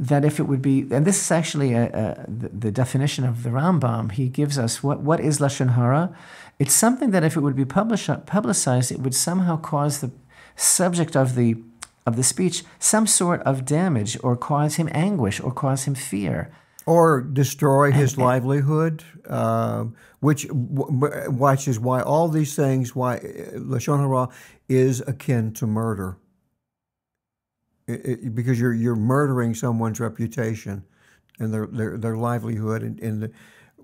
that 0.00 0.24
if 0.24 0.40
it 0.40 0.44
would 0.44 0.62
be, 0.62 0.86
and 0.90 1.04
this 1.04 1.20
is 1.20 1.30
actually 1.30 1.74
a, 1.74 1.84
a, 1.88 2.24
the, 2.26 2.48
the, 2.48 2.72
definition 2.72 3.22
of 3.22 3.42
the 3.42 3.50
Rambam, 3.50 4.12
he 4.12 4.28
gives 4.28 4.58
us 4.58 4.82
what, 4.82 5.00
what 5.00 5.20
is 5.20 5.40
Lashon 5.40 5.74
Hara? 5.74 6.16
It's 6.58 6.72
something 6.72 7.10
that 7.10 7.22
if 7.22 7.36
it 7.36 7.40
would 7.40 7.54
be 7.54 7.66
publish, 7.66 8.08
publicized, 8.24 8.90
it 8.90 9.00
would 9.00 9.14
somehow 9.14 9.58
cause 9.58 10.00
the 10.00 10.10
subject 10.56 11.14
of 11.14 11.34
the, 11.34 11.56
of 12.06 12.16
the 12.16 12.22
speech 12.22 12.64
some 12.78 13.06
sort 13.06 13.42
of 13.42 13.66
damage 13.66 14.16
or 14.22 14.36
cause 14.36 14.76
him 14.76 14.88
anguish 14.92 15.38
or 15.38 15.52
cause 15.52 15.84
him 15.84 15.94
fear. 15.94 16.50
Or 16.86 17.20
destroy 17.20 17.92
his 17.92 18.14
and, 18.14 18.24
livelihood, 18.24 19.04
uh, 19.28 19.84
which, 20.20 20.46
which 20.50 21.68
is 21.68 21.78
why 21.78 22.00
all 22.00 22.28
these 22.28 22.56
things, 22.56 22.96
why 22.96 23.18
Lashon 23.18 23.98
Hara 23.98 24.30
is 24.66 25.02
akin 25.06 25.52
to 25.54 25.66
murder 25.66 26.16
it, 27.94 28.06
it, 28.06 28.34
because 28.34 28.60
you're 28.60 28.74
you're 28.74 28.96
murdering 28.96 29.54
someone's 29.54 30.00
reputation 30.00 30.84
and 31.38 31.52
their 31.52 31.66
their, 31.66 31.96
their 31.96 32.16
livelihood 32.16 32.82
and, 32.82 33.00
and 33.00 33.22
the, 33.22 33.30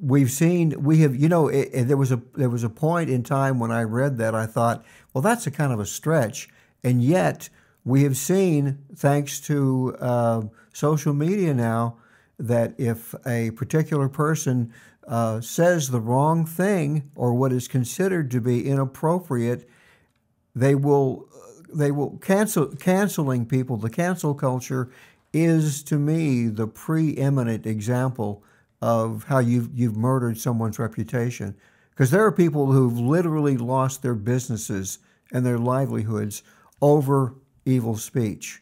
we've 0.01 0.31
seen 0.31 0.83
we 0.83 1.01
have 1.01 1.17
you 1.17 1.29
know 1.29 1.49
it, 1.49 1.71
there 1.85 1.97
was 1.97 2.13
a 2.13 2.21
there 2.35 2.51
was 2.51 2.65
a 2.65 2.69
point 2.69 3.09
in 3.11 3.23
time 3.23 3.59
when 3.59 3.71
I 3.71 3.83
read 3.83 4.19
that 4.19 4.35
I 4.35 4.47
thought 4.47 4.85
well 5.13 5.23
that's 5.23 5.47
a 5.47 5.51
kind 5.51 5.73
of 5.73 5.81
a 5.81 5.87
stretch. 5.87 6.49
And 6.85 7.03
yet 7.03 7.49
we 7.85 8.03
have 8.03 8.17
seen 8.17 8.79
thanks 8.95 9.41
to 9.43 9.97
uh, 10.01 10.43
social 10.73 11.15
media 11.15 11.55
now 11.55 11.97
that 12.39 12.75
if 12.79 13.15
a 13.27 13.51
particular 13.53 14.09
person 14.09 14.73
uh, 15.07 15.41
says 15.41 15.91
the 15.91 16.01
wrong 16.01 16.45
thing 16.45 17.11
or 17.15 17.35
what 17.35 17.53
is 17.53 17.69
considered 17.69 18.31
to 18.33 18.41
be 18.41 18.69
inappropriate, 18.69 19.69
they 20.55 20.75
will 20.75 21.29
they 21.77 21.91
will 21.91 22.19
cancel 22.19 22.67
canceling 22.69 23.47
people. 23.47 23.77
The 23.77 23.91
cancel 23.91 24.35
culture 24.35 24.91
is 25.33 25.83
to 25.85 25.99
me 25.99 26.47
the 26.49 26.67
preeminent 26.67 27.67
example 27.67 28.43
of 28.81 29.25
how 29.25 29.39
you've 29.39 29.71
you've 29.75 29.97
murdered 29.97 30.39
someone's 30.39 30.79
reputation. 30.79 31.55
Because 31.91 32.11
there 32.11 32.25
are 32.25 32.33
people 32.33 32.73
who've 32.73 32.99
literally 32.99 33.57
lost 33.57 34.03
their 34.03 34.15
businesses 34.15 34.99
and 35.33 35.45
their 35.45 35.59
livelihoods 35.59 36.43
over 36.81 37.35
evil 37.65 37.97
speech. 37.97 38.61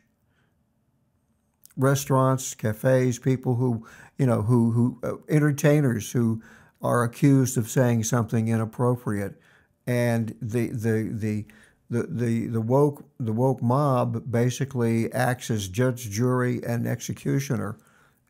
Restaurants, 1.77 2.55
cafes, 2.55 3.18
people 3.18 3.57
who 3.57 3.87
you 4.18 4.27
know 4.27 4.42
who 4.42 4.70
who 4.70 4.98
uh, 5.03 5.16
entertainers 5.29 6.11
who 6.12 6.42
are 6.83 7.03
accused 7.03 7.57
of 7.57 7.68
saying 7.68 8.05
something 8.05 8.48
inappropriate, 8.48 9.40
and 9.87 10.35
the 10.40 10.68
the 10.68 11.11
the 11.12 11.46
the, 11.95 12.03
the, 12.09 12.47
the 12.49 12.61
woke 12.61 13.05
the 13.21 13.33
woke 13.33 13.63
mob 13.63 14.31
basically 14.31 15.13
acts 15.13 15.49
as 15.49 15.69
judge, 15.69 16.11
jury, 16.11 16.61
and 16.65 16.87
executioner, 16.87 17.77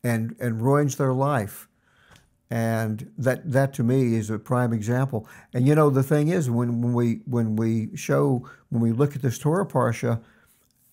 and 0.02 0.36
and 0.38 0.60
ruins 0.60 0.96
their 0.96 1.14
life, 1.14 1.66
and 2.50 3.10
that 3.16 3.50
that 3.50 3.72
to 3.74 3.82
me 3.82 4.16
is 4.16 4.28
a 4.28 4.38
prime 4.38 4.74
example. 4.74 5.26
And 5.54 5.66
you 5.66 5.74
know 5.74 5.88
the 5.88 6.02
thing 6.02 6.28
is 6.28 6.50
when, 6.50 6.82
when 6.82 6.92
we 6.92 7.20
when 7.24 7.56
we 7.56 7.96
show 7.96 8.46
when 8.68 8.82
we 8.82 8.92
look 8.92 9.16
at 9.16 9.22
this 9.22 9.38
Torah 9.38 9.66
parsha, 9.66 10.20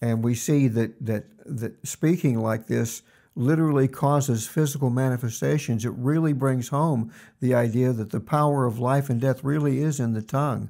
and 0.01 0.23
we 0.23 0.33
see 0.33 0.69
that 0.69 0.93
that 1.05 1.25
that 1.45 1.85
speaking 1.85 2.39
like 2.39 2.67
this 2.67 3.01
literally 3.35 3.87
causes 3.87 4.47
physical 4.47 4.89
manifestations, 4.89 5.83
it 5.83 5.93
really 5.95 6.33
brings 6.33 6.69
home 6.69 7.11
the 7.41 7.53
idea 7.53 7.91
that 7.91 8.11
the 8.11 8.19
power 8.19 8.65
of 8.65 8.79
life 8.79 9.09
and 9.09 9.19
death 9.19 9.43
really 9.43 9.79
is 9.79 9.99
in 9.99 10.13
the 10.13 10.21
tongue. 10.21 10.69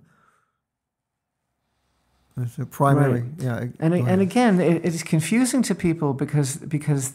It's 2.43 2.57
a 2.57 2.65
primary, 2.65 3.21
right. 3.21 3.31
yeah. 3.37 3.65
And 3.79 3.93
and 3.93 4.21
again, 4.21 4.59
it, 4.59 4.85
it's 4.85 5.03
confusing 5.03 5.61
to 5.63 5.75
people 5.75 6.13
because 6.13 6.57
because 6.57 7.13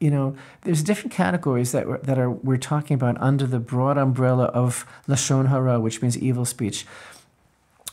you 0.00 0.10
know 0.10 0.36
there's 0.62 0.82
different 0.82 1.12
categories 1.12 1.72
that 1.72 1.86
we're, 1.86 1.98
that 1.98 2.18
are 2.18 2.30
we're 2.30 2.56
talking 2.56 2.94
about 2.94 3.20
under 3.20 3.46
the 3.46 3.58
broad 3.58 3.98
umbrella 3.98 4.44
of 4.46 4.86
lashon 5.08 5.48
hara, 5.48 5.80
which 5.80 6.02
means 6.02 6.18
evil 6.18 6.44
speech. 6.44 6.86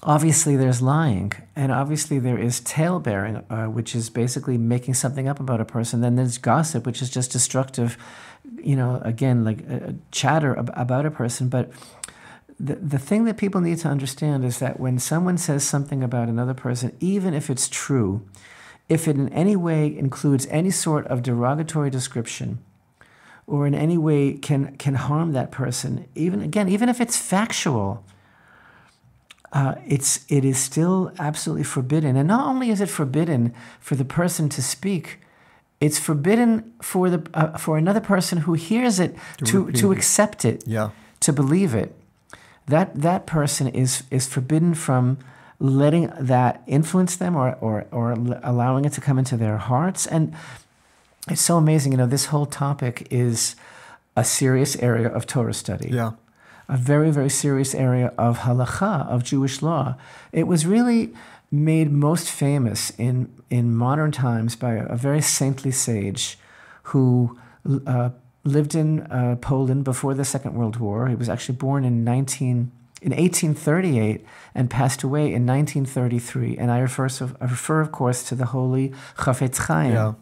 Obviously, 0.03 0.55
there's 0.57 0.81
lying, 0.81 1.31
and 1.55 1.71
obviously 1.71 2.17
there 2.17 2.37
is 2.37 2.59
tale 2.61 2.99
bearing, 2.99 3.43
uh, 3.51 3.65
which 3.65 3.95
is 3.95 4.09
basically 4.09 4.57
making 4.57 4.95
something 4.95 5.27
up 5.27 5.39
about 5.39 5.61
a 5.61 5.65
person. 5.65 6.01
Then 6.01 6.15
there's 6.15 6.39
gossip, 6.39 6.87
which 6.87 7.03
is 7.03 7.09
just 7.11 7.31
destructive, 7.31 7.97
you 8.63 8.75
know, 8.75 8.99
again 9.05 9.43
like 9.43 9.59
uh, 9.69 9.93
chatter 10.09 10.57
ab- 10.57 10.73
about 10.75 11.05
a 11.05 11.11
person, 11.11 11.49
but 11.49 11.69
the, 12.63 12.75
the 12.75 12.99
thing 12.99 13.25
that 13.25 13.37
people 13.37 13.59
need 13.59 13.79
to 13.79 13.87
understand 13.87 14.45
is 14.45 14.59
that 14.59 14.79
when 14.79 14.99
someone 14.99 15.37
says 15.37 15.63
something 15.63 16.03
about 16.03 16.29
another 16.29 16.53
person, 16.53 16.95
even 16.99 17.33
if 17.33 17.49
it's 17.49 17.67
true, 17.67 18.27
if 18.87 19.07
it 19.07 19.15
in 19.15 19.29
any 19.29 19.55
way 19.55 19.97
includes 19.97 20.45
any 20.47 20.69
sort 20.69 21.07
of 21.07 21.23
derogatory 21.23 21.89
description 21.89 22.59
or 23.47 23.65
in 23.65 23.73
any 23.73 23.97
way 23.97 24.33
can, 24.33 24.75
can 24.77 24.95
harm 24.95 25.31
that 25.33 25.49
person, 25.49 26.07
even 26.13 26.41
again, 26.41 26.69
even 26.69 26.87
if 26.87 27.01
it's 27.01 27.17
factual, 27.17 28.05
uh, 29.53 29.75
it's, 29.87 30.25
it 30.29 30.45
is 30.45 30.59
still 30.59 31.11
absolutely 31.17 31.63
forbidden. 31.63 32.15
And 32.15 32.27
not 32.27 32.47
only 32.47 32.69
is 32.69 32.79
it 32.79 32.89
forbidden 32.89 33.53
for 33.79 33.95
the 33.95 34.05
person 34.05 34.49
to 34.49 34.61
speak, 34.61 35.19
it's 35.79 35.97
forbidden 35.97 36.73
for, 36.81 37.09
the, 37.09 37.27
uh, 37.33 37.57
for 37.57 37.77
another 37.77 38.01
person 38.01 38.39
who 38.39 38.53
hears 38.53 38.99
it 38.99 39.15
to, 39.37 39.71
to, 39.71 39.71
to 39.71 39.91
accept 39.91 40.45
it, 40.45 40.63
yeah. 40.67 40.91
to 41.21 41.33
believe 41.33 41.73
it. 41.73 41.95
That 42.71 42.89
that 43.01 43.25
person 43.25 43.67
is 43.67 44.03
is 44.09 44.27
forbidden 44.27 44.73
from 44.73 45.17
letting 45.61 46.11
that 46.19 46.63
influence 46.65 47.15
them 47.15 47.35
or, 47.35 47.55
or, 47.61 47.85
or 47.91 48.13
allowing 48.41 48.83
it 48.83 48.93
to 48.93 49.01
come 49.01 49.19
into 49.19 49.37
their 49.37 49.57
hearts. 49.57 50.07
And 50.07 50.33
it's 51.29 51.41
so 51.41 51.57
amazing. 51.57 51.91
You 51.91 51.99
know, 51.99 52.07
this 52.07 52.25
whole 52.25 52.47
topic 52.47 53.07
is 53.11 53.55
a 54.15 54.23
serious 54.23 54.75
area 54.77 55.07
of 55.07 55.27
Torah 55.27 55.53
study. 55.53 55.89
Yeah. 55.91 56.13
A 56.67 56.77
very, 56.77 57.11
very 57.11 57.29
serious 57.29 57.75
area 57.75 58.11
of 58.17 58.39
halacha, 58.39 59.07
of 59.07 59.23
Jewish 59.23 59.61
law. 59.61 59.95
It 60.31 60.47
was 60.47 60.65
really 60.65 61.13
made 61.51 61.91
most 61.91 62.29
famous 62.29 62.91
in, 62.97 63.31
in 63.51 63.75
modern 63.75 64.11
times 64.11 64.55
by 64.55 64.73
a, 64.73 64.85
a 64.85 64.95
very 64.95 65.21
saintly 65.21 65.71
sage 65.71 66.39
who 66.83 67.37
uh, 67.85 68.09
lived 68.43 68.75
in 68.75 69.01
uh, 69.01 69.35
Poland 69.41 69.83
before 69.83 70.13
the 70.13 70.25
Second 70.25 70.55
World 70.55 70.77
War. 70.77 71.07
He 71.07 71.15
was 71.15 71.29
actually 71.29 71.57
born 71.57 71.85
in 71.85 72.03
19, 72.03 72.71
in 73.01 73.11
1838 73.11 74.25
and 74.55 74.69
passed 74.69 75.03
away 75.03 75.33
in 75.33 75.45
1933. 75.45 76.57
And 76.57 76.71
I 76.71 76.79
refer, 76.79 77.09
so, 77.09 77.31
I 77.39 77.45
refer 77.45 77.81
of 77.81 77.91
course, 77.91 78.23
to 78.29 78.35
the 78.35 78.45
holy 78.45 78.93
Chafetz 79.17 79.57
Chaim. 79.57 79.91
Yeah. 79.93 80.13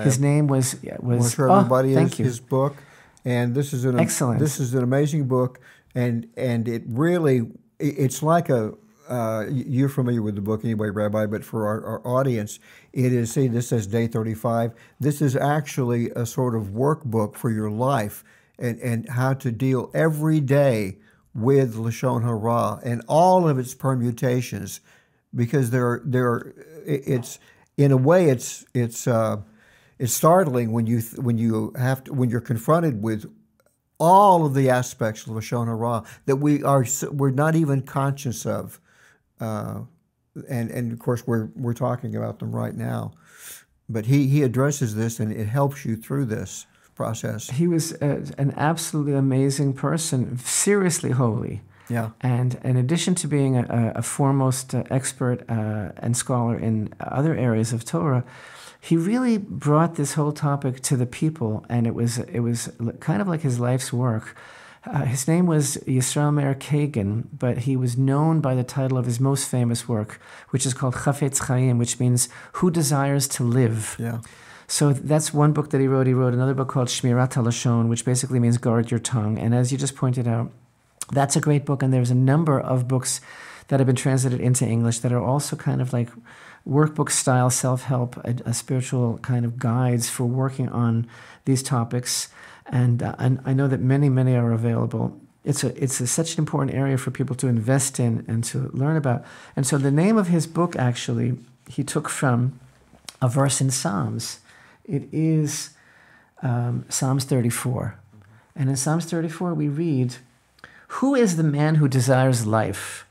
His 0.00 0.18
name 0.18 0.46
was 0.46 0.76
was. 1.00 1.26
I'm 1.26 1.30
sure 1.30 1.50
oh, 1.50 1.56
everybody 1.56 1.94
thank 1.94 2.12
is 2.12 2.18
you. 2.18 2.24
his 2.24 2.40
book, 2.40 2.76
and 3.24 3.54
this 3.54 3.74
is 3.74 3.84
an 3.84 3.98
Excellent. 3.98 4.40
This 4.40 4.58
is 4.58 4.72
an 4.72 4.82
amazing 4.82 5.28
book, 5.28 5.60
and 5.94 6.28
and 6.34 6.66
it 6.66 6.82
really 6.86 7.50
it's 7.78 8.22
like 8.22 8.48
a. 8.48 8.72
Uh, 9.12 9.46
you're 9.50 9.90
familiar 9.90 10.22
with 10.22 10.36
the 10.36 10.40
book 10.40 10.64
anyway, 10.64 10.88
Rabbi, 10.88 11.26
but 11.26 11.44
for 11.44 11.66
our, 11.66 11.84
our 11.84 12.06
audience, 12.06 12.58
it 12.94 13.12
is. 13.12 13.32
See, 13.32 13.46
this 13.46 13.68
says 13.68 13.86
day 13.86 14.06
35. 14.06 14.72
This 14.98 15.20
is 15.20 15.36
actually 15.36 16.08
a 16.16 16.24
sort 16.24 16.54
of 16.54 16.68
workbook 16.68 17.36
for 17.36 17.50
your 17.50 17.70
life 17.70 18.24
and 18.58 18.80
and 18.80 19.06
how 19.10 19.34
to 19.34 19.52
deal 19.52 19.90
every 19.92 20.40
day 20.40 20.96
with 21.34 21.76
lashon 21.76 22.22
hara 22.22 22.80
and 22.82 23.02
all 23.06 23.46
of 23.46 23.58
its 23.58 23.74
permutations, 23.74 24.80
because 25.34 25.70
there 25.70 26.00
there 26.06 26.54
it's 26.86 27.38
in 27.76 27.92
a 27.92 27.98
way 27.98 28.30
it's 28.30 28.64
it's. 28.72 29.06
Uh, 29.06 29.42
it's 29.98 30.14
startling 30.14 30.72
when 30.72 30.86
you 30.86 31.00
when 31.16 31.38
you 31.38 31.72
have 31.78 32.02
to, 32.04 32.12
when 32.12 32.28
you're 32.28 32.40
confronted 32.40 33.02
with 33.02 33.30
all 34.00 34.44
of 34.44 34.52
the 34.54 34.68
aspects 34.68 35.26
of 35.28 35.32
lashon 35.32 35.66
hara 35.66 36.02
that 36.26 36.36
we 36.36 36.60
are 36.64 36.84
we're 37.12 37.30
not 37.30 37.54
even 37.54 37.82
conscious 37.82 38.44
of, 38.44 38.80
uh, 39.42 39.80
and 40.48 40.70
and 40.70 40.92
of 40.92 40.98
course 40.98 41.26
we're 41.26 41.48
we're 41.54 41.74
talking 41.74 42.16
about 42.16 42.38
them 42.38 42.52
right 42.54 42.74
now, 42.74 43.12
but 43.88 44.06
he 44.06 44.26
he 44.28 44.42
addresses 44.42 44.94
this 44.94 45.20
and 45.20 45.32
it 45.32 45.46
helps 45.46 45.84
you 45.84 45.96
through 45.96 46.26
this 46.26 46.66
process. 46.94 47.50
He 47.50 47.66
was 47.66 47.92
uh 47.94 48.24
an 48.38 48.54
absolutely 48.56 49.14
amazing 49.14 49.74
person, 49.74 50.38
seriously 50.38 51.10
holy. 51.10 51.60
Yeah, 51.88 52.10
And 52.20 52.58
in 52.64 52.76
addition 52.76 53.14
to 53.16 53.28
being 53.28 53.56
a, 53.56 53.92
a 53.96 54.02
foremost 54.02 54.74
uh, 54.74 54.84
expert 54.88 55.42
uh, 55.48 55.90
and 55.96 56.16
scholar 56.16 56.56
in 56.56 56.94
other 57.00 57.34
areas 57.36 57.72
of 57.72 57.84
Torah, 57.84 58.24
he 58.80 58.96
really 58.96 59.36
brought 59.36 59.96
this 59.96 60.14
whole 60.14 60.32
topic 60.32 60.80
to 60.82 60.96
the 60.96 61.06
people, 61.06 61.66
and 61.68 61.86
it 61.86 61.94
was 61.94 62.18
it 62.18 62.40
was 62.40 62.70
kind 63.00 63.20
of 63.20 63.28
like 63.28 63.42
his 63.42 63.58
life's 63.60 63.92
work. 63.92 64.34
Uh, 64.84 65.04
his 65.04 65.28
name 65.28 65.46
was 65.46 65.76
Yisrael 65.86 66.34
Meir 66.34 66.54
Kagan, 66.54 67.26
but 67.38 67.58
he 67.58 67.76
was 67.76 67.96
known 67.96 68.40
by 68.40 68.54
the 68.54 68.64
title 68.64 68.98
of 68.98 69.06
his 69.06 69.20
most 69.20 69.48
famous 69.48 69.88
work, 69.88 70.20
which 70.50 70.66
is 70.66 70.74
called 70.74 70.94
Chafetz 70.94 71.46
Chaim, 71.46 71.78
which 71.78 72.00
means 72.00 72.28
"Who 72.54 72.70
Desires 72.70 73.28
to 73.28 73.44
Live." 73.44 73.96
yeah, 73.98 74.18
So 74.66 74.92
that's 74.92 75.32
one 75.32 75.52
book 75.52 75.70
that 75.70 75.80
he 75.80 75.86
wrote. 75.86 76.08
He 76.08 76.14
wrote 76.14 76.34
another 76.34 76.54
book 76.54 76.68
called 76.68 76.88
Shmirat 76.88 77.34
HaLashon, 77.34 77.88
which 77.88 78.04
basically 78.04 78.40
means 78.40 78.58
guard 78.58 78.90
your 78.90 78.98
tongue. 78.98 79.38
And 79.38 79.54
as 79.54 79.70
you 79.70 79.78
just 79.78 79.94
pointed 79.94 80.26
out, 80.26 80.50
that's 81.12 81.36
a 81.36 81.40
great 81.40 81.64
book. 81.64 81.82
And 81.82 81.92
there's 81.92 82.10
a 82.10 82.16
number 82.16 82.58
of 82.58 82.88
books 82.88 83.20
that 83.68 83.78
have 83.78 83.86
been 83.86 83.96
translated 83.96 84.40
into 84.40 84.66
English 84.66 84.98
that 85.00 85.12
are 85.12 85.22
also 85.22 85.54
kind 85.54 85.80
of 85.80 85.92
like 85.92 86.08
workbook 86.68 87.10
style 87.10 87.50
self 87.50 87.82
help, 87.84 88.16
a, 88.24 88.34
a 88.44 88.54
spiritual 88.54 89.18
kind 89.18 89.44
of 89.44 89.58
guides 89.58 90.10
for 90.10 90.24
working 90.24 90.68
on 90.68 91.06
these 91.44 91.62
topics. 91.62 92.28
And, 92.66 93.02
uh, 93.02 93.14
and 93.18 93.40
I 93.44 93.52
know 93.52 93.68
that 93.68 93.80
many, 93.80 94.08
many 94.08 94.34
are 94.34 94.52
available. 94.52 95.18
It's, 95.44 95.64
a, 95.64 95.82
it's 95.82 96.00
a, 96.00 96.06
such 96.06 96.34
an 96.34 96.40
important 96.40 96.76
area 96.76 96.96
for 96.96 97.10
people 97.10 97.36
to 97.36 97.48
invest 97.48 97.98
in 97.98 98.24
and 98.28 98.44
to 98.44 98.70
learn 98.72 98.96
about. 98.96 99.24
And 99.56 99.66
so 99.66 99.78
the 99.78 99.90
name 99.90 100.16
of 100.16 100.28
his 100.28 100.46
book 100.46 100.76
actually, 100.76 101.36
he 101.68 101.82
took 101.82 102.08
from 102.08 102.58
a 103.20 103.28
verse 103.28 103.60
in 103.60 103.70
Psalms. 103.70 104.40
It 104.84 105.08
is 105.12 105.70
um, 106.42 106.84
Psalms 106.88 107.24
34. 107.24 107.98
And 108.54 108.68
in 108.68 108.76
Psalms 108.76 109.06
34, 109.06 109.54
we 109.54 109.68
read, 109.68 110.16
Who 110.88 111.14
is 111.14 111.36
the 111.36 111.42
man 111.42 111.76
who 111.76 111.88
desires 111.88 112.46
life, 112.46 113.06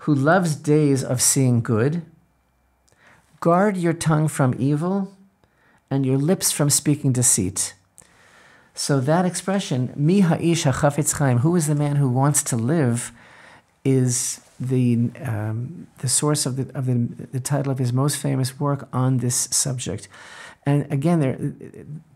who 0.00 0.14
loves 0.14 0.54
days 0.56 1.02
of 1.02 1.20
seeing 1.20 1.60
good? 1.60 2.02
Guard 3.40 3.76
your 3.76 3.92
tongue 3.92 4.28
from 4.28 4.54
evil 4.58 5.12
and 5.90 6.06
your 6.06 6.18
lips 6.18 6.52
from 6.52 6.70
speaking 6.70 7.12
deceit. 7.12 7.74
So 8.76 9.00
that 9.00 9.24
expression, 9.24 9.92
mi 9.96 10.20
ha'ish 10.20 10.64
hachafetz 10.64 11.14
chaim, 11.14 11.38
who 11.38 11.56
is 11.56 11.66
the 11.66 11.74
man 11.74 11.96
who 11.96 12.10
wants 12.10 12.42
to 12.44 12.56
live, 12.56 13.10
is 13.84 14.42
the 14.60 15.10
um, 15.24 15.86
the 15.98 16.08
source 16.08 16.44
of 16.44 16.56
the 16.56 16.76
of 16.76 16.84
the, 16.84 17.26
the 17.32 17.40
title 17.40 17.72
of 17.72 17.78
his 17.78 17.90
most 17.92 18.18
famous 18.18 18.60
work 18.60 18.86
on 18.92 19.18
this 19.18 19.48
subject. 19.50 20.08
And 20.66 20.86
again, 20.92 21.20
there 21.20 21.38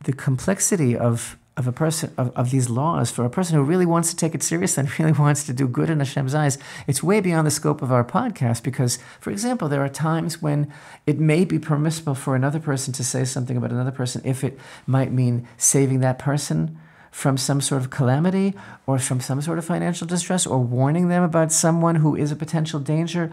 the 0.05 0.13
complexity 0.13 0.95
of 0.95 1.39
of 1.57 1.67
a 1.67 1.73
person 1.73 2.13
of, 2.17 2.35
of 2.37 2.51
these 2.51 2.71
laws 2.71 3.11
for 3.11 3.25
a 3.25 3.31
person 3.31 3.57
who 3.57 3.63
really 3.63 3.87
wants 3.87 4.11
to 4.11 4.17
take 4.17 4.35
it 4.35 4.43
seriously 4.43 4.83
and 4.83 4.99
really 4.99 5.13
wants 5.13 5.45
to 5.45 5.53
do 5.53 5.69
good 5.69 5.91
in 5.91 5.99
Hashem's 5.99 6.35
eyes, 6.35 6.59
it's 6.87 7.03
way 7.03 7.21
beyond 7.21 7.47
the 7.47 7.51
scope 7.51 7.83
of 7.83 7.93
our 7.93 8.05
podcast 8.05 8.63
because, 8.63 8.99
for 9.21 9.31
example, 9.31 9.69
there 9.69 9.85
are 9.85 9.89
times 9.89 10.41
when 10.41 10.73
it 11.07 11.19
may 11.19 11.45
be 11.45 11.59
permissible 11.59 12.15
for 12.15 12.35
another 12.35 12.61
person 12.61 12.93
to 12.95 13.05
say 13.05 13.25
something 13.25 13.57
about 13.57 13.73
another 13.73 13.91
person 13.91 14.23
if 14.25 14.43
it 14.45 14.59
might 14.87 15.13
mean 15.13 15.47
saving 15.57 16.01
that 16.01 16.19
person 16.19 16.79
from 17.11 17.37
some 17.37 17.61
sort 17.61 17.83
of 17.83 17.91
calamity 17.91 18.55
or 18.87 18.99
from 18.99 19.21
some 19.21 19.41
sort 19.43 19.59
of 19.59 19.65
financial 19.65 20.07
distress 20.07 20.47
or 20.47 20.59
warning 20.59 21.09
them 21.09 21.23
about 21.23 21.53
someone 21.53 21.97
who 21.97 22.15
is 22.15 22.31
a 22.31 22.37
potential 22.37 22.79
danger. 22.79 23.33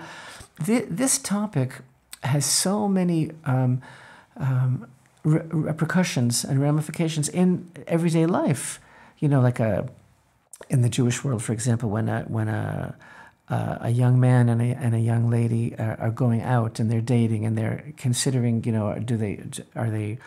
Th- 0.66 0.88
this 0.90 1.20
topic 1.20 1.82
has 2.24 2.46
so 2.46 2.88
many 2.88 3.32
um, 3.46 3.82
um, 4.38 4.88
re- 5.24 5.42
repercussions 5.50 6.44
and 6.44 6.62
ramifications 6.62 7.30
in 7.30 7.70
everyday 7.88 8.26
life. 8.26 8.80
You 9.20 9.28
know, 9.28 9.42
like 9.42 9.60
a 9.60 9.90
in 10.70 10.82
the 10.82 10.90
Jewish 10.90 11.24
world, 11.24 11.44
for 11.44 11.54
example, 11.54 11.90
when 11.90 12.10
a, 12.10 12.24
when 12.24 12.48
a 12.48 12.96
a 13.50 13.90
young 13.90 14.20
man 14.20 14.50
and 14.50 14.62
a, 14.62 14.66
and 14.66 14.94
a 14.94 15.00
young 15.00 15.30
lady 15.30 15.74
are, 15.80 15.98
are 16.00 16.12
going 16.12 16.42
out 16.42 16.80
and 16.80 16.92
they're 16.92 17.02
dating 17.02 17.46
and 17.46 17.58
they're 17.58 17.94
considering, 17.96 18.64
you 18.64 18.72
know, 18.72 18.94
do 19.00 19.16
they 19.16 19.42
are 19.76 19.90
they 19.90 20.18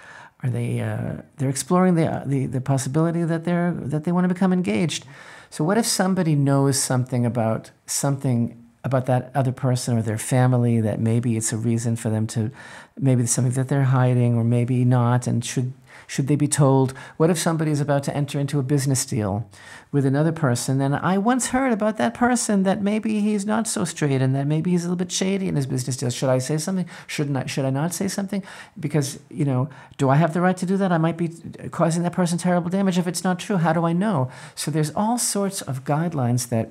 are 0.42 0.50
they 0.50 0.80
uh, 0.80 1.16
they're 1.36 1.50
exploring 1.50 1.96
the, 1.96 2.22
the 2.24 2.46
the 2.46 2.60
possibility 2.60 3.22
that 3.22 3.44
they're 3.44 3.72
that 3.72 4.04
they 4.04 4.12
want 4.12 4.24
to 4.24 4.32
become 4.32 4.52
engaged. 4.52 5.04
So 5.50 5.64
what 5.64 5.76
if 5.76 5.86
somebody 5.86 6.34
knows 6.34 6.78
something 6.78 7.26
about 7.26 7.70
something 7.84 8.56
about 8.82 9.06
that 9.06 9.30
other 9.34 9.52
person 9.52 9.98
or 9.98 10.02
their 10.02 10.18
family 10.18 10.80
that 10.80 11.00
maybe 11.00 11.36
it's 11.36 11.52
a 11.52 11.56
reason 11.56 11.96
for 11.96 12.08
them 12.08 12.26
to 12.26 12.50
maybe 12.98 13.22
it's 13.22 13.32
something 13.32 13.52
that 13.52 13.68
they're 13.68 13.84
hiding 13.84 14.34
or 14.34 14.44
maybe 14.44 14.84
not 14.84 15.26
and 15.26 15.44
should 15.44 15.72
should 16.06 16.26
they 16.26 16.34
be 16.34 16.48
told 16.48 16.92
what 17.18 17.30
if 17.30 17.38
somebody 17.38 17.70
is 17.70 17.80
about 17.80 18.02
to 18.02 18.16
enter 18.16 18.40
into 18.40 18.58
a 18.58 18.64
business 18.64 19.06
deal 19.06 19.48
with 19.92 20.04
another 20.04 20.32
person? 20.32 20.80
And 20.80 20.96
i 20.96 21.18
once 21.18 21.48
heard 21.48 21.72
about 21.72 21.98
that 21.98 22.14
person 22.14 22.64
that 22.64 22.82
maybe 22.82 23.20
he's 23.20 23.46
not 23.46 23.68
so 23.68 23.84
straight 23.84 24.20
and 24.20 24.34
that 24.34 24.46
maybe 24.46 24.70
he's 24.72 24.84
a 24.84 24.88
little 24.88 24.96
bit 24.96 25.12
shady 25.12 25.46
in 25.46 25.56
his 25.56 25.66
business 25.66 25.96
deal. 25.96 26.10
Should 26.10 26.28
i 26.28 26.38
say 26.38 26.58
something? 26.58 26.88
Shouldn't 27.06 27.36
i 27.36 27.46
should 27.46 27.64
i 27.64 27.70
not 27.70 27.94
say 27.94 28.08
something? 28.08 28.42
Because 28.78 29.20
you 29.30 29.44
know 29.44 29.68
do 29.98 30.08
i 30.08 30.16
have 30.16 30.34
the 30.34 30.40
right 30.40 30.56
to 30.56 30.66
do 30.66 30.76
that? 30.78 30.90
I 30.90 30.98
might 30.98 31.16
be 31.16 31.28
causing 31.70 32.02
that 32.02 32.12
person 32.12 32.38
terrible 32.38 32.70
damage 32.70 32.98
if 32.98 33.06
it's 33.06 33.22
not 33.22 33.38
true. 33.38 33.58
How 33.58 33.72
do 33.72 33.84
i 33.84 33.92
know? 33.92 34.30
So 34.54 34.70
there's 34.70 34.90
all 34.96 35.18
sorts 35.18 35.62
of 35.62 35.84
guidelines 35.84 36.48
that 36.48 36.70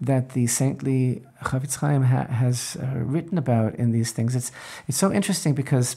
that 0.00 0.30
the 0.30 0.46
saintly 0.46 1.22
Chafetz 1.44 1.76
Chaim 1.76 2.02
ha- 2.02 2.26
has 2.26 2.76
uh, 2.82 2.86
written 2.98 3.38
about 3.38 3.74
in 3.76 3.92
these 3.92 4.12
things. 4.12 4.34
It's 4.34 4.50
it's 4.88 4.98
so 4.98 5.12
interesting 5.12 5.54
because 5.54 5.96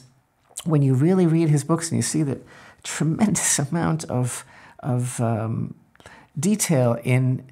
when 0.64 0.82
you 0.82 0.94
really 0.94 1.26
read 1.26 1.48
his 1.48 1.64
books 1.64 1.90
and 1.90 1.96
you 1.98 2.02
see 2.02 2.22
the 2.22 2.38
tremendous 2.82 3.58
amount 3.70 4.04
of 4.04 4.44
of 4.80 5.20
um, 5.20 5.74
detail 6.38 6.98
in 7.04 7.42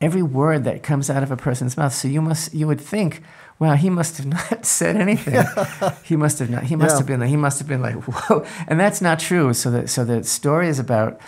every 0.00 0.22
word 0.22 0.64
that 0.64 0.82
comes 0.82 1.08
out 1.10 1.22
of 1.22 1.30
a 1.30 1.36
person's 1.36 1.76
mouth, 1.76 1.92
so 1.92 2.08
you 2.08 2.20
must 2.22 2.54
you 2.54 2.66
would 2.66 2.80
think. 2.80 3.22
Wow, 3.58 3.74
he 3.74 3.88
must 3.88 4.18
have 4.18 4.26
not 4.38 4.66
said 4.66 4.96
anything. 4.96 5.42
he 6.04 6.14
must 6.16 6.38
have 6.40 6.50
not. 6.50 6.64
He 6.64 6.76
must 6.76 6.92
Yeah. 6.94 6.98
have 6.98 7.06
been. 7.06 7.20
He 7.22 7.36
must 7.38 7.58
have 7.58 7.66
been 7.66 7.80
like, 7.80 7.94
whoa, 8.06 8.44
and 8.68 8.78
that's 8.78 9.00
not 9.00 9.18
true. 9.18 9.54
So 9.54 9.70
the 9.70 9.88
so 9.88 10.04
the 10.04 10.22
story 10.24 10.68
is 10.68 10.78
about 10.78 11.18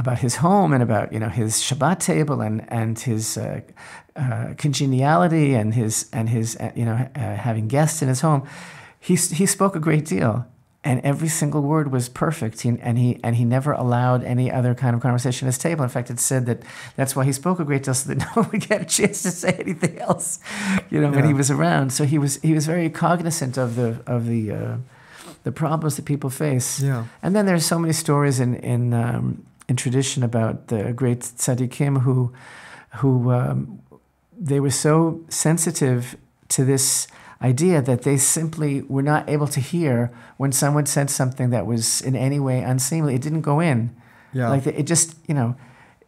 about 0.00 0.18
his 0.18 0.36
home 0.36 0.72
and 0.72 0.82
about 0.82 1.12
you 1.12 1.20
know 1.20 1.28
his 1.28 1.56
Shabbat 1.56 2.00
table 2.00 2.40
and 2.40 2.64
and 2.72 2.98
his 2.98 3.36
uh, 3.36 3.60
uh, 4.16 4.54
congeniality 4.56 5.54
and 5.54 5.74
his 5.74 6.08
and 6.12 6.28
his 6.28 6.56
uh, 6.56 6.72
you 6.74 6.84
know 6.84 7.08
uh, 7.14 7.36
having 7.36 7.68
guests 7.68 8.02
in 8.02 8.08
his 8.08 8.22
home. 8.22 8.48
He 8.98 9.14
he 9.14 9.46
spoke 9.46 9.76
a 9.76 9.80
great 9.80 10.06
deal, 10.06 10.46
and 10.82 11.00
every 11.02 11.28
single 11.28 11.62
word 11.62 11.92
was 11.92 12.08
perfect. 12.08 12.62
He, 12.62 12.70
and 12.80 12.98
he 12.98 13.20
and 13.22 13.36
he 13.36 13.44
never 13.44 13.72
allowed 13.72 14.24
any 14.24 14.50
other 14.50 14.74
kind 14.74 14.96
of 14.96 15.02
conversation 15.02 15.46
at 15.46 15.50
his 15.50 15.58
table. 15.58 15.84
In 15.84 15.90
fact, 15.90 16.10
it 16.10 16.18
said 16.18 16.46
that 16.46 16.62
that's 16.96 17.14
why 17.14 17.24
he 17.24 17.32
spoke 17.32 17.60
a 17.60 17.64
great 17.64 17.82
deal, 17.82 17.94
so 17.94 18.08
that 18.08 18.18
no 18.24 18.42
one 18.42 18.50
would 18.50 18.66
get 18.68 18.80
a 18.82 18.86
chance 18.86 19.22
to 19.22 19.30
say 19.30 19.52
anything 19.58 19.98
else, 19.98 20.40
you 20.90 21.00
know, 21.00 21.10
when 21.10 21.26
he 21.26 21.34
was 21.34 21.50
around. 21.50 21.92
So 21.92 22.04
he 22.04 22.18
was 22.18 22.40
he 22.40 22.54
was 22.54 22.66
very 22.66 22.88
cognizant 22.88 23.58
of 23.58 23.76
the 23.76 24.02
of 24.06 24.26
the 24.26 24.52
uh, 24.52 24.76
the 25.44 25.52
problems 25.52 25.96
that 25.96 26.04
people 26.06 26.30
face. 26.30 26.80
Yeah. 26.80 27.04
And 27.22 27.36
then 27.36 27.44
there's 27.46 27.66
so 27.66 27.78
many 27.78 27.92
stories 27.92 28.40
in 28.40 28.56
in 28.56 28.94
um, 28.94 29.44
in 29.70 29.76
tradition 29.76 30.22
about 30.24 30.66
the 30.66 30.92
great 30.92 31.20
tzaddikim 31.20 32.02
who 32.02 32.32
who 32.96 33.30
um, 33.30 33.80
they 34.36 34.58
were 34.58 34.76
so 34.88 35.20
sensitive 35.28 36.16
to 36.48 36.64
this 36.64 37.06
idea 37.40 37.80
that 37.80 38.02
they 38.02 38.16
simply 38.18 38.82
were 38.82 39.02
not 39.12 39.22
able 39.30 39.46
to 39.46 39.60
hear 39.60 40.10
when 40.38 40.50
someone 40.52 40.86
said 40.86 41.08
something 41.08 41.50
that 41.50 41.64
was 41.66 42.02
in 42.02 42.16
any 42.16 42.40
way 42.40 42.58
unseemly. 42.72 43.14
It 43.14 43.22
didn't 43.22 43.42
go 43.42 43.60
in. 43.60 43.94
Yeah. 44.32 44.50
Like 44.50 44.66
it 44.66 44.86
just 44.86 45.14
you 45.28 45.34
know, 45.34 45.54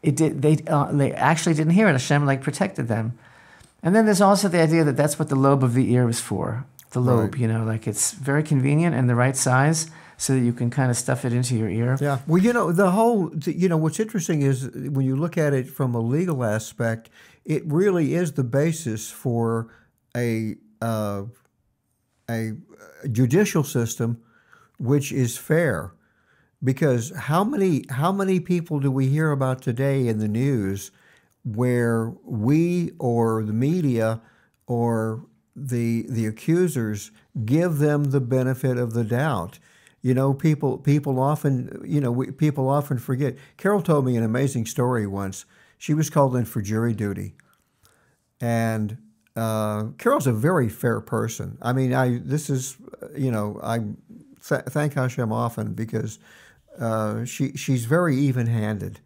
it 0.03 0.17
did. 0.17 0.43
They 0.43 0.55
uh, 0.67 0.91
they 0.93 1.13
actually 1.13 1.55
didn't 1.55 1.75
hear 1.79 1.89
it. 1.89 1.93
Hashem 1.93 2.27
like 2.27 2.43
protected 2.43 2.89
them. 2.89 3.17
And 3.85 3.95
then 3.95 4.05
there's 4.07 4.21
also 4.21 4.49
the 4.49 4.61
idea 4.61 4.85
that 4.85 4.97
that's 4.97 5.19
what 5.19 5.29
the 5.29 5.37
lobe 5.47 5.63
of 5.65 5.75
the 5.75 5.93
ear 5.95 6.09
is 6.09 6.21
for. 6.21 6.65
The 6.91 7.01
lobe, 7.01 7.33
Right. 7.33 7.41
you 7.43 7.49
know, 7.49 7.65
like 7.65 7.87
it's 7.91 8.13
very 8.13 8.43
convenient 8.43 8.95
and 8.95 9.09
the 9.09 9.15
right 9.15 9.37
size 9.37 9.91
so 10.23 10.35
that 10.35 10.41
you 10.41 10.53
can 10.53 10.71
kind 10.71 10.89
of 10.89 10.97
stuff 10.97 11.25
it 11.25 11.33
into 11.33 11.57
your 11.57 11.69
ear. 11.69 11.99
Yeah. 12.01 12.21
Well, 12.29 12.41
you 12.41 12.53
know, 12.53 12.71
the 12.71 12.93
whole, 12.93 13.33
you 13.45 13.69
know, 13.69 13.77
what's 13.77 13.99
interesting 13.99 14.43
is 14.43 14.71
when 14.71 15.05
you 15.05 15.17
look 15.17 15.37
at 15.37 15.53
it 15.53 15.69
from 15.69 15.97
a 15.97 16.01
legal 16.01 16.45
aspect, 16.45 17.11
it 17.45 17.65
really 17.67 18.15
is 18.15 18.35
the 18.35 18.45
basis 18.45 19.11
for 19.11 19.75
a 20.17 20.55
uh, 20.81 21.25
a 22.31 22.53
judicial 23.11 23.65
system 23.65 24.23
which 24.79 25.11
is 25.11 25.37
fair. 25.37 25.93
Because 26.63 27.13
how 27.17 27.43
many 27.43 27.85
how 27.91 28.13
many 28.13 28.39
people 28.39 28.79
do 28.79 28.93
we 28.93 29.09
hear 29.09 29.33
about 29.33 29.61
today 29.61 30.07
in 30.07 30.19
the 30.19 30.29
news 30.29 30.93
where 31.45 32.13
we 32.25 32.93
or 33.01 33.43
the 33.43 33.53
media 33.53 34.21
or 34.69 35.27
the 35.57 36.07
the 36.09 36.27
accusers 36.27 37.11
give 37.45 37.79
them 37.79 38.05
the 38.05 38.21
benefit 38.21 38.79
of 38.79 38.93
the 38.93 39.03
doubt? 39.03 39.59
You 40.03 40.15
know, 40.15 40.35
people 40.35 40.79
people 40.79 41.21
often 41.21 41.81
you 41.85 42.01
know 42.01 42.11
we, 42.11 42.33
people 42.33 42.69
often 42.69 42.99
forget. 42.99 43.37
Carol 43.57 43.83
told 43.83 44.05
me 44.05 44.17
an 44.17 44.25
amazing 44.25 44.67
story 44.67 45.07
once. 45.07 45.45
She 45.79 45.95
was 45.95 46.11
called 46.11 46.37
in 46.37 46.45
for 46.45 46.61
jury 46.61 46.93
duty, 46.93 47.35
and 48.41 48.99
uh, 49.37 49.85
Carol's 49.99 50.27
a 50.27 50.33
very 50.33 50.69
fair 50.69 51.01
person. 51.01 51.57
I 51.63 51.73
mean, 51.73 51.95
I 51.95 52.19
this 52.19 52.51
is 52.51 52.77
you 53.17 53.31
know 53.31 53.61
I 53.63 53.79
th- 54.49 54.65
thank 54.69 54.95
Hashem 54.95 55.33
often 55.33 55.73
because 55.73 56.19
uh, 56.81 57.25
she 57.25 57.53
she's 57.53 57.85
very 57.85 58.17
even 58.17 58.49
handed. 58.49 58.99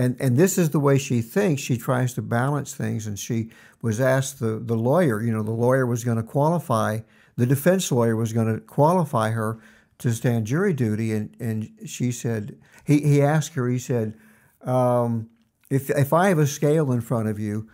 And, 0.00 0.16
and 0.20 0.36
this 0.36 0.58
is 0.58 0.70
the 0.70 0.78
way 0.78 0.96
she 0.96 1.20
thinks. 1.20 1.60
She 1.60 1.76
tries 1.76 2.14
to 2.14 2.22
balance 2.22 2.72
things. 2.72 3.08
And 3.08 3.18
she 3.18 3.50
was 3.82 4.00
asked 4.00 4.38
the, 4.38 4.60
the 4.60 4.76
lawyer, 4.76 5.20
you 5.20 5.32
know, 5.32 5.42
the 5.42 5.50
lawyer 5.50 5.86
was 5.86 6.04
going 6.04 6.18
to 6.18 6.22
qualify, 6.22 7.00
the 7.36 7.46
defense 7.46 7.90
lawyer 7.90 8.14
was 8.14 8.32
going 8.32 8.46
to 8.46 8.60
qualify 8.60 9.30
her 9.30 9.58
to 9.98 10.12
stand 10.12 10.46
jury 10.46 10.72
duty. 10.72 11.12
And, 11.12 11.36
and 11.40 11.70
she 11.86 12.12
said, 12.12 12.58
he, 12.84 13.00
he 13.00 13.22
asked 13.22 13.54
her, 13.54 13.68
he 13.68 13.78
said, 13.78 14.14
um, 14.62 15.28
if, 15.70 15.90
if 15.90 16.12
I 16.12 16.28
have 16.28 16.38
a 16.38 16.46
scale 16.46 16.92
in 16.92 17.00
front 17.00 17.28
of 17.28 17.38
you, 17.38 17.68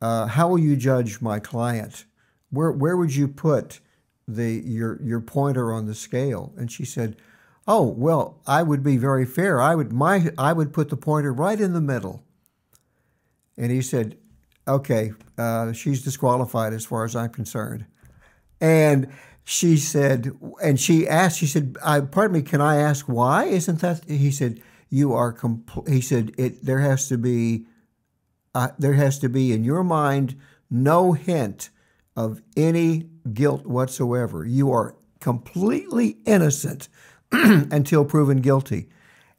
uh, 0.00 0.26
how 0.26 0.48
will 0.48 0.58
you 0.58 0.76
judge 0.76 1.20
my 1.20 1.38
client? 1.38 2.04
Where, 2.50 2.72
where 2.72 2.96
would 2.96 3.14
you 3.14 3.28
put 3.28 3.80
the, 4.26 4.62
your, 4.64 5.00
your 5.02 5.20
pointer 5.20 5.72
on 5.72 5.86
the 5.86 5.94
scale? 5.94 6.52
And 6.56 6.70
she 6.70 6.84
said, 6.84 7.16
Oh 7.72 7.84
well, 7.84 8.40
I 8.48 8.64
would 8.64 8.82
be 8.82 8.96
very 8.96 9.24
fair. 9.24 9.60
I 9.60 9.76
would 9.76 9.92
my 9.92 10.32
I 10.36 10.52
would 10.52 10.72
put 10.72 10.88
the 10.88 10.96
pointer 10.96 11.32
right 11.32 11.60
in 11.60 11.72
the 11.72 11.80
middle. 11.80 12.24
And 13.56 13.70
he 13.70 13.80
said, 13.80 14.16
"Okay, 14.66 15.12
uh, 15.36 15.72
she's 15.72 16.02
disqualified 16.02 16.72
as 16.72 16.84
far 16.84 17.04
as 17.04 17.14
I'm 17.14 17.30
concerned." 17.30 17.86
And 18.60 19.12
she 19.44 19.76
said, 19.76 20.32
and 20.62 20.78
she 20.78 21.08
asked, 21.08 21.38
she 21.38 21.46
said, 21.46 21.76
I, 21.84 22.00
"Pardon 22.00 22.36
me, 22.36 22.42
can 22.42 22.60
I 22.60 22.76
ask 22.76 23.06
why? 23.06 23.44
Isn't 23.44 23.80
that?" 23.80 24.04
He 24.08 24.30
said, 24.30 24.60
"You 24.88 25.12
are." 25.12 25.32
Compl-, 25.32 25.88
he 25.88 26.00
said, 26.00 26.32
"It 26.38 26.64
there 26.64 26.80
has 26.80 27.08
to 27.08 27.18
be, 27.18 27.66
uh, 28.54 28.68
there 28.78 28.94
has 28.94 29.18
to 29.20 29.28
be 29.28 29.52
in 29.52 29.64
your 29.64 29.82
mind 29.82 30.36
no 30.70 31.12
hint 31.12 31.70
of 32.16 32.42
any 32.56 33.08
guilt 33.32 33.66
whatsoever. 33.66 34.44
You 34.44 34.70
are 34.72 34.94
completely 35.20 36.18
innocent." 36.26 36.88
until 37.32 38.04
proven 38.04 38.40
guilty. 38.40 38.88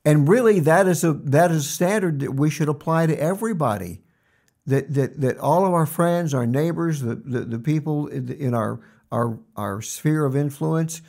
And 0.06 0.28
really, 0.28 0.60
that 0.62 0.88
is 0.88 1.04
a 1.04 1.14
that 1.14 1.52
is 1.52 1.66
a 1.66 1.70
standard 1.70 2.22
that 2.22 2.34
we 2.34 2.50
should 2.50 2.70
apply 2.70 3.06
to 3.08 3.22
everybody. 3.22 4.02
That 4.66 4.94
that, 4.94 5.22
that 5.22 5.38
all 5.38 5.66
of 5.66 5.74
our 5.74 5.86
friends, 5.86 6.34
our 6.34 6.46
neighbors, 6.46 7.02
the, 7.02 7.16
the, 7.16 7.42
the 7.42 7.60
people 7.60 8.08
in, 8.08 8.54
our, 8.54 8.80
our 9.12 9.40
our 9.56 9.82
sphere 9.82 10.24
of 10.26 10.36
influence, 10.36 11.02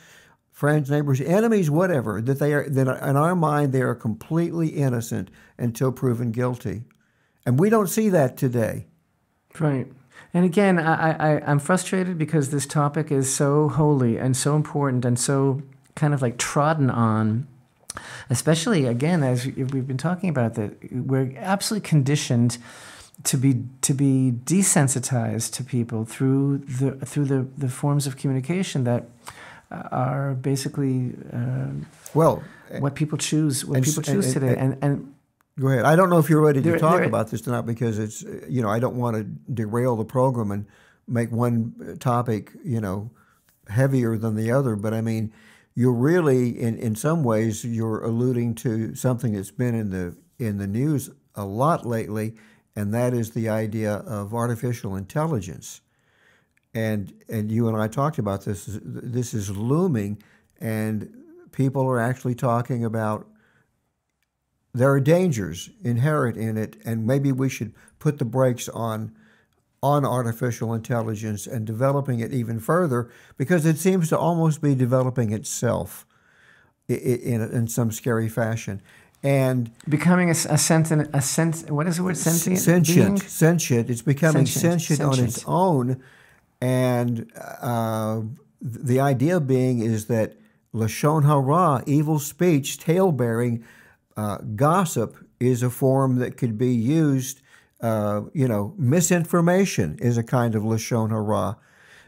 friends, 0.51 0.89
neighbors, 0.89 1.21
enemies, 1.21 1.69
whatever, 1.69 2.21
that 2.21 2.39
they 2.39 2.53
are 2.53 2.67
that 2.67 2.87
in 2.87 3.15
our 3.15 3.35
mind 3.35 3.71
they 3.71 3.81
are 3.81 3.95
completely 3.95 4.69
innocent 4.69 5.29
until 5.57 5.91
proven 5.91 6.31
guilty. 6.31 6.83
And 7.45 7.59
we 7.59 7.69
don't 7.69 7.87
see 7.87 8.09
that 8.09 8.37
today. 8.37 8.87
Right. 9.59 9.87
And 10.33 10.45
again, 10.45 10.79
I, 10.79 11.35
I, 11.35 11.43
I'm 11.45 11.59
frustrated 11.59 12.17
because 12.17 12.49
this 12.49 12.65
topic 12.65 13.11
is 13.11 13.33
so 13.33 13.69
holy 13.69 14.17
and 14.17 14.35
so 14.35 14.55
important 14.55 15.05
and 15.05 15.19
so 15.19 15.61
kind 15.95 16.13
of 16.13 16.21
like 16.23 16.37
trodden 16.37 16.89
on, 16.89 17.47
especially 18.29 18.85
again, 18.85 19.21
as 19.21 19.45
we've 19.45 19.87
been 19.87 19.97
talking 19.97 20.29
about, 20.29 20.55
that 20.55 20.91
we're 20.91 21.33
absolutely 21.37 21.87
conditioned 21.87 22.57
to 23.23 23.37
be 23.37 23.63
to 23.81 23.93
be 23.93 24.33
desensitized 24.45 25.53
to 25.53 25.63
people 25.63 26.05
through 26.05 26.57
the 26.59 26.91
through 27.05 27.25
the, 27.25 27.47
the 27.57 27.69
forms 27.69 28.07
of 28.07 28.17
communication 28.17 28.83
that 28.83 29.05
are 29.91 30.33
basically 30.35 31.13
uh, 31.31 31.67
Well, 32.13 32.43
what 32.79 32.95
people 32.95 33.17
choose 33.17 33.65
what 33.65 33.77
And 33.77 33.85
people 33.85 34.03
choose 34.03 34.25
and- 34.25 34.33
today 34.33 34.55
and 34.57 34.77
and 34.81 35.13
Go 35.59 35.67
ahead. 35.67 35.85
I 35.85 35.95
don't 35.95 36.09
know 36.09 36.17
if 36.17 36.31
you're 36.31 36.41
ready 36.41 36.63
to 36.63 36.79
talk 36.79 37.03
about 37.03 37.29
this 37.29 37.41
tonight 37.41 37.61
because 37.67 37.99
it's, 37.99 38.25
uh, 38.25 38.43
you 38.49 38.63
know, 38.63 38.69
I 38.69 38.79
don't 38.79 38.95
want 38.95 39.17
to 39.17 39.23
derail 39.53 39.95
the 39.95 40.03
program 40.03 40.49
and 40.49 40.65
make 41.07 41.31
one 41.31 41.97
topic, 41.99 42.51
you 42.63 42.81
know, 42.81 43.11
heavier 43.67 44.17
than 44.17 44.35
the 44.35 44.49
other. 44.51 44.75
But 44.75 44.95
I 44.95 45.01
mean, 45.01 45.31
you're 45.75 45.93
really, 45.93 46.59
in, 46.59 46.75
in 46.79 46.95
some 46.95 47.23
ways, 47.23 47.63
you're 47.63 48.03
alluding 48.03 48.55
to 48.55 48.95
something 48.95 49.33
that's 49.33 49.51
been 49.51 49.75
in 49.75 49.91
the 49.91 50.17
in 50.39 50.57
the 50.57 50.65
news 50.65 51.11
a 51.35 51.45
lot 51.45 51.85
lately, 51.85 52.33
and 52.75 52.93
that 52.93 53.13
is 53.13 53.31
the 53.31 53.49
idea 53.49 53.93
of 53.93 54.33
artificial 54.33 54.95
intelligence. 54.95 55.81
And 56.73 57.13
and 57.29 57.51
you 57.51 57.67
and 57.67 57.77
I 57.77 57.87
talked 57.87 58.17
about 58.17 58.45
this. 58.45 58.79
This 58.83 59.33
is 59.33 59.55
looming, 59.55 60.23
and 60.59 61.13
people 61.51 61.87
are 61.87 61.99
actually 61.99 62.35
talking 62.35 62.83
about 62.83 63.27
there 64.73 64.91
are 64.91 64.99
dangers 64.99 65.69
inherent 65.83 66.35
in 66.35 66.57
it, 66.57 66.77
and 66.83 67.05
maybe 67.05 67.31
we 67.31 67.47
should 67.47 67.73
put 67.99 68.17
the 68.17 68.25
brakes 68.25 68.67
on 68.69 69.15
on 69.83 70.05
artificial 70.05 70.73
intelligence 70.73 71.45
and 71.45 71.67
developing 71.67 72.21
it 72.21 72.31
even 72.31 72.57
further 72.57 73.11
because 73.37 73.65
it 73.65 73.77
seems 73.77 74.07
to 74.07 74.17
almost 74.17 74.61
be 74.61 74.73
developing 74.73 75.33
itself 75.33 76.05
in, 76.87 77.41
in 77.41 77.67
some 77.67 77.91
scary 77.91 78.29
fashion. 78.29 78.81
And 79.23 79.71
becoming 79.87 80.29
a 80.29 80.35
sentient 80.35 81.09
a 81.13 81.21
sent 81.21 81.71
what 81.71 81.87
is 81.87 81.95
the 81.95 82.03
word 82.03 82.17
sentient 82.17 82.59
sentient, 82.59 83.07
being? 83.07 83.21
sentient. 83.21 83.89
It's 83.89 84.01
becoming 84.01 84.45
Sentient, 84.45 84.81
sentient, 84.81 85.01
on 85.01 85.23
its 85.23 85.43
own, 85.47 86.03
and 86.59 87.31
uh, 87.61 88.21
the 88.61 88.99
idea 88.99 89.39
being 89.39 89.79
is 89.79 90.07
that 90.07 90.35
lashon 90.73 91.23
hara, 91.23 91.83
evil 91.87 92.19
speech, 92.19 92.77
tale 92.77 93.13
bearing, 93.13 93.63
uh, 94.17 94.39
gossip 94.55 95.15
is 95.39 95.63
a 95.63 95.69
form 95.69 96.17
that 96.17 96.35
could 96.35 96.57
be 96.57 96.73
used. 96.73 97.41
Uh, 97.79 98.23
you 98.33 98.47
know, 98.47 98.73
misinformation 98.77 99.97
is 99.99 100.17
a 100.17 100.23
kind 100.23 100.53
of 100.55 100.63
lashon 100.63 101.11
hara. 101.11 101.57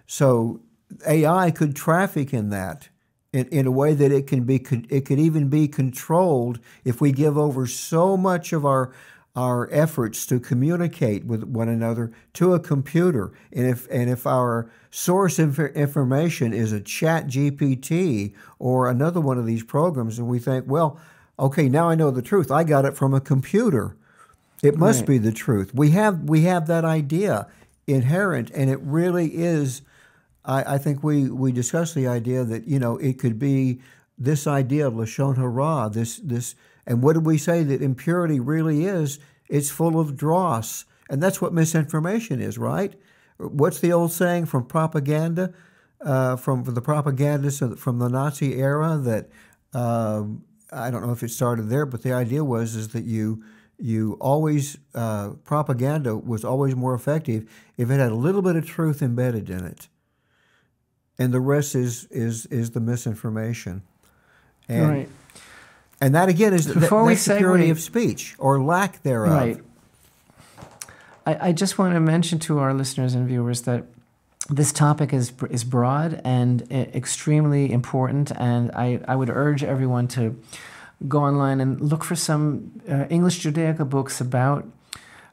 So 0.07 0.61
AI 1.07 1.51
could 1.51 1.75
traffic 1.75 2.33
in 2.33 2.49
that 2.49 2.89
in, 3.35 3.47
in 3.49 3.67
a 3.67 3.71
way 3.71 3.93
that 3.93 4.11
it 4.11 4.27
can 4.27 4.43
be 4.43 4.55
it 4.89 5.05
could 5.05 5.19
even 5.19 5.49
be 5.49 5.67
controlled 5.67 6.59
if 6.83 7.01
we 7.01 7.11
give 7.11 7.37
over 7.37 7.67
so 7.67 8.15
much 8.15 8.53
of 8.53 8.65
our 8.65 8.91
our 9.35 9.67
efforts 9.71 10.25
to 10.25 10.39
communicate 10.39 11.25
with 11.25 11.43
one 11.43 11.67
another 11.67 12.11
to 12.33 12.53
a 12.53 12.59
computer 12.59 13.33
and 13.51 13.67
if 13.67 13.87
and 13.91 14.09
if 14.09 14.25
our 14.25 14.69
source 14.89 15.37
inf- 15.37 15.59
information 15.75 16.53
is 16.53 16.71
a 16.71 16.79
chat 16.79 17.27
GPT 17.27 18.33
or 18.59 18.89
another 18.89 19.19
one 19.19 19.37
of 19.37 19.45
these 19.45 19.63
programs 19.63 20.17
and 20.17 20.27
we 20.29 20.39
think 20.39 20.63
well 20.67 20.97
okay 21.37 21.67
now 21.67 21.89
I 21.89 21.95
know 21.95 22.11
the 22.11 22.21
truth 22.21 22.49
I 22.49 22.63
got 22.63 22.85
it 22.85 22.95
from 22.95 23.13
a 23.13 23.19
computer 23.21 23.97
it 24.63 24.77
must 24.77 25.01
Right. 25.01 25.07
be 25.09 25.17
the 25.17 25.33
truth. 25.33 25.75
We 25.75 25.91
have 25.91 26.23
we 26.29 26.41
have 26.43 26.65
that 26.67 26.85
idea 26.85 27.47
inherent, 27.87 28.49
and 28.51 28.69
it 28.69 28.79
really 28.81 29.35
is. 29.35 29.81
I, 30.45 30.75
I 30.75 30.77
think 30.77 31.03
we 31.03 31.29
we 31.29 31.51
discussed 31.51 31.95
the 31.95 32.07
idea 32.07 32.43
that 32.43 32.67
you 32.67 32.79
know 32.79 32.97
it 32.97 33.19
could 33.19 33.39
be 33.39 33.81
this 34.17 34.47
idea 34.47 34.87
of 34.87 34.93
lashon 34.93 35.37
hara, 35.37 35.89
this 35.91 36.17
this, 36.17 36.55
and 36.85 37.01
what 37.01 37.13
did 37.13 37.25
we 37.25 37.37
say 37.37 37.63
that 37.63 37.81
impurity 37.81 38.39
really 38.39 38.85
is? 38.85 39.19
It's 39.49 39.69
full 39.69 39.99
of 39.99 40.15
dross, 40.15 40.85
and 41.09 41.21
that's 41.21 41.41
what 41.41 41.53
misinformation 41.53 42.39
is, 42.39 42.57
right? 42.57 42.93
What's 43.37 43.79
the 43.79 43.91
old 43.91 44.11
saying 44.11 44.45
from 44.45 44.65
propaganda, 44.65 45.53
uh, 46.01 46.35
from 46.37 46.63
the 46.63 46.81
propagandists 46.81 47.61
from 47.77 47.99
the 47.99 48.07
Nazi 48.07 48.55
era 48.55 48.97
that 48.97 49.29
uh, 49.73 50.23
I 50.71 50.89
don't 50.91 51.05
know 51.05 51.11
if 51.11 51.23
it 51.23 51.31
started 51.31 51.69
there, 51.69 51.85
but 51.85 52.01
the 52.03 52.13
idea 52.13 52.43
was 52.43 52.75
is 52.75 52.89
that 52.89 53.05
you 53.05 53.43
you 53.77 54.17
always 54.21 54.77
uh, 54.93 55.31
propaganda 55.43 56.15
was 56.15 56.45
always 56.45 56.75
more 56.75 56.93
effective 56.93 57.49
if 57.77 57.89
it 57.89 57.99
had 57.99 58.11
a 58.11 58.15
little 58.15 58.41
bit 58.41 58.55
of 58.55 58.65
truth 58.65 59.01
embedded 59.01 59.49
in 59.49 59.65
it, 59.65 59.89
and 61.17 61.33
the 61.33 61.39
rest 61.39 61.75
is 61.75 62.05
is 62.11 62.45
is 62.47 62.71
the 62.71 62.79
misinformation. 62.79 63.81
And, 64.67 64.89
right. 64.89 65.09
And 66.01 66.13
that 66.15 66.29
again 66.29 66.53
is 66.53 66.67
Before 66.67 67.01
that, 67.01 67.05
we 67.05 67.13
that's 67.13 67.25
the 67.25 67.37
purity 67.37 67.67
segue- 67.67 67.71
of 67.71 67.79
speech 67.79 68.35
or 68.37 68.61
lack 68.61 69.01
thereof. 69.03 69.31
Right. 69.31 69.57
I, 71.25 71.49
I 71.49 71.51
just 71.51 71.77
want 71.77 71.93
to 71.93 71.99
mention 71.99 72.39
to 72.39 72.59
our 72.59 72.73
listeners 72.73 73.15
and 73.15 73.27
viewers 73.27 73.61
that 73.63 73.85
this 74.49 74.71
topic 74.71 75.13
is 75.13 75.33
is 75.49 75.63
broad 75.63 76.21
and 76.23 76.61
e- 76.71 76.75
extremely 76.93 77.71
important, 77.71 78.31
and 78.37 78.71
I, 78.71 78.99
I 79.07 79.15
would 79.15 79.29
urge 79.29 79.63
everyone 79.63 80.07
to 80.09 80.39
go 81.07 81.23
online 81.23 81.61
and 81.61 81.81
look 81.81 82.03
for 82.03 82.15
some 82.15 82.71
uh, 82.89 83.05
English 83.09 83.41
Judaica 83.43 83.89
books 83.89 84.21
about 84.21 84.65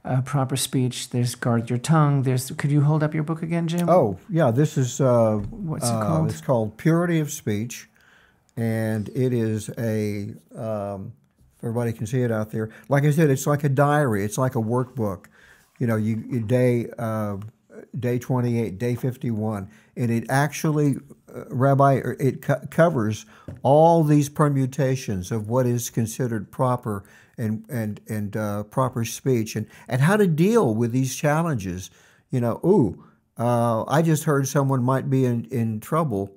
uh, 0.05 0.21
proper 0.23 0.57
speech. 0.57 1.11
There's 1.11 1.35
Guard 1.35 1.71
Your 1.71 1.79
Tongue. 1.79 2.23
There's 2.23 2.51
could 2.53 2.71
you 2.71 2.83
hold 2.83 3.03
up 3.03 3.15
your 3.15 3.23
book 3.23 3.43
again, 3.43 3.69
Jim? 3.69 3.89
Oh 3.89 4.19
yeah, 4.29 4.51
this 4.51 4.77
is 4.77 5.01
uh, 5.01 5.37
What's 5.51 5.89
it 5.89 5.93
uh, 5.93 6.07
called? 6.07 6.31
It's 6.31 6.41
called 6.41 6.77
Purity 6.77 7.21
of 7.21 7.31
Speech, 7.31 7.89
and 8.57 9.09
it 9.11 9.33
is 9.33 9.71
a 9.79 10.35
um, 10.57 11.13
everybody 11.63 11.93
can 11.93 12.07
see 12.07 12.23
it 12.23 12.33
out 12.33 12.51
there. 12.51 12.71
Like 12.89 13.05
I 13.05 13.11
said, 13.11 13.31
it's 13.31 13.47
like 13.47 13.65
a 13.65 13.69
diary. 13.69 14.25
It's 14.25 14.39
like 14.39 14.55
a 14.57 14.63
workbook. 14.63 15.27
You 15.79 15.87
know, 15.87 15.97
you, 15.97 16.23
you 16.29 16.41
day 16.41 16.89
uh, 16.99 17.39
day 17.99 18.19
twenty 18.19 18.61
eight, 18.61 18.79
day 18.79 18.97
fifty 18.97 19.31
one, 19.31 19.71
and 19.97 20.11
it 20.11 20.25
actually, 20.29 20.97
uh, 21.33 21.45
Rabbi, 21.49 21.97
er, 21.97 22.17
it 22.19 22.43
co- 22.43 22.67
covers 22.71 23.25
all 23.63 24.03
these 24.03 24.29
permutations 24.29 25.31
of 25.31 25.49
what 25.49 25.67
is 25.67 25.91
considered 25.91 26.51
proper 26.51 27.05
and 27.39 27.65
and 27.69 28.01
and 28.09 28.37
uh, 28.37 28.63
proper 28.65 29.05
speech, 29.05 29.57
and 29.57 29.67
and 29.89 30.01
how 30.03 30.17
to 30.17 30.27
deal 30.27 30.75
with 30.75 30.93
these 30.93 31.15
challenges. 31.17 31.91
You 32.31 32.41
know, 32.41 32.61
ooh. 32.65 33.05
Uh, 33.39 33.85
I 33.89 34.03
just 34.03 34.25
heard 34.25 34.47
someone 34.47 34.83
might 34.83 35.09
be 35.09 35.25
in, 35.25 35.47
in 35.47 35.81
trouble 35.81 36.37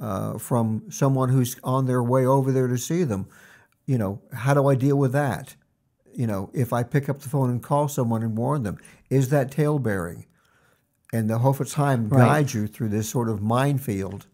uh, 0.00 0.38
from 0.38 0.84
someone 0.88 1.30
who's 1.30 1.56
on 1.64 1.86
their 1.86 2.02
way 2.02 2.24
over 2.24 2.52
there 2.52 2.68
to 2.68 2.78
see 2.78 3.02
them. 3.02 3.26
You 3.86 3.98
know, 3.98 4.22
how 4.32 4.54
do 4.54 4.68
I 4.68 4.76
deal 4.76 4.96
with 4.96 5.12
that? 5.12 5.56
You 6.14 6.28
know, 6.28 6.50
if 6.54 6.72
I 6.72 6.84
pick 6.84 7.08
up 7.08 7.20
the 7.20 7.28
phone 7.28 7.50
and 7.50 7.62
call 7.62 7.88
someone 7.88 8.22
and 8.22 8.36
warn 8.38 8.62
them, 8.62 8.78
is 9.10 9.30
that 9.30 9.50
tale 9.50 9.80
bearing? 9.80 10.26
And 11.12 11.28
the 11.28 11.38
Chafetz 11.38 11.74
Chaim 11.74 12.08
Right. 12.08 12.24
guides 12.24 12.54
you 12.54 12.66
through 12.68 12.90
this 12.90 13.08
sort 13.08 13.28
of 13.28 13.42
minefield. 13.42 14.26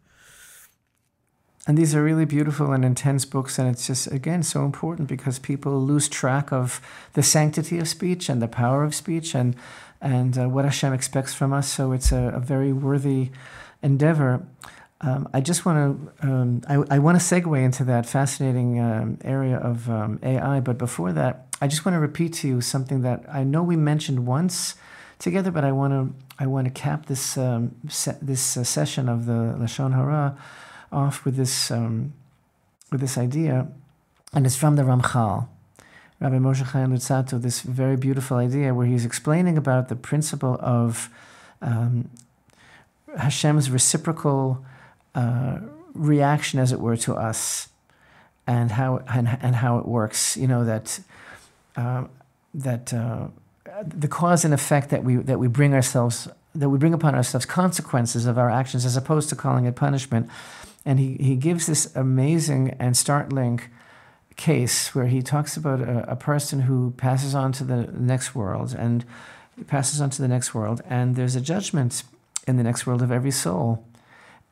And 1.67 1.79
these 1.79 1.95
are 1.95 2.03
really 2.03 2.27
beautiful 2.27 2.73
and 2.73 2.85
intense 2.85 3.25
books, 3.25 3.59
and 3.59 3.69
it's 3.71 3.87
just, 3.87 4.13
again, 4.13 4.43
so 4.43 4.67
important 4.67 5.09
because 5.09 5.39
people 5.39 5.81
lose 5.81 6.09
track 6.09 6.53
of 6.53 6.81
the 7.15 7.23
sanctity 7.23 7.79
of 7.79 7.89
speech 7.89 8.29
and 8.29 8.43
the 8.43 8.49
power 8.49 8.85
of 8.85 8.95
speech 8.95 9.35
and, 9.35 9.57
and 10.01 10.37
uh, 10.37 10.47
what 10.47 10.67
Hashem 10.67 10.93
expects 10.93 11.33
from 11.33 11.55
us. 11.55 11.73
So 11.73 11.93
it's 11.93 12.13
a, 12.13 12.33
a 12.35 12.41
very 12.41 12.73
worthy 12.75 13.31
endeavor. 13.83 14.47
Um, 15.01 15.29
I 15.33 15.41
just 15.41 15.65
want 15.65 16.13
to 16.21 16.27
um, 16.27 16.63
I, 16.69 16.97
I 16.97 16.99
want 16.99 17.21
to 17.21 17.25
segue 17.25 17.63
into 17.63 17.85
that 17.85 18.07
fascinating 18.07 18.81
um, 18.81 19.19
area 19.23 19.57
of 19.57 19.91
um, 19.91 20.19
AI, 20.23 20.61
but 20.61 20.79
before 20.79 21.13
that, 21.13 21.47
I 21.61 21.67
just 21.67 21.85
want 21.85 21.95
to 21.95 22.01
repeat 22.01 22.33
to 22.35 22.49
you 22.49 22.61
something 22.61 23.03
that 23.03 23.25
I 23.31 23.43
know 23.43 23.63
we 23.63 23.77
mentioned 23.77 24.27
once 24.27 24.77
together, 25.19 25.51
but 25.51 25.65
I 25.65 25.73
want 25.73 25.93
to 25.93 26.15
I 26.39 26.47
want 26.47 26.67
to 26.67 26.71
cap 26.71 27.07
this 27.07 27.37
um, 27.37 27.75
se- 27.89 28.19
this 28.23 28.57
uh, 28.57 28.65
session 28.65 29.09
of 29.09 29.27
the 29.27 29.57
lashon 29.59 29.95
hara 29.95 30.39
off 30.95 31.25
with 31.25 31.37
this 31.37 31.71
um, 31.71 32.13
with 32.91 33.01
this 33.01 33.19
idea, 33.19 33.67
and 34.33 34.47
it's 34.47 34.57
from 34.57 34.77
the 34.77 34.83
Ramchal, 34.83 35.49
Rabbi 36.21 36.39
Moshe 36.39 36.63
Chaim 36.63 36.93
Luzzatto. 36.93 37.41
This 37.41 37.61
very 37.61 37.97
beautiful 37.97 38.37
idea 38.37 38.73
where 38.73 38.87
he's 38.87 39.05
explaining 39.05 39.59
about 39.59 39.89
the 39.89 39.97
principle 39.97 40.57
of 40.61 41.11
um, 41.61 42.11
Hashem's 43.19 43.71
reciprocal 43.71 44.65
uh, 45.15 45.59
reaction, 45.95 46.61
as 46.61 46.73
it 46.73 46.81
were, 46.81 46.97
to 46.99 47.15
us, 47.15 47.69
and 48.47 48.71
how 48.73 49.03
and, 49.09 49.39
and 49.43 49.57
how 49.57 49.79
it 49.79 49.87
works. 49.87 50.37
You 50.37 50.47
know 50.47 50.65
that 50.65 51.01
uh, 51.77 52.05
that 52.55 52.93
uh, 52.93 53.29
the 53.83 54.09
cause 54.09 54.45
and 54.45 54.55
effect 54.55 54.91
that 54.91 55.05
we 55.05 55.17
that 55.17 55.39
we 55.39 55.49
bring 55.49 55.75
ourselves 55.75 56.29
that 56.55 56.69
we 56.69 56.79
bring 56.79 56.95
upon 56.95 57.15
ourselves 57.15 57.47
consequences 57.47 58.27
of 58.27 58.39
our 58.39 58.51
actions, 58.51 58.85
as 58.85 58.97
opposed 58.97 59.29
to 59.31 59.37
calling 59.37 59.65
it 59.65 59.75
punishment. 59.75 60.31
And 60.85 60.99
he, 60.99 61.17
he 61.19 61.37
gives 61.37 61.67
this 61.67 61.95
amazing 61.97 62.77
and 62.79 62.97
startling 62.97 63.61
case 64.37 64.95
where 64.95 65.07
he 65.07 65.23
talks 65.23 65.57
about 65.57 65.81
a, 65.81 66.11
a 66.11 66.17
person 66.17 66.61
who 66.61 66.93
passes 66.97 67.35
on 67.35 67.53
to 67.53 67.65
the 67.65 67.89
next 67.93 68.35
world 68.35 68.75
and 68.79 69.05
passes 69.67 70.01
on 70.01 70.11
to 70.11 70.21
the 70.21 70.29
next 70.29 70.55
world, 70.55 70.83
and 70.89 71.17
there's 71.17 71.37
a 71.37 71.41
judgment 71.41 72.03
in 72.47 72.57
the 72.57 72.63
next 72.63 72.87
world 72.87 73.03
of 73.03 73.11
every 73.11 73.31
soul. 73.31 73.85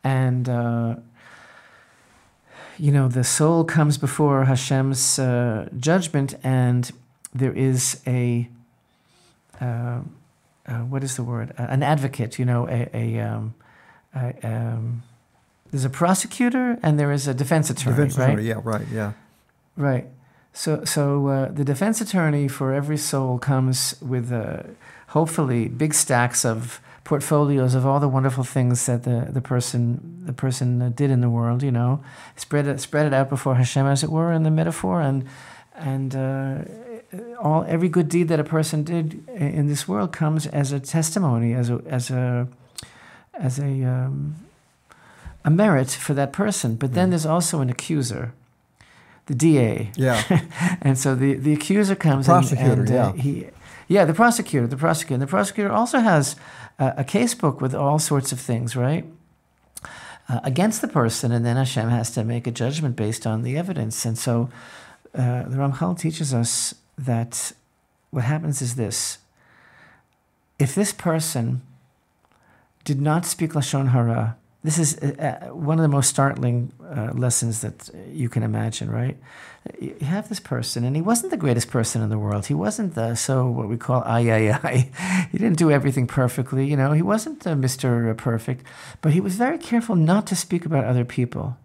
And, 0.05 0.49
uh, 0.49 0.97
you 2.79 2.93
know, 2.93 3.09
the 3.09 3.25
soul 3.25 3.65
comes 3.65 3.99
before 3.99 4.45
Hashem's 4.45 5.19
uh, 5.19 5.69
judgment, 5.77 6.35
and 6.43 6.91
there 7.35 7.53
is 7.53 8.01
a, 8.07 8.49
uh, 9.61 10.01
uh, 10.67 10.79
what 10.89 11.03
is 11.03 11.17
the 11.17 11.25
word? 11.25 11.53
An 11.59 11.83
advocate, 11.83 12.39
you 12.39 12.45
know, 12.45 12.69
a, 12.69 12.89
a, 12.95 13.21
um, 13.21 13.55
um, 14.43 15.03
there's 15.73 15.85
a 15.87 15.91
prosecutor 15.91 16.79
and 16.83 17.01
there 17.01 17.11
is 17.11 17.27
a 17.27 17.35
defense 17.35 17.71
attorney, 17.71 17.97
Defense 17.97 18.19
right? 18.19 18.29
attorney, 18.29 18.49
yeah, 18.49 18.61
right, 18.63 18.87
yeah. 18.93 19.13
Right. 19.77 20.07
So, 20.53 20.85
so 20.85 21.27
uh, 21.29 21.49
the 21.51 21.65
defense 21.65 22.01
attorney 22.03 22.47
for 22.47 22.75
every 22.75 22.99
soul 22.99 23.39
comes 23.39 23.97
with 24.03 24.31
uh, 24.31 24.65
hopefully 25.09 25.69
big 25.69 25.95
stacks 25.95 26.45
of 26.45 26.81
portfolios 27.05 27.75
of 27.75 27.87
all 27.87 27.99
the 28.01 28.09
wonderful 28.09 28.45
things 28.45 28.85
that 28.87 29.05
the, 29.05 29.29
the 29.31 29.41
person 29.41 30.23
the 30.27 30.33
person 30.33 30.81
uh, 30.83 30.91
did 30.91 31.11
in 31.11 31.23
the 31.23 31.31
world. 31.31 31.63
You 31.63 31.73
know, 31.73 32.05
spread 32.37 32.67
it 32.67 32.81
spread 32.81 33.07
it 33.07 33.15
out 33.15 33.31
before 33.31 33.55
Hashem, 33.55 33.87
as 33.87 34.05
it 34.05 34.11
were, 34.11 34.31
in 34.31 34.43
the 34.43 34.51
metaphor, 34.51 35.01
and 35.01 35.25
and 35.75 36.15
uh, 36.15 36.59
all 37.41 37.65
every 37.67 37.89
good 37.89 38.11
deed 38.11 38.29
that 38.29 38.39
a 38.39 38.45
person 38.45 38.85
did 38.85 39.27
in 39.29 39.69
this 39.69 39.89
world 39.89 40.13
comes 40.13 40.47
as 40.47 40.71
a 40.71 40.81
testimony, 40.81 41.55
as 41.55 41.71
a 41.71 41.81
as 41.87 42.11
a 42.11 42.47
as 43.33 43.59
a 43.59 43.85
um, 43.85 44.37
a 45.45 45.51
merit 45.51 45.91
for 45.91 46.15
that 46.15 46.33
person. 46.33 46.77
But 46.77 46.95
then 46.95 47.11
there's 47.11 47.27
also 47.27 47.61
an 47.61 47.71
accuser, 47.71 48.33
the 49.27 49.35
DA. 49.35 49.91
Yeah, 49.97 50.23
And 50.83 50.99
so 50.99 51.15
the, 51.15 51.35
the 51.35 51.53
accuser 51.53 51.95
comes 51.95 52.29
and- 52.29 52.35
Prosecutor, 52.47 52.81
and, 52.83 52.91
uh, 52.91 52.95
yeah. 52.95 53.13
he, 53.23 53.47
yeah, 53.89 54.05
the 54.05 54.15
prosecutor, 54.15 54.67
the 54.67 54.77
prosecutor. 54.77 55.15
And 55.15 55.23
the 55.23 55.27
prosecutor 55.27 55.71
also 55.71 55.99
has 55.99 56.37
a, 56.79 56.95
a 56.99 57.05
case 57.05 57.35
book 57.35 57.61
with 57.61 57.75
all 57.75 57.99
sorts 57.99 58.33
of 58.33 58.41
things, 58.41 58.75
right? 58.77 59.05
Uh, 60.29 60.41
against 60.45 60.81
the 60.81 60.89
person, 60.89 61.33
and 61.33 61.45
then 61.45 61.57
Hashem 61.57 61.89
has 61.91 62.11
to 62.13 62.25
make 62.25 62.47
a 62.47 62.53
judgment 62.53 62.95
based 62.97 63.27
on 63.27 63.43
the 63.43 63.57
evidence. 63.59 64.05
And 64.07 64.17
so 64.17 64.49
uh, 65.15 65.43
the 65.43 65.57
Ramchal 65.57 65.99
teaches 65.99 66.33
us 66.33 66.75
that 66.97 67.53
what 68.11 68.25
happens 68.25 68.63
is 68.63 68.77
this: 68.77 69.19
if 70.61 70.75
this 70.77 70.93
person 70.93 71.61
did 72.85 73.01
not 73.01 73.27
speak 73.27 73.53
lashon 73.53 73.91
hara, 73.91 74.37
this 74.65 74.79
is 74.79 74.97
uh, 74.99 75.49
uh, 75.51 75.55
one 75.55 75.79
of 75.79 75.83
the 75.83 75.89
most 75.89 76.09
startling 76.09 76.73
uh, 76.85 77.11
lessons 77.15 77.63
that 77.63 77.91
you 78.13 78.29
can 78.29 78.45
imagine, 78.45 78.91
right? 78.91 79.17
You 79.81 79.97
have 80.03 80.29
this 80.29 80.39
person, 80.39 80.85
and 80.85 80.95
he 80.95 81.03
wasn't 81.03 81.31
the 81.31 81.37
greatest 81.37 81.69
person 81.69 82.01
in 82.01 82.11
the 82.11 82.19
world. 82.19 82.47
He 82.47 82.55
wasn't 82.55 82.95
the 82.95 83.17
so 83.17 83.49
what 83.49 83.69
we 83.69 83.77
call 83.77 84.03
ay 84.05 84.31
ay 84.31 84.59
ay. 84.63 84.91
He 85.33 85.39
didn't 85.39 85.59
do 85.59 85.71
everything 85.71 86.07
perfectly, 86.07 86.67
you 86.67 86.77
know. 86.77 86.93
He 86.93 87.03
wasn't 87.03 87.41
Mr. 87.41 88.17
Perfect, 88.17 88.65
but 89.01 89.13
he 89.13 89.21
was 89.21 89.35
very 89.37 89.59
careful 89.59 89.97
not 89.97 90.27
to 90.29 90.37
speak 90.37 90.65
about 90.65 90.85
other 90.85 91.05
people. 91.05 91.57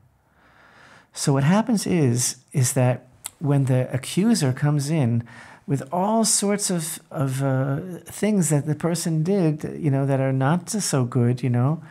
So 1.13 1.33
what 1.33 1.43
happens 1.43 1.85
is 1.85 2.37
is 2.51 2.73
that 2.73 3.07
when 3.39 3.65
the 3.65 3.91
accuser 3.93 4.53
comes 4.53 4.89
in 4.89 5.23
with 5.67 5.83
all 5.91 6.25
sorts 6.25 6.71
of 6.71 6.99
of 7.11 7.43
uh, 7.43 7.79
things 8.05 8.49
that 8.49 8.65
the 8.65 8.75
person 8.75 9.23
did, 9.23 9.63
you 9.77 9.91
know, 9.91 10.05
that 10.05 10.19
are 10.19 10.33
not 10.33 10.69
so 10.69 11.03
good, 11.03 11.43
you 11.43 11.49
know, 11.49 11.81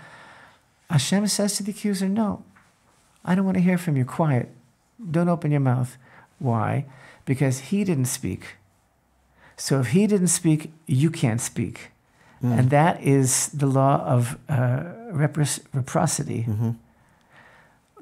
Hashem 0.90 1.26
says 1.26 1.56
to 1.56 1.62
the 1.62 1.72
accuser, 1.72 2.08
"No, 2.08 2.42
I 3.24 3.34
don't 3.34 3.44
want 3.44 3.56
to 3.56 3.62
hear 3.62 3.78
from 3.78 3.96
you. 3.96 4.04
Quiet. 4.04 4.54
Don't 5.10 5.28
open 5.28 5.50
your 5.50 5.60
mouth. 5.60 5.96
Why? 6.38 6.86
Because 7.24 7.58
he 7.70 7.84
didn't 7.84 8.06
speak. 8.06 8.56
So 9.56 9.80
if 9.80 9.88
he 9.88 10.06
didn't 10.06 10.28
speak, 10.28 10.72
you 10.86 11.10
can't 11.10 11.40
speak, 11.40 11.90
and 12.42 12.70
that 12.70 13.02
is 13.02 13.48
the 13.48 13.66
law 13.66 14.00
of 14.04 14.38
uh, 14.48 14.84
reciprocity." 15.10 16.46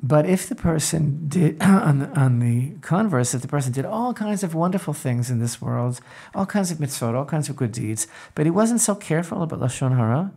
But 0.02 0.26
if 0.26 0.48
the 0.50 0.54
person 0.54 1.28
did, 1.28 1.62
on 1.62 2.00
the, 2.00 2.08
on 2.08 2.38
the 2.38 2.72
converse, 2.82 3.32
if 3.32 3.40
the 3.40 3.48
person 3.48 3.72
did 3.72 3.86
all 3.86 4.12
kinds 4.12 4.42
of 4.42 4.54
wonderful 4.54 4.92
things 4.92 5.30
in 5.30 5.38
this 5.38 5.62
world, 5.62 6.00
all 6.34 6.44
kinds 6.44 6.70
of 6.70 6.76
mitzvot, 6.76 7.14
all 7.14 7.24
kinds 7.24 7.48
of 7.48 7.56
good 7.56 7.72
deeds, 7.72 8.06
but 8.34 8.44
he 8.44 8.50
wasn't 8.50 8.80
so 8.82 8.94
careful 8.94 9.42
about 9.42 9.60
lashon 9.60 9.96
hara, 9.96 10.30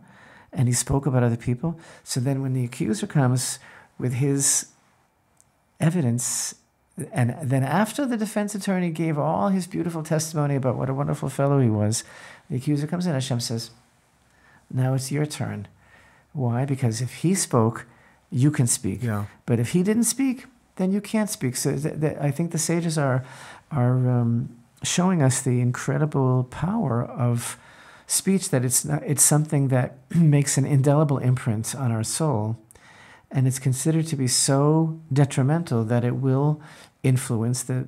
and 0.52 0.68
he 0.68 0.74
spoke 0.74 1.06
about 1.06 1.22
other 1.22 1.36
people. 1.36 1.78
So 2.04 2.20
then, 2.20 2.42
when 2.42 2.54
the 2.54 2.64
accuser 2.64 3.06
comes 3.06 3.58
with 3.98 4.14
his 4.14 4.66
evidence, 5.80 6.54
and 7.12 7.36
then 7.42 7.62
after 7.62 8.06
the 8.06 8.16
defense 8.16 8.54
attorney 8.54 8.90
gave 8.90 9.18
all 9.18 9.48
his 9.48 9.66
beautiful 9.66 10.02
testimony 10.02 10.56
about 10.56 10.76
what 10.76 10.88
a 10.88 10.94
wonderful 10.94 11.28
fellow 11.28 11.60
he 11.60 11.70
was, 11.70 12.04
the 12.50 12.56
accuser 12.56 12.86
comes 12.86 13.06
in. 13.06 13.12
And 13.12 13.22
Hashem 13.22 13.40
says, 13.40 13.70
"Now 14.70 14.94
it's 14.94 15.12
your 15.12 15.26
turn." 15.26 15.68
Why? 16.32 16.64
Because 16.64 17.00
if 17.00 17.14
he 17.22 17.34
spoke 17.34 17.86
you 18.30 18.50
can 18.50 18.66
speak. 18.66 19.02
Yeah. 19.02 19.26
But 19.46 19.58
if 19.58 19.70
he 19.70 19.82
didn't 19.82 20.04
speak, 20.04 20.46
then 20.76 20.92
you 20.92 21.00
can't 21.00 21.30
speak. 21.30 21.56
So 21.56 21.76
th- 21.76 22.00
th- 22.00 22.16
I 22.20 22.30
think 22.30 22.52
the 22.52 22.58
sages 22.58 22.98
are 22.98 23.24
are 23.70 24.08
um, 24.08 24.56
showing 24.82 25.22
us 25.22 25.42
the 25.42 25.60
incredible 25.60 26.44
power 26.50 27.04
of 27.04 27.58
speech. 28.08 28.50
That 28.50 28.64
it's 28.64 28.84
not, 28.84 29.04
it's 29.04 29.22
something 29.22 29.68
that 29.68 29.98
makes 30.14 30.58
an 30.58 30.64
indelible 30.66 31.18
imprint 31.18 31.76
on 31.76 31.92
our 31.92 32.02
soul, 32.04 32.56
and 33.30 33.46
it's 33.46 33.60
considered 33.60 34.06
to 34.08 34.16
be 34.16 34.26
so 34.26 34.98
detrimental 35.12 35.84
that 35.84 36.02
it 36.04 36.16
will 36.16 36.60
influence 37.04 37.62
the 37.62 37.86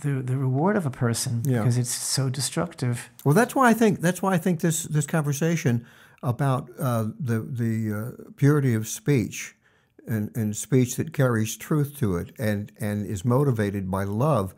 the, 0.00 0.22
the 0.22 0.38
reward 0.38 0.76
of 0.76 0.86
a 0.86 0.90
person 0.90 1.42
Yeah. 1.44 1.58
because 1.58 1.76
it's 1.76 1.90
so 1.90 2.30
destructive. 2.30 3.10
Well, 3.24 3.34
that's 3.34 3.54
why 3.54 3.68
I 3.68 3.74
think 3.74 4.00
that's 4.00 4.22
why 4.22 4.32
I 4.32 4.38
think 4.38 4.60
this 4.60 4.84
this 4.84 5.06
conversation 5.06 5.84
about 6.22 6.70
uh, 6.78 7.08
the 7.20 7.40
the 7.40 7.92
uh, 7.92 8.30
purity 8.36 8.74
of 8.74 8.86
speech 8.88 9.54
and, 10.06 10.30
and 10.36 10.56
speech 10.56 10.96
that 10.96 11.12
carries 11.12 11.56
truth 11.56 11.96
to 11.98 12.16
it 12.16 12.32
and 12.38 12.72
and 12.80 13.06
is 13.06 13.24
motivated 13.24 13.90
by 13.90 14.04
love 14.04 14.54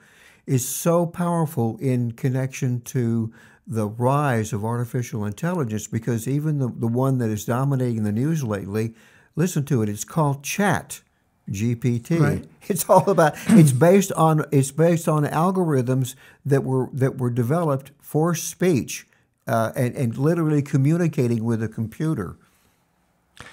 is 0.47 0.69
so 0.69 1.07
powerful 1.07 1.79
in 1.81 2.13
connection 2.13 2.81
to 2.83 3.33
the 3.67 3.87
rise 3.87 4.53
of 4.53 4.65
artificial 4.65 5.25
intelligence 5.25 5.87
because 5.87 6.29
even 6.29 6.59
the, 6.59 6.69
the 6.69 6.87
one 6.87 7.19
that 7.19 7.31
is 7.31 7.45
dominating 7.45 8.05
the 8.05 8.13
news 8.13 8.45
lately, 8.45 8.95
listen 9.37 9.65
to 9.67 9.83
it, 9.83 9.89
it's 9.89 10.05
called 10.05 10.43
chat. 10.43 11.01
GPT. 11.51 12.21
Right. 12.21 12.45
It's 12.69 12.89
all 12.89 13.11
about. 13.11 13.35
It's 13.49 13.73
based 13.73 14.11
on. 14.13 14.47
It's 14.51 14.71
based 14.71 15.07
on 15.07 15.25
algorithms 15.25 16.15
that 16.47 16.65
were 16.65 16.89
that 16.95 17.19
were 17.19 17.29
developed 17.29 17.91
for 18.01 18.35
speech, 18.35 19.07
uh, 19.47 19.71
and 19.77 19.95
and 19.95 20.17
literally 20.17 20.63
communicating 20.63 21.45
with 21.45 21.63
a 21.63 21.69
computer. 21.69 22.39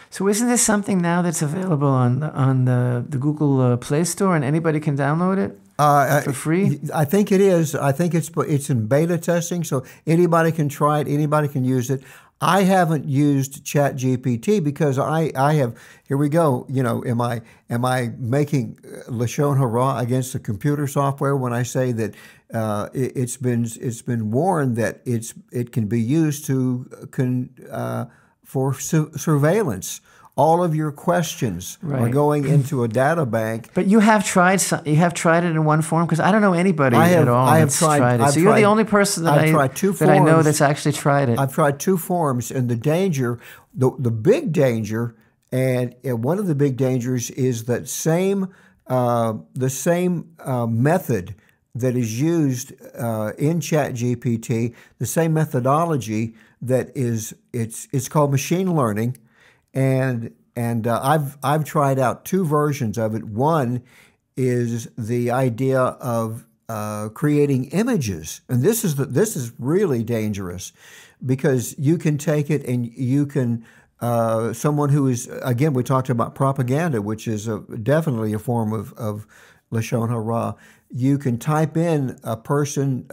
So 0.09 0.27
isn't 0.27 0.47
this 0.47 0.61
something 0.61 1.01
now 1.01 1.21
that's 1.21 1.41
available 1.41 1.87
on 1.87 2.23
on 2.23 2.65
the, 2.65 3.05
the 3.07 3.17
Google 3.17 3.61
uh, 3.61 3.77
Play 3.77 4.03
Store 4.03 4.35
and 4.35 4.45
anybody 4.45 4.79
can 4.79 4.97
download 4.97 5.37
it? 5.37 5.59
Uh, 5.81 6.21
For 6.21 6.33
free? 6.33 6.79
I 6.93 7.05
think 7.05 7.31
it 7.31 7.41
is. 7.41 7.73
I 7.73 7.91
think 7.91 8.13
it's 8.13 8.29
it's 8.37 8.69
in 8.69 8.85
beta 8.85 9.17
testing, 9.17 9.63
so 9.63 9.83
anybody 10.05 10.51
can 10.51 10.69
try 10.69 10.99
it. 10.99 11.07
Anybody 11.07 11.47
can 11.47 11.63
use 11.63 11.89
it. 11.89 12.03
I 12.39 12.63
haven't 12.63 13.05
used 13.05 13.63
Chat 13.63 13.95
GPT 13.95 14.63
because 14.63 14.97
I, 14.97 15.31
I 15.35 15.53
have 15.55 15.75
here 16.07 16.17
we 16.17 16.29
go. 16.29 16.65
You 16.69 16.83
know, 16.83 17.03
am 17.05 17.19
I 17.21 17.41
am 17.69 17.83
I 17.83 18.11
making 18.17 18.79
uh, 18.83 19.11
lashon 19.11 19.57
hara 19.57 19.97
against 19.97 20.33
the 20.33 20.39
computer 20.39 20.87
software 20.87 21.35
when 21.35 21.53
I 21.53 21.63
say 21.63 21.91
that 21.93 22.15
uh, 22.53 22.89
it, 22.93 23.15
has 23.17 23.37
been 23.37 23.67
it's 23.79 24.01
been 24.03 24.31
warned 24.31 24.75
that 24.77 25.01
it's 25.05 25.33
it 25.51 25.71
can 25.71 25.87
be 25.87 26.01
used 26.01 26.45
to 26.45 27.07
con, 27.11 27.49
uh, 27.71 28.05
for 28.43 28.73
su- 28.73 29.11
surveillance. 29.15 30.01
All 30.37 30.63
of 30.63 30.73
your 30.73 30.91
questions 30.91 31.77
are 31.83 32.09
going 32.09 32.47
into 32.47 32.83
a 32.83 32.87
data 32.87 33.25
bank 33.25 33.69
But 33.73 33.87
you 33.87 33.99
have 33.99 34.25
tried 34.25 34.61
some, 34.61 34.81
you 34.85 34.95
have 34.95 35.13
tried 35.13 35.43
it 35.43 35.49
in 35.51 35.65
one 35.65 35.81
form 35.81 36.05
because 36.05 36.21
I 36.21 36.31
don't 36.31 36.41
know 36.41 36.53
anybody 36.53 36.95
have- 36.95 37.21
at 37.23 37.27
all 37.27 37.45
I 37.47 37.59
have 37.59 37.67
that's 37.67 37.79
tried- 37.79 38.21
it. 38.21 38.23
I've 38.23 38.33
so 38.33 38.39
you're 38.39 38.55
the 38.55 38.63
only 38.63 38.85
person 38.85 39.25
that 39.25 39.33
I've 39.39 39.49
I 39.49 39.51
tried 39.51 39.75
two 39.75 39.91
that 39.91 40.09
I 40.09 40.19
know 40.19 40.41
that's 40.41 40.61
actually 40.61 40.93
tried 40.93 41.29
it. 41.29 41.37
I've 41.37 41.53
tried 41.53 41.79
two 41.79 41.97
forms, 41.97 42.49
and 42.49 42.69
the 42.69 42.75
danger, 42.75 43.39
the 43.73 43.91
the 43.99 44.11
big 44.11 44.53
danger, 44.53 45.15
and 45.51 45.95
one 46.03 46.39
of 46.39 46.47
the 46.47 46.55
big 46.55 46.77
dangers 46.77 47.29
is 47.31 47.65
that 47.65 47.89
same 47.89 48.47
uh, 48.87 49.33
the 49.53 49.69
same 49.69 50.29
uh, 50.43 50.65
method 50.65 51.35
that 51.75 51.95
is 51.95 52.19
used 52.19 52.73
uh, 52.97 53.31
in 53.37 53.61
Chat 53.61 53.93
GPT, 53.93 54.73
the 54.97 55.05
same 55.05 55.33
methodology 55.33 56.35
that 56.61 56.89
is 56.95 57.33
it's 57.53 57.87
it's 57.91 58.09
called 58.09 58.31
machine 58.31 58.75
learning, 58.75 59.17
and 59.73 60.33
and 60.55 60.87
uh, 60.87 60.99
I've 61.01 61.37
I've 61.43 61.63
tried 61.63 61.99
out 61.99 62.25
two 62.25 62.45
versions 62.45 62.97
of 62.97 63.15
it. 63.15 63.23
One 63.23 63.83
is 64.35 64.87
the 64.97 65.31
idea 65.31 65.79
of 65.79 66.45
uh, 66.67 67.09
creating 67.09 67.65
images, 67.65 68.41
and 68.49 68.63
this 68.63 68.83
is 68.83 68.95
the, 68.95 69.05
this 69.05 69.35
is 69.35 69.51
really 69.59 70.03
dangerous 70.03 70.73
because 71.25 71.75
you 71.77 71.97
can 71.97 72.17
take 72.17 72.49
it 72.49 72.65
and 72.65 72.85
you 72.85 73.25
can 73.25 73.65
uh, 74.01 74.51
someone 74.51 74.89
who 74.89 75.07
is 75.07 75.29
again 75.43 75.73
we 75.73 75.83
talked 75.83 76.09
about 76.09 76.35
propaganda, 76.35 77.01
which 77.01 77.27
is 77.27 77.47
a, 77.47 77.59
definitely 77.59 78.33
a 78.33 78.39
form 78.39 78.73
of 78.73 78.93
of 78.93 79.27
lashon 79.71 80.09
hara. 80.09 80.55
You 80.89 81.17
can 81.17 81.37
type 81.37 81.77
in 81.77 82.19
a 82.23 82.35
person. 82.35 83.07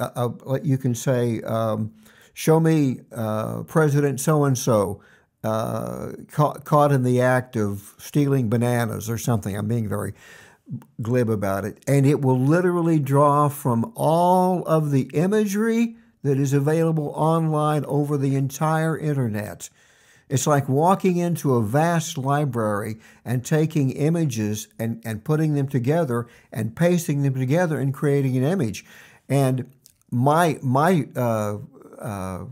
You 0.64 0.78
can 0.78 0.96
say, 0.96 1.40
um, 1.42 1.92
"Show 2.34 2.58
me 2.58 3.00
uh, 3.12 3.62
President 3.62 4.18
so 4.20 4.44
and 4.44 4.58
so." 4.58 5.00
Uh, 5.48 6.12
caught, 6.30 6.64
caught 6.64 6.92
in 6.92 7.02
the 7.02 7.20
act 7.20 7.56
of 7.56 7.94
stealing 7.98 8.48
bananas 8.48 9.08
or 9.08 9.18
something. 9.18 9.56
I'm 9.56 9.68
being 9.68 9.88
very 9.88 10.12
glib 11.00 11.30
about 11.30 11.64
it. 11.64 11.82
And 11.86 12.06
it 12.06 12.20
will 12.20 12.38
literally 12.38 12.98
draw 12.98 13.48
from 13.48 13.92
all 13.94 14.64
of 14.66 14.90
the 14.90 15.10
imagery 15.14 15.96
that 16.22 16.38
is 16.38 16.52
available 16.52 17.08
online 17.14 17.84
over 17.86 18.16
the 18.16 18.34
entire 18.34 18.98
internet. 18.98 19.70
It's 20.28 20.46
like 20.46 20.68
walking 20.68 21.16
into 21.16 21.54
a 21.54 21.62
vast 21.62 22.18
library 22.18 22.98
and 23.24 23.44
taking 23.44 23.90
images 23.92 24.68
and, 24.78 25.00
and 25.04 25.24
putting 25.24 25.54
them 25.54 25.68
together 25.68 26.26
and 26.52 26.76
pasting 26.76 27.22
them 27.22 27.34
together 27.34 27.78
and 27.78 27.94
creating 27.94 28.36
an 28.36 28.44
image. 28.44 28.84
And 29.28 29.72
my 30.10 30.58
my 30.62 31.08
uh, 31.16 31.58
uh, 31.98 32.44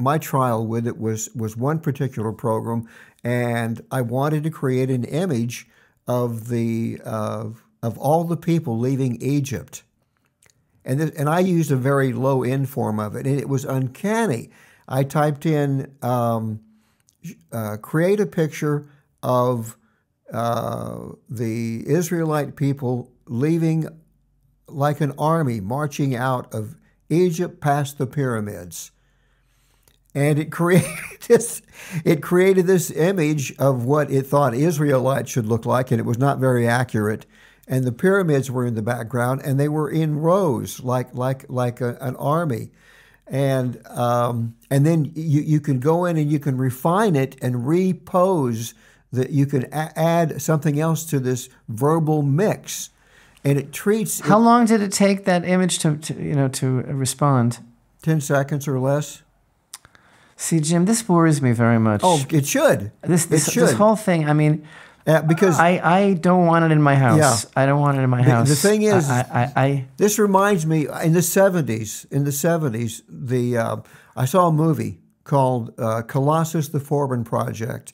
my 0.00 0.18
trial 0.18 0.66
with 0.66 0.86
it 0.86 0.98
was 0.98 1.28
was 1.34 1.56
one 1.56 1.78
particular 1.78 2.32
program, 2.32 2.88
and 3.22 3.80
I 3.90 4.00
wanted 4.02 4.42
to 4.44 4.50
create 4.50 4.90
an 4.90 5.04
image 5.04 5.68
of 6.08 6.48
the 6.48 7.00
uh, 7.04 7.50
of 7.82 7.98
all 7.98 8.24
the 8.24 8.36
people 8.36 8.78
leaving 8.78 9.20
Egypt, 9.20 9.82
and 10.84 11.00
and 11.00 11.28
I 11.28 11.40
used 11.40 11.70
a 11.70 11.76
very 11.76 12.12
low 12.12 12.42
end 12.42 12.68
form 12.68 12.98
of 12.98 13.14
it, 13.14 13.26
and 13.26 13.38
it 13.38 13.48
was 13.48 13.64
uncanny. 13.64 14.50
I 14.88 15.04
typed 15.04 15.46
in 15.46 15.94
um, 16.02 16.60
uh, 17.52 17.76
create 17.76 18.20
a 18.20 18.26
picture 18.26 18.88
of 19.22 19.76
uh, 20.32 21.10
the 21.28 21.84
Israelite 21.86 22.56
people 22.56 23.12
leaving 23.26 23.86
like 24.66 25.00
an 25.00 25.12
army 25.18 25.60
marching 25.60 26.14
out 26.14 26.52
of 26.54 26.76
Egypt 27.08 27.60
past 27.60 27.98
the 27.98 28.06
pyramids 28.06 28.92
and 30.14 30.38
it 30.38 30.50
created 30.58 30.88
this 31.28 31.62
it 32.04 32.22
created 32.22 32.66
this 32.66 32.90
image 32.90 33.54
of 33.58 33.84
what 33.84 34.10
it 34.10 34.26
thought 34.26 34.54
Israelites 34.54 35.30
should 35.30 35.46
look 35.46 35.66
like, 35.66 35.90
and 35.90 36.00
it 36.00 36.04
was 36.04 36.18
not 36.18 36.38
very 36.38 36.66
accurate. 36.68 37.26
And 37.68 37.84
the 37.84 37.92
pyramids 37.92 38.50
were 38.50 38.66
in 38.66 38.74
the 38.74 38.82
background, 38.82 39.42
and 39.44 39.58
they 39.58 39.68
were 39.68 39.88
in 39.88 40.18
rows, 40.18 40.80
like 40.80 41.14
like 41.14 41.46
like 41.48 41.80
a, 41.80 41.96
an 42.00 42.16
army. 42.16 42.70
And 43.28 43.80
um, 43.86 44.56
and 44.70 44.84
then 44.84 45.12
you, 45.14 45.40
you 45.40 45.60
can 45.60 45.78
go 45.78 46.04
in 46.04 46.16
and 46.16 46.30
you 46.30 46.40
can 46.40 46.56
refine 46.56 47.14
it 47.14 47.36
and 47.40 47.66
repose 47.66 48.74
that 49.12 49.30
you 49.30 49.46
can 49.46 49.64
a- 49.72 49.96
add 49.98 50.42
something 50.42 50.80
else 50.80 51.04
to 51.06 51.20
this 51.20 51.48
verbal 51.68 52.22
mix, 52.22 52.90
and 53.44 53.56
it 53.56 53.72
treats 53.72 54.20
How 54.20 54.38
long 54.38 54.66
did 54.66 54.82
it 54.82 54.92
take 54.92 55.24
that 55.26 55.44
image 55.44 55.78
to, 55.80 55.96
to 55.96 56.14
you 56.14 56.34
know 56.34 56.48
to 56.48 56.80
respond? 56.82 57.58
ten 58.02 58.20
seconds 58.20 58.66
or 58.66 58.80
less. 58.80 59.22
See, 60.40 60.58
Jim, 60.60 60.86
this 60.86 61.06
worries 61.06 61.42
me 61.42 61.52
very 61.52 61.78
much. 61.78 62.00
Oh, 62.02 62.24
it 62.30 62.46
should. 62.46 62.92
this 63.02 63.26
this, 63.26 63.52
should. 63.52 63.62
this 63.64 63.72
whole 63.74 63.94
thing. 63.96 64.26
I 64.28 64.32
mean, 64.32 64.64
Uh, 65.06 65.20
because 65.22 65.58
I, 65.58 65.80
I 66.00 66.14
don't 66.14 66.46
want 66.46 66.64
it 66.64 66.70
in 66.72 66.80
my 66.82 66.94
house. 66.94 67.18
Yeah. 67.44 67.62
I 67.62 67.66
don't 67.66 67.80
want 67.80 67.98
it 67.98 68.02
in 68.02 68.10
my 68.10 68.22
The- 68.22 68.30
house. 68.30 68.48
the 68.48 68.68
thing 68.68 68.82
is- 68.82 69.08
I, 69.10 69.20
I, 69.20 69.62
I 69.66 69.84
This 69.96 70.18
reminds 70.18 70.64
me 70.66 70.86
in 71.04 71.12
the 71.12 71.22
seventies. 71.22 72.06
In 72.10 72.24
the 72.24 72.32
seventies, 72.32 73.02
the 73.08 73.56
uh, 73.58 73.76
I 74.16 74.26
saw 74.26 74.48
a 74.48 74.52
movie 74.52 74.98
called 75.24 75.72
uh, 75.78 76.02
Colossus: 76.02 76.68
The 76.68 76.80
Forbin 76.80 77.24
Project, 77.24 77.92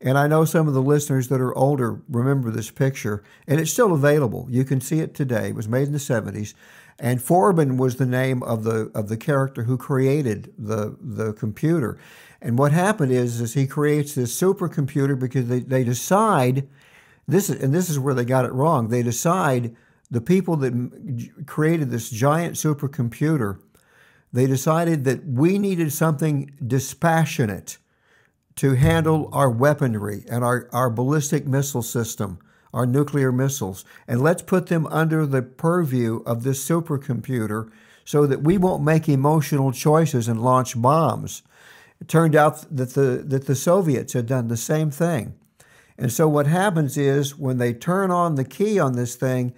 and 0.00 0.16
I 0.18 0.26
know 0.28 0.44
some 0.44 0.68
of 0.68 0.74
the 0.74 0.82
listeners 0.94 1.26
that 1.28 1.40
are 1.40 1.54
older 1.56 2.00
remember 2.08 2.50
this 2.52 2.70
picture, 2.70 3.22
and 3.48 3.60
it's 3.60 3.72
still 3.72 3.92
available. 3.92 4.46
You 4.50 4.64
can 4.64 4.80
see 4.80 5.00
it 5.00 5.14
today. 5.14 5.48
It 5.48 5.54
was 5.56 5.68
made 5.68 5.86
in 5.90 5.92
the 5.92 5.98
seventies, 6.14 6.54
and 6.98 7.20
Forbin 7.20 7.76
was 7.76 7.96
the 7.96 8.06
name 8.06 8.42
of 8.42 8.64
the 8.64 8.90
of 8.94 9.08
the 9.08 9.16
character 9.16 9.64
who 9.64 9.76
created 9.76 10.52
the 10.58 10.96
the 11.00 11.32
computer. 11.32 11.98
And 12.40 12.56
what 12.56 12.72
happened 12.72 13.10
is, 13.10 13.40
is 13.40 13.54
he 13.54 13.66
creates 13.66 14.14
this 14.14 14.38
supercomputer 14.38 15.18
because 15.18 15.48
they, 15.48 15.60
they 15.60 15.82
decide 15.82 16.68
this 17.26 17.50
is 17.50 17.62
and 17.62 17.74
this 17.74 17.90
is 17.90 17.98
where 17.98 18.14
they 18.14 18.24
got 18.24 18.44
it 18.44 18.52
wrong. 18.52 18.88
They 18.88 19.02
decide 19.02 19.76
the 20.10 20.20
people 20.20 20.56
that 20.56 21.44
created 21.46 21.90
this 21.90 22.10
giant 22.10 22.54
supercomputer, 22.54 23.58
they 24.32 24.46
decided 24.46 25.04
that 25.04 25.26
we 25.26 25.58
needed 25.58 25.92
something 25.92 26.52
dispassionate 26.66 27.78
to 28.56 28.74
handle 28.74 29.28
our 29.32 29.50
weaponry 29.50 30.24
and 30.28 30.42
our, 30.42 30.68
our 30.72 30.90
ballistic 30.90 31.46
missile 31.46 31.82
system, 31.82 32.38
our 32.72 32.86
nuclear 32.86 33.32
missiles, 33.32 33.84
and 34.06 34.22
let's 34.22 34.42
put 34.42 34.66
them 34.66 34.86
under 34.88 35.26
the 35.26 35.42
purview 35.42 36.22
of 36.26 36.42
this 36.42 36.66
supercomputer 36.66 37.70
so 38.04 38.26
that 38.26 38.42
we 38.42 38.56
won't 38.56 38.82
make 38.82 39.08
emotional 39.08 39.72
choices 39.72 40.28
and 40.28 40.42
launch 40.42 40.80
bombs. 40.80 41.42
It 42.00 42.08
turned 42.08 42.34
out 42.34 42.64
that 42.74 42.94
the 42.94 43.22
that 43.26 43.46
the 43.46 43.54
Soviets 43.54 44.12
had 44.12 44.26
done 44.26 44.48
the 44.48 44.56
same 44.56 44.90
thing. 44.90 45.34
And 45.98 46.12
so 46.12 46.28
what 46.28 46.46
happens 46.46 46.96
is 46.96 47.36
when 47.36 47.58
they 47.58 47.72
turn 47.72 48.10
on 48.10 48.36
the 48.36 48.44
key 48.44 48.78
on 48.78 48.92
this 48.92 49.16
thing, 49.16 49.52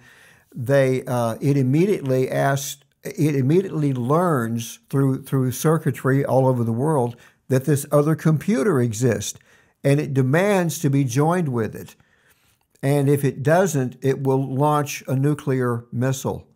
they 0.53 1.03
uh, 1.05 1.37
it 1.39 1.55
immediately 1.55 2.29
asks 2.29 2.83
it 3.03 3.35
immediately 3.35 3.93
learns 3.93 4.79
through 4.89 5.23
through 5.23 5.51
circuitry 5.51 6.25
all 6.25 6.47
over 6.47 6.63
the 6.63 6.71
world 6.71 7.15
that 7.47 7.65
this 7.65 7.85
other 7.91 8.15
computer 8.15 8.79
exists 8.79 9.37
and 9.83 9.99
it 9.99 10.13
demands 10.13 10.79
to 10.79 10.89
be 10.89 11.03
joined 11.03 11.49
with 11.49 11.75
it. 11.75 11.95
And 12.83 13.09
if 13.09 13.23
it 13.23 13.43
doesn't, 13.43 13.97
it 14.01 14.23
will 14.23 14.53
launch 14.53 15.03
a 15.07 15.15
nuclear 15.15 15.85
missile 15.91 16.47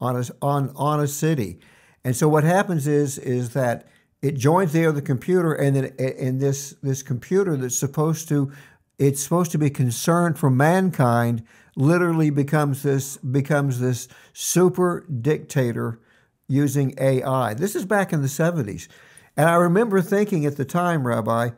on 0.00 0.16
a, 0.16 0.24
on, 0.40 0.72
on 0.76 1.00
a 1.00 1.08
city. 1.08 1.58
And 2.04 2.16
so 2.16 2.28
what 2.28 2.44
happens 2.44 2.86
is 2.86 3.18
is 3.18 3.50
that 3.50 3.86
it 4.20 4.36
joins 4.36 4.72
the 4.72 4.86
other 4.86 5.00
computer 5.00 5.52
and 5.52 5.76
then 5.76 5.92
and 5.98 6.40
this 6.40 6.74
this 6.82 7.02
computer 7.02 7.56
that's 7.56 7.78
supposed 7.78 8.28
to 8.28 8.52
it's 8.98 9.22
supposed 9.22 9.50
to 9.52 9.58
be 9.58 9.70
concerned 9.70 10.38
for 10.38 10.50
mankind 10.50 11.44
literally 11.76 12.30
becomes 12.30 12.82
this 12.82 13.16
becomes 13.18 13.80
this 13.80 14.08
super 14.32 15.06
dictator 15.06 16.00
using 16.48 16.94
AI. 16.98 17.54
This 17.54 17.74
is 17.74 17.86
back 17.86 18.12
in 18.12 18.20
the 18.20 18.28
70s. 18.28 18.88
And 19.36 19.48
I 19.48 19.54
remember 19.54 20.02
thinking 20.02 20.44
at 20.44 20.56
the 20.56 20.66
time, 20.66 21.06
Rabbi, 21.06 21.50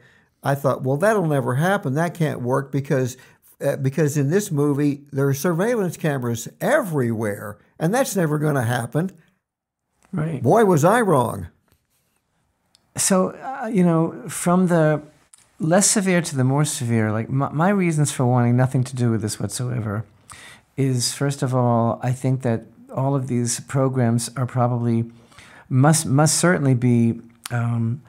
I 0.43 0.55
thought, 0.55 0.83
well, 0.83 0.97
that'll 0.97 1.27
never 1.27 1.57
happen. 1.57 1.95
That 1.95 2.15
can't 2.15 2.43
work 2.43 2.71
because 2.71 3.17
uh, 3.65 3.77
because 3.77 4.17
in 4.17 4.31
this 4.31 4.51
movie 4.51 5.03
there 5.13 5.27
are 5.27 5.35
surveillance 5.35 5.97
cameras 5.97 6.49
everywhere, 6.61 7.59
and 7.79 7.95
that's 7.95 8.15
never 8.15 8.39
going 8.39 8.55
to 8.57 8.63
happen. 8.63 9.11
Right. 10.13 10.43
Boy, 10.43 10.65
was 10.65 10.85
I 10.85 11.01
wrong. 11.01 11.49
So, 12.97 13.31
uh, 13.31 13.67
you 13.67 13.83
know, 13.83 14.29
from 14.29 14.69
the 14.69 15.03
less 15.59 15.91
severe 15.91 16.21
to 16.21 16.37
the 16.37 16.45
more 16.45 16.65
severe, 16.65 17.11
like 17.11 17.29
my, 17.29 17.49
my 17.51 17.71
reasons 17.71 18.13
for 18.13 18.25
wanting 18.25 18.57
nothing 18.57 18.85
to 18.85 18.95
do 18.95 19.11
with 19.11 19.23
this 19.23 19.41
whatsoever 19.41 20.05
is 20.77 21.15
first 21.15 21.43
of 21.43 21.55
all, 21.55 21.99
I 22.03 22.13
think 22.13 22.43
that 22.43 22.65
all 22.95 23.15
of 23.15 23.27
these 23.27 23.61
programs 23.61 24.31
are 24.37 24.47
probably 24.47 25.11
must 25.69 26.07
must 26.07 26.39
certainly 26.39 26.75
be 26.75 27.21
um, 27.51 28.03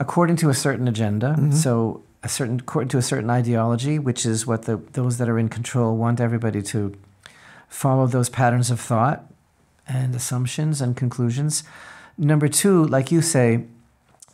according 0.00 0.36
to 0.36 0.50
a 0.50 0.54
certain 0.54 0.88
agenda. 0.88 1.36
So 1.52 2.02
a 2.22 2.28
certain 2.28 2.60
according 2.60 2.88
to 2.88 2.98
a 2.98 3.02
certain 3.02 3.30
ideology, 3.30 3.98
which 3.98 4.26
is 4.26 4.46
what 4.46 4.62
the 4.62 4.76
those 4.92 5.18
that 5.18 5.28
are 5.28 5.38
in 5.38 5.48
control 5.48 5.96
want 5.96 6.20
everybody 6.20 6.62
to 6.62 6.94
follow 7.68 8.06
those 8.06 8.28
patterns 8.28 8.70
of 8.70 8.80
thought 8.80 9.30
and 9.86 10.14
assumptions 10.14 10.80
and 10.80 10.96
conclusions. 10.96 11.64
Number 12.16 12.48
two, 12.48 12.84
like 12.84 13.12
you 13.12 13.22
say, 13.22 13.64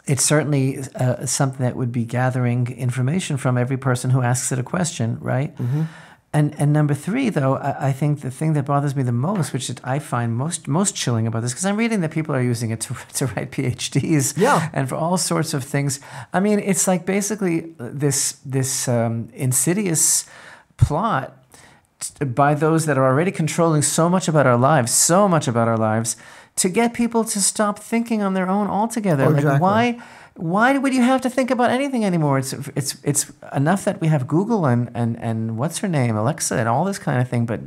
it's 0.06 0.24
certainly 0.24 0.78
uh, 0.94 1.26
something 1.26 1.64
that 1.64 1.76
would 1.76 1.92
be 1.92 2.04
gathering 2.04 2.68
information 2.68 3.36
from 3.36 3.56
every 3.58 3.76
person 3.76 4.10
who 4.10 4.22
asks 4.22 4.52
it 4.52 4.58
a 4.58 4.62
question, 4.62 5.18
right? 5.20 5.54
And 6.34 6.52
and 6.60 6.72
number 6.72 6.94
three, 6.94 7.30
though, 7.30 7.54
I, 7.56 7.88
I 7.88 7.92
think 7.92 8.20
the 8.20 8.30
thing 8.30 8.54
that 8.54 8.64
bothers 8.64 8.94
me 8.96 9.02
the 9.04 9.12
most, 9.12 9.52
which 9.52 9.70
I 9.84 9.98
find 10.00 10.34
most 10.36 10.66
most 10.66 10.94
chilling 10.96 11.26
about 11.28 11.42
this, 11.42 11.52
because 11.52 11.64
I'm 11.64 11.76
reading 11.76 12.00
that 12.02 12.10
people 12.10 12.34
are 12.34 12.42
using 12.42 12.70
it 12.72 12.80
to, 12.86 12.94
to 13.18 13.26
write 13.26 13.50
PhDs, 13.52 14.36
Yeah. 14.36 14.68
and 14.72 14.88
for 14.88 14.96
all 14.96 15.16
sorts 15.16 15.54
of 15.54 15.62
things. 15.62 16.00
I 16.32 16.40
mean, 16.40 16.58
it's 16.58 16.88
like 16.88 17.06
basically 17.06 17.74
this 17.78 18.38
this 18.44 18.88
um, 18.88 19.28
insidious 19.32 20.26
plot 20.76 21.26
t- 22.00 22.24
by 22.24 22.54
those 22.54 22.86
that 22.86 22.98
are 22.98 23.06
already 23.06 23.30
controlling 23.30 23.82
so 23.82 24.08
much 24.08 24.28
about 24.28 24.46
our 24.46 24.58
lives, 24.58 24.92
so 24.92 25.28
much 25.28 25.46
about 25.48 25.68
our 25.68 25.78
lives, 25.78 26.16
to 26.56 26.68
get 26.68 26.94
people 26.94 27.24
to 27.24 27.40
stop 27.40 27.78
thinking 27.78 28.22
on 28.22 28.34
their 28.34 28.48
own 28.48 28.66
altogether. 28.68 29.24
Oh, 29.24 29.28
like 29.28 29.36
exactly. 29.38 29.60
why 29.60 29.98
why 30.36 30.76
would 30.76 30.92
you 30.92 31.02
have 31.02 31.20
to 31.20 31.30
think 31.30 31.50
about 31.50 31.70
anything 31.70 32.04
anymore? 32.04 32.38
It's 32.38 32.52
it's 32.74 32.96
it's 33.04 33.32
enough 33.52 33.84
that 33.84 34.00
we 34.00 34.08
have 34.08 34.26
Google 34.26 34.66
and 34.66 34.90
and 34.94 35.18
and 35.20 35.56
what's 35.56 35.78
her 35.78 35.88
name, 35.88 36.16
Alexa, 36.16 36.56
and 36.56 36.68
all 36.68 36.84
this 36.84 36.98
kind 36.98 37.20
of 37.20 37.28
thing. 37.28 37.46
But 37.46 37.60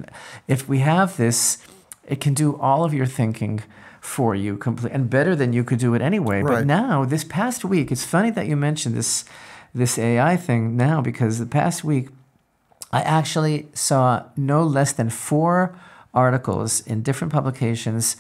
if 0.48 0.68
we 0.68 0.80
have 0.80 1.16
this, 1.18 1.60
it 2.08 2.20
can 2.20 2.34
do 2.34 2.58
all 2.58 2.84
of 2.84 2.94
your 2.94 3.06
thinking 3.06 3.64
for 4.02 4.36
you 4.36 4.58
complete 4.58 4.92
and 4.94 5.10
better 5.10 5.36
than 5.36 5.54
you 5.54 5.64
could 5.64 5.80
do 5.80 5.94
it 5.94 6.02
anyway. 6.02 6.42
But 6.42 6.66
now, 6.66 7.06
this 7.06 7.24
past 7.24 7.64
week, 7.64 7.92
it's 7.92 8.06
funny 8.06 8.32
that 8.32 8.48
you 8.48 8.58
mentioned 8.58 8.96
this 8.96 9.24
this 9.74 9.98
AI 9.98 10.36
thing 10.36 10.76
now 10.76 11.02
because 11.02 11.40
the 11.40 11.46
past 11.46 11.84
week 11.84 12.10
I 12.92 13.02
actually 13.02 13.68
saw 13.74 14.24
no 14.36 14.64
less 14.64 14.92
than 14.92 15.10
four 15.10 15.78
articles 16.14 16.82
in 16.82 17.02
different 17.02 17.32
publications 17.32 18.18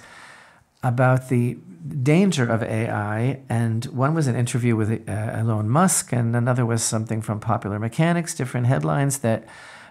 about 0.83 1.29
the 1.29 1.57
danger 2.03 2.49
of 2.49 2.63
AI, 2.63 3.41
and 3.49 3.85
one 3.85 4.13
was 4.13 4.27
an 4.27 4.35
interview 4.35 4.75
with 4.75 4.91
uh, 5.07 5.11
Elon 5.11 5.69
Musk, 5.69 6.11
and 6.11 6.35
another 6.35 6.65
was 6.65 6.83
something 6.83 7.21
from 7.21 7.39
Popular 7.39 7.79
Mechanics, 7.79 8.33
different 8.33 8.67
headlines 8.67 9.19
that 9.19 9.47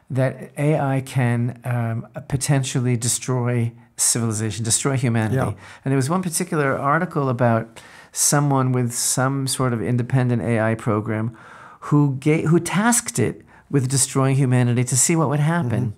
that 0.08 0.52
AI 0.56 1.00
can 1.00 1.60
um, 1.64 2.06
potentially 2.28 2.96
destroy 2.96 3.72
civilization, 3.96 4.64
destroy 4.64 4.96
humanity. 4.96 5.36
Yeah. 5.36 5.54
And 5.84 5.90
there 5.90 5.96
was 5.96 6.08
one 6.08 6.22
particular 6.22 6.78
article 6.78 7.28
about 7.28 7.80
someone 8.12 8.72
with 8.72 8.92
some 8.92 9.46
sort 9.46 9.72
of 9.72 9.82
independent 9.82 10.42
AI 10.42 10.74
program 10.76 11.36
who 11.80 12.16
gave, 12.16 12.46
who 12.46 12.60
tasked 12.60 13.18
it 13.18 13.42
with 13.70 13.88
destroying 13.88 14.36
humanity 14.36 14.84
to 14.84 14.96
see 14.96 15.16
what 15.16 15.28
would 15.28 15.40
happen. 15.40 15.94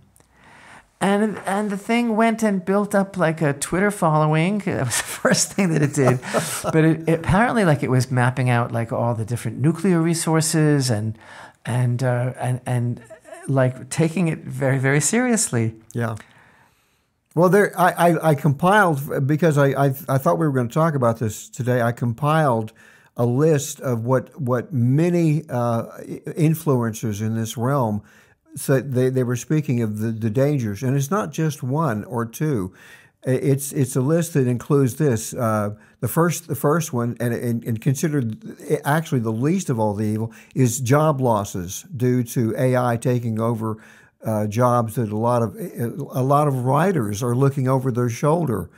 And 1.00 1.38
and 1.46 1.70
the 1.70 1.76
thing 1.76 2.16
went 2.16 2.42
and 2.42 2.64
built 2.64 2.94
up 2.94 3.16
like 3.16 3.40
a 3.40 3.52
Twitter 3.52 3.90
following. 3.90 4.58
That 4.64 4.86
was 4.86 4.96
the 4.96 5.02
first 5.04 5.52
thing 5.52 5.72
that 5.72 5.82
it 5.82 5.94
did. 5.94 6.20
but 6.72 6.84
it, 6.84 7.08
it 7.08 7.20
apparently 7.20 7.64
like 7.64 7.82
it 7.82 7.90
was 7.90 8.10
mapping 8.10 8.50
out 8.50 8.72
like 8.72 8.92
all 8.92 9.14
the 9.14 9.24
different 9.24 9.58
nuclear 9.58 10.00
resources 10.00 10.90
and 10.90 11.16
and 11.64 12.02
uh, 12.02 12.32
and 12.38 12.60
and 12.66 13.00
like 13.46 13.90
taking 13.90 14.28
it 14.28 14.40
very 14.40 14.78
very 14.78 15.00
seriously. 15.00 15.74
Yeah. 15.92 16.16
Well, 17.34 17.48
there 17.48 17.72
I, 17.78 18.10
I, 18.10 18.30
I 18.30 18.34
compiled 18.34 19.26
because 19.26 19.56
I, 19.56 19.68
I 19.68 19.86
I 20.08 20.18
thought 20.18 20.38
we 20.38 20.46
were 20.46 20.52
going 20.52 20.68
to 20.68 20.74
talk 20.74 20.94
about 20.94 21.20
this 21.20 21.48
today. 21.48 21.80
I 21.80 21.92
compiled 21.92 22.72
a 23.16 23.26
list 23.26 23.80
of 23.80 24.04
what 24.04 24.40
what 24.40 24.72
many 24.72 25.44
uh, 25.48 25.84
influencers 26.26 27.20
in 27.20 27.36
this 27.36 27.56
realm 27.56 28.02
said 28.54 28.92
they, 28.92 29.10
they 29.10 29.22
were 29.22 29.36
speaking 29.36 29.82
of 29.82 29.98
the, 29.98 30.10
the 30.10 30.30
dangers, 30.30 30.82
and 30.82 30.96
it's 30.96 31.10
not 31.10 31.32
just 31.32 31.62
one 31.62 32.04
or 32.04 32.24
two. 32.24 32.72
It's 33.24 33.72
it's 33.72 33.96
a 33.96 34.00
list 34.00 34.34
that 34.34 34.46
includes 34.46 34.94
this. 34.94 35.34
Uh, 35.34 35.74
the 36.00 36.08
first 36.08 36.46
the 36.46 36.54
first 36.54 36.92
one, 36.92 37.16
and, 37.18 37.34
and 37.34 37.64
and 37.64 37.80
considered 37.80 38.56
actually 38.84 39.20
the 39.20 39.32
least 39.32 39.70
of 39.70 39.78
all 39.78 39.94
the 39.94 40.04
evil, 40.04 40.32
is 40.54 40.80
job 40.80 41.20
losses 41.20 41.84
due 41.96 42.22
to 42.22 42.54
AI 42.56 42.96
taking 42.96 43.40
over 43.40 43.82
uh, 44.24 44.46
jobs 44.46 44.94
that 44.94 45.10
a 45.10 45.16
lot 45.16 45.42
of 45.42 45.56
a 45.56 46.22
lot 46.22 46.46
of 46.46 46.64
writers 46.64 47.22
are 47.22 47.34
looking 47.34 47.66
over 47.68 47.90
their 47.90 48.08
shoulder 48.08 48.70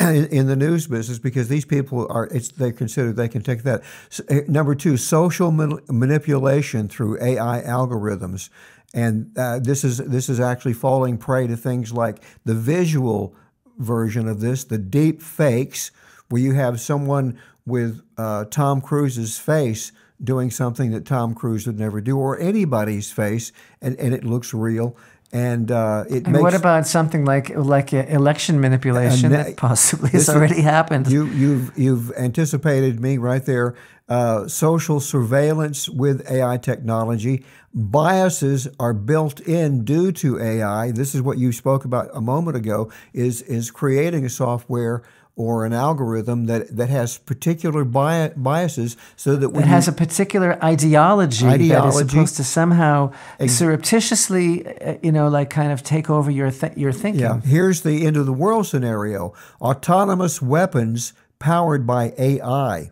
in, 0.00 0.46
the 0.48 0.56
news 0.56 0.86
business 0.86 1.18
because 1.18 1.48
these 1.48 1.64
people 1.64 2.06
are 2.10 2.28
they 2.56 2.72
consider 2.72 3.12
they 3.12 3.28
can 3.28 3.42
take 3.42 3.62
that. 3.62 3.82
S- 4.10 4.20
uh, 4.28 4.40
Number 4.48 4.74
two, 4.74 4.96
social 4.96 5.52
man- 5.52 5.78
manipulation 5.88 6.88
through 6.88 7.22
AI 7.22 7.62
algorithms, 7.62 8.48
and 8.92 9.30
uh, 9.38 9.60
this 9.60 9.84
is 9.84 9.98
this 9.98 10.28
is 10.28 10.40
actually 10.40 10.72
falling 10.72 11.18
prey 11.18 11.46
to 11.46 11.56
things 11.56 11.92
like 11.92 12.22
the 12.44 12.54
visual 12.54 13.34
version 13.78 14.26
of 14.26 14.40
this, 14.40 14.64
the 14.64 14.78
deep 14.78 15.22
fakes, 15.22 15.92
where 16.30 16.42
you 16.42 16.54
have 16.54 16.80
someone 16.80 17.38
with 17.64 18.00
uh, 18.18 18.44
Tom 18.46 18.80
Cruise's 18.80 19.38
face 19.38 19.92
doing 20.22 20.50
something 20.50 20.90
that 20.92 21.04
Tom 21.04 21.34
Cruise 21.34 21.66
would 21.66 21.78
never 21.78 22.00
do, 22.00 22.18
or 22.18 22.38
anybody's 22.40 23.12
face, 23.12 23.52
and, 23.82 23.96
and 24.00 24.14
it 24.14 24.24
looks 24.24 24.54
real. 24.54 24.96
And 25.36 25.70
uh, 25.70 26.04
it 26.08 26.24
And 26.24 26.32
makes 26.32 26.42
what 26.42 26.54
about 26.54 26.86
something 26.86 27.24
like 27.26 27.48
like 27.76 27.92
uh, 27.92 27.98
election 28.20 28.58
manipulation 28.60 29.26
And 29.26 29.34
that, 29.34 29.56
possibly 29.56 30.10
has 30.10 30.22
is- 30.28 30.34
already 30.34 30.62
happened? 30.62 31.06
you 31.10 31.26
you've 31.42 31.66
you've 31.76 32.10
anticipated 32.16 33.00
me 33.00 33.18
right 33.18 33.44
there. 33.44 33.74
Uh, 34.08 34.46
social 34.48 35.00
surveillance 35.00 35.88
with 36.02 36.16
AI 36.30 36.56
technology. 36.58 37.44
Biases 37.74 38.68
are 38.78 38.94
built 38.94 39.40
in 39.40 39.84
due 39.84 40.10
to 40.12 40.40
AI. 40.40 40.92
This 40.92 41.14
is 41.14 41.20
what 41.22 41.38
you 41.38 41.52
spoke 41.52 41.84
about 41.84 42.08
a 42.14 42.20
moment 42.20 42.56
ago. 42.56 42.90
Is 43.12 43.42
is 43.42 43.70
creating 43.70 44.24
a 44.24 44.28
software 44.30 45.02
or 45.38 45.66
an 45.66 45.72
algorithm 45.74 46.46
that, 46.46 46.74
that 46.74 46.88
has 46.88 47.18
particular 47.18 47.84
bi- 47.84 48.32
biases 48.36 48.96
so 49.16 49.36
that 49.36 49.50
when 49.50 49.64
It 49.64 49.68
has 49.68 49.86
a 49.86 49.92
particular 49.92 50.58
ideology, 50.64 51.44
that 51.44 51.60
is 51.60 51.70
Ideology. 51.70 52.08
supposed 52.08 52.36
to 52.36 52.44
somehow 52.44 53.12
surreptitiously, 53.46 54.66
uh, 54.66 54.96
you 55.02 55.12
know, 55.12 55.28
like 55.28 55.50
kind 55.50 55.72
of 55.72 55.82
take 55.82 56.08
over 56.08 56.30
your 56.30 56.50
th- 56.50 56.76
your 56.76 56.92
thinking. 56.92 57.20
Yeah, 57.20 57.40
here's 57.42 57.82
the 57.82 58.06
end 58.06 58.16
of 58.16 58.24
the 58.26 58.32
world 58.32 58.66
scenario 58.66 59.34
autonomous 59.60 60.40
weapons 60.40 61.12
powered 61.38 61.86
by 61.86 62.14
AI. 62.18 62.90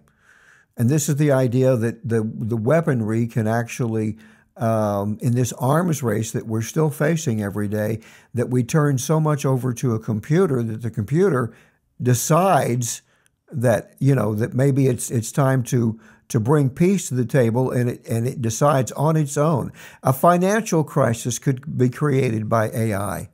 And 0.76 0.90
this 0.90 1.09
is 1.09 1.16
the 1.16 1.30
idea 1.32 1.76
that 1.76 2.07
the, 2.07 2.28
the 2.34 2.57
weaponry 2.57 3.26
can 3.26 3.47
actually, 3.47 4.18
um, 4.57 5.18
in 5.22 5.34
this 5.34 5.53
arms 5.55 6.03
race 6.03 6.32
that 6.32 6.47
we're 6.47 6.62
still 6.62 6.90
facing 6.90 7.40
every 7.42 7.68
day, 7.68 8.01
that 8.34 8.51
we 8.51 8.64
turn 8.64 8.99
so 8.99 9.18
much 9.20 9.47
over 9.47 9.72
to 9.72 9.95
a 9.95 9.99
computer 10.01 10.62
that 10.62 10.82
the 10.82 10.90
computer 10.90 11.55
decides 12.01 13.03
that 13.51 13.95
you 13.99 14.14
know 14.14 14.34
that 14.34 14.55
maybe 14.55 14.86
it's 14.86 15.11
it's 15.11 15.30
time 15.30 15.62
to 15.62 15.99
to 16.28 16.40
bring 16.40 16.70
peace 16.70 17.09
to 17.09 17.14
the 17.14 17.24
table 17.24 17.70
and 17.70 17.90
it 17.90 18.07
and 18.09 18.26
it 18.26 18.42
decides 18.42 18.90
on 18.92 19.16
its 19.16 19.36
own. 19.36 19.72
A 20.03 20.12
financial 20.12 20.84
crisis 20.84 21.38
could 21.38 21.78
be 21.78 21.88
created 21.88 22.49
by 22.49 22.70
AI 22.70 23.28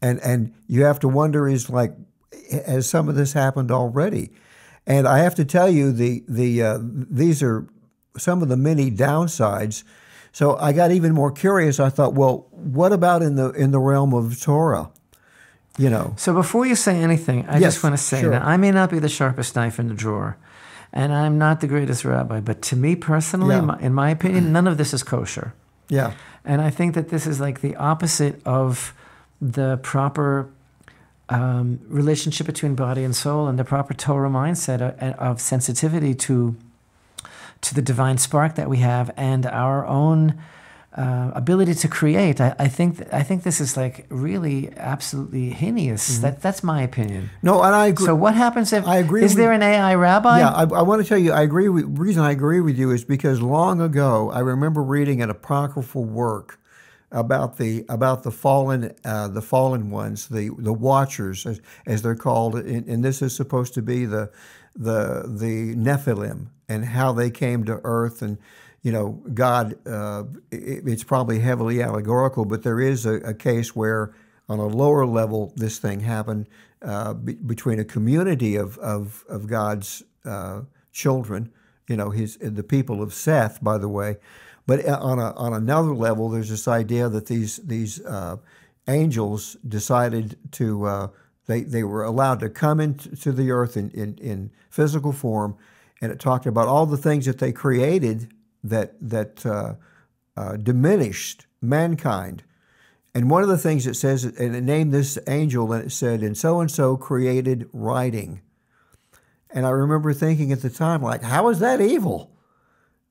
and 0.00 0.20
and 0.20 0.54
you 0.66 0.84
have 0.84 1.00
to 1.00 1.08
wonder 1.08 1.48
is 1.48 1.70
like 1.70 1.94
has 2.66 2.88
some 2.88 3.08
of 3.08 3.14
this 3.14 3.32
happened 3.32 3.70
already? 3.70 4.30
And 4.86 5.06
i 5.06 5.18
have 5.18 5.34
to 5.36 5.44
tell 5.44 5.70
you 5.70 5.92
the 5.92 6.24
the 6.28 6.62
uh, 6.62 6.78
these 6.82 7.42
are 7.42 7.66
some 8.16 8.42
of 8.42 8.48
the 8.48 8.56
many 8.56 8.90
downsides. 8.90 9.84
So 10.32 10.56
i 10.58 10.72
got 10.72 10.92
even 10.92 11.12
more 11.12 11.32
curious. 11.32 11.80
I 11.80 11.88
thought 11.88 12.14
well 12.14 12.46
what 12.50 12.92
about 12.92 13.22
in 13.22 13.36
the 13.36 13.50
in 13.50 13.70
the 13.70 13.80
realm 13.80 14.14
of 14.14 14.40
torah 14.40 14.90
you 15.78 15.88
know 15.90 16.12
So 16.16 16.32
before 16.34 16.66
you 16.66 16.74
say 16.76 16.94
anything, 17.02 17.46
I 17.48 17.58
Yes, 17.58 17.74
just 17.74 17.82
want 17.84 17.94
to 17.96 18.02
say 18.02 18.20
sure. 18.20 18.30
that 18.30 18.42
I 18.42 18.56
may 18.56 18.70
not 18.72 18.90
be 18.90 18.98
the 18.98 19.08
sharpest 19.08 19.54
knife 19.56 19.78
in 19.78 19.88
the 19.88 19.94
drawer, 19.94 20.36
and 20.92 21.12
I'm 21.12 21.38
not 21.38 21.60
the 21.60 21.66
greatest 21.68 22.04
rabbi, 22.04 22.40
but 22.40 22.60
to 22.62 22.76
me 22.76 22.96
personally, 22.96 23.54
Yeah. 23.56 23.60
my, 23.70 23.78
in 23.80 23.92
my 23.94 24.10
opinion, 24.10 24.52
none 24.52 24.66
of 24.66 24.76
this 24.78 24.92
is 24.92 25.02
kosher. 25.02 25.52
yeah 25.88 26.12
And 26.44 26.60
I 26.68 26.70
think 26.70 26.94
that 26.94 27.08
this 27.08 27.26
is 27.26 27.38
like 27.40 27.60
the 27.60 27.76
opposite 27.76 28.36
of 28.44 28.92
the 29.40 29.76
proper 29.82 30.46
um, 31.28 31.78
relationship 31.88 32.46
between 32.46 32.74
body 32.74 33.04
and 33.04 33.14
soul 33.14 33.48
and 33.48 33.58
the 33.58 33.64
proper 33.64 33.94
Torah 33.94 34.30
mindset 34.30 34.80
of, 34.80 35.14
of 35.18 35.40
sensitivity 35.40 36.14
to 36.26 36.54
to 37.60 37.74
the 37.74 37.82
divine 37.82 38.18
spark 38.18 38.54
that 38.54 38.68
we 38.70 38.78
have 38.78 39.10
and 39.16 39.44
our 39.44 39.84
own 39.86 40.34
uh, 40.98 41.30
ability 41.34 41.74
to 41.74 41.88
create. 41.88 42.40
I, 42.40 42.54
I 42.58 42.68
think 42.68 42.96
th- 42.98 43.08
I 43.12 43.22
think 43.22 43.42
this 43.44 43.60
is 43.60 43.76
like 43.76 44.06
really 44.10 44.70
absolutely 44.76 45.50
heinous. 45.50 46.18
That 46.18 46.42
that's 46.42 46.62
my 46.62 46.82
opinion. 46.82 47.30
no 47.42 47.62
and 47.62 47.74
i 47.74 47.86
agree 47.86 48.06
So 48.06 48.14
what 48.14 48.34
happens 48.34 48.72
if 48.72 48.84
I 48.86 48.96
agree 48.98 49.22
Is 49.24 49.30
with- 49.32 49.38
there 49.38 49.52
an 49.52 49.62
AI 49.62 49.94
rabbi? 49.94 50.38
Yeah, 50.40 50.50
I, 50.50 50.62
I 50.62 50.82
want 50.82 51.02
to 51.02 51.08
tell 51.08 51.18
you, 51.26 51.32
I 51.32 51.42
agree 51.42 51.68
with. 51.68 51.84
Reason 51.98 52.22
I 52.22 52.32
agree 52.32 52.60
with 52.60 52.76
you 52.78 52.90
is 52.90 53.04
because 53.04 53.40
long 53.40 53.80
ago, 53.80 54.30
I 54.38 54.40
remember 54.40 54.82
reading 54.82 55.22
an 55.22 55.30
apocryphal 55.30 56.04
work 56.04 56.58
about 57.12 57.56
the 57.58 57.84
about 57.88 58.22
the 58.22 58.30
fallen 58.30 58.92
uh, 59.04 59.28
the 59.28 59.42
fallen 59.42 59.90
ones, 59.90 60.28
the 60.28 60.50
the 60.58 60.72
Watchers, 60.74 61.46
as, 61.46 61.60
as 61.86 62.02
they're 62.02 62.22
called, 62.28 62.54
and, 62.56 62.86
and 62.88 63.04
this 63.04 63.22
is 63.22 63.34
supposed 63.36 63.72
to 63.74 63.82
be 63.82 64.04
the 64.04 64.30
the 64.76 65.24
the 65.26 65.74
Nephilim 65.76 66.48
and 66.68 66.84
how 66.84 67.12
they 67.12 67.30
came 67.30 67.64
to 67.64 67.80
Earth 67.84 68.20
and. 68.22 68.38
You 68.82 68.92
know, 68.92 69.22
God. 69.34 69.76
Uh, 69.86 70.24
it, 70.50 70.86
it's 70.86 71.04
probably 71.04 71.40
heavily 71.40 71.82
allegorical, 71.82 72.44
but 72.44 72.62
there 72.62 72.80
is 72.80 73.06
a, 73.06 73.14
a 73.16 73.34
case 73.34 73.74
where, 73.74 74.14
on 74.48 74.58
a 74.58 74.66
lower 74.66 75.04
level, 75.04 75.52
this 75.56 75.78
thing 75.78 76.00
happened 76.00 76.46
uh, 76.82 77.14
be, 77.14 77.34
between 77.34 77.78
a 77.78 77.84
community 77.84 78.56
of 78.56 78.78
of, 78.78 79.24
of 79.28 79.46
God's 79.46 80.02
uh, 80.24 80.62
children. 80.92 81.52
You 81.88 81.96
know, 81.96 82.10
his 82.10 82.36
the 82.38 82.62
people 82.62 83.02
of 83.02 83.12
Seth, 83.12 83.62
by 83.62 83.78
the 83.78 83.88
way. 83.88 84.16
But 84.66 84.86
uh, 84.86 84.98
on 85.00 85.18
a 85.18 85.32
on 85.32 85.54
another 85.54 85.94
level, 85.94 86.28
there's 86.28 86.50
this 86.50 86.68
idea 86.68 87.08
that 87.08 87.26
these 87.26 87.56
these 87.58 88.04
uh, 88.04 88.36
angels 88.86 89.56
decided 89.66 90.36
to 90.52 90.84
uh, 90.84 91.08
they 91.46 91.62
they 91.62 91.82
were 91.82 92.04
allowed 92.04 92.40
to 92.40 92.50
come 92.50 92.78
into 92.78 93.32
the 93.32 93.50
earth 93.50 93.76
in, 93.76 93.90
in 93.90 94.18
in 94.18 94.50
physical 94.68 95.12
form, 95.12 95.56
and 96.02 96.12
it 96.12 96.20
talked 96.20 96.46
about 96.46 96.68
all 96.68 96.84
the 96.84 96.98
things 96.98 97.24
that 97.24 97.38
they 97.38 97.50
created 97.50 98.30
that 98.64 98.94
that 99.00 99.44
uh, 99.46 99.74
uh, 100.36 100.56
diminished 100.56 101.46
mankind. 101.60 102.44
And 103.14 103.30
one 103.30 103.42
of 103.42 103.48
the 103.48 103.58
things 103.58 103.86
it 103.86 103.94
says, 103.94 104.24
and 104.24 104.54
it 104.54 104.62
named 104.62 104.92
this 104.92 105.18
angel, 105.26 105.72
and 105.72 105.86
it 105.86 105.90
said, 105.90 106.22
and 106.22 106.36
so 106.36 106.60
and 106.60 106.70
so 106.70 106.96
created 106.96 107.68
writing. 107.72 108.42
And 109.50 109.66
I 109.66 109.70
remember 109.70 110.12
thinking 110.12 110.52
at 110.52 110.62
the 110.62 110.70
time, 110.70 111.02
like, 111.02 111.22
how 111.22 111.48
is 111.48 111.58
that 111.58 111.80
evil? 111.80 112.30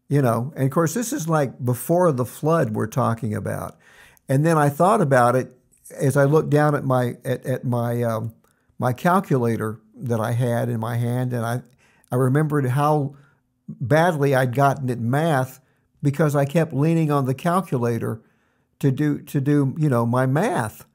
You 0.07 0.21
know, 0.21 0.53
and 0.55 0.65
of 0.65 0.71
course, 0.71 0.93
this 0.93 1.11
is 1.11 1.27
like 1.27 1.63
before 1.65 2.11
the 2.11 2.25
flood 2.25 2.71
we're 2.71 2.87
talking 2.87 3.33
about. 3.33 3.77
And 4.29 4.45
then 4.45 4.57
I 4.57 4.69
thought 4.69 5.01
about 5.01 5.35
it 5.35 5.51
as 5.91 6.15
I 6.15 6.23
looked 6.25 6.49
down 6.49 6.75
at 6.75 6.85
my 6.85 7.15
at, 7.25 7.45
at 7.45 7.65
my 7.65 8.03
um, 8.03 8.33
my 8.79 8.93
calculator 8.93 9.81
that 9.95 10.19
I 10.19 10.31
had 10.31 10.69
in 10.69 10.79
my 10.79 10.97
hand, 10.97 11.33
and 11.33 11.45
I 11.45 11.61
I 12.11 12.15
remembered 12.15 12.67
how 12.67 13.15
badly 13.67 14.33
I'd 14.35 14.55
gotten 14.55 14.89
at 14.89 14.99
math 14.99 15.59
because 16.01 16.35
I 16.35 16.45
kept 16.45 16.73
leaning 16.73 17.11
on 17.11 17.25
the 17.25 17.33
calculator 17.33 18.21
to 18.79 18.91
do 18.91 19.19
to 19.19 19.41
do 19.41 19.75
you 19.77 19.89
know 19.89 20.05
my 20.05 20.25
math, 20.25 20.85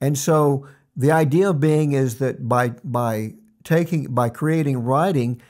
and 0.00 0.18
so 0.18 0.66
the 0.96 1.10
idea 1.10 1.52
being 1.52 1.92
is 1.92 2.18
that 2.18 2.48
by 2.48 2.70
by 2.84 3.34
taking 3.64 4.14
by 4.14 4.28
creating 4.28 4.78
writing, 4.82 5.40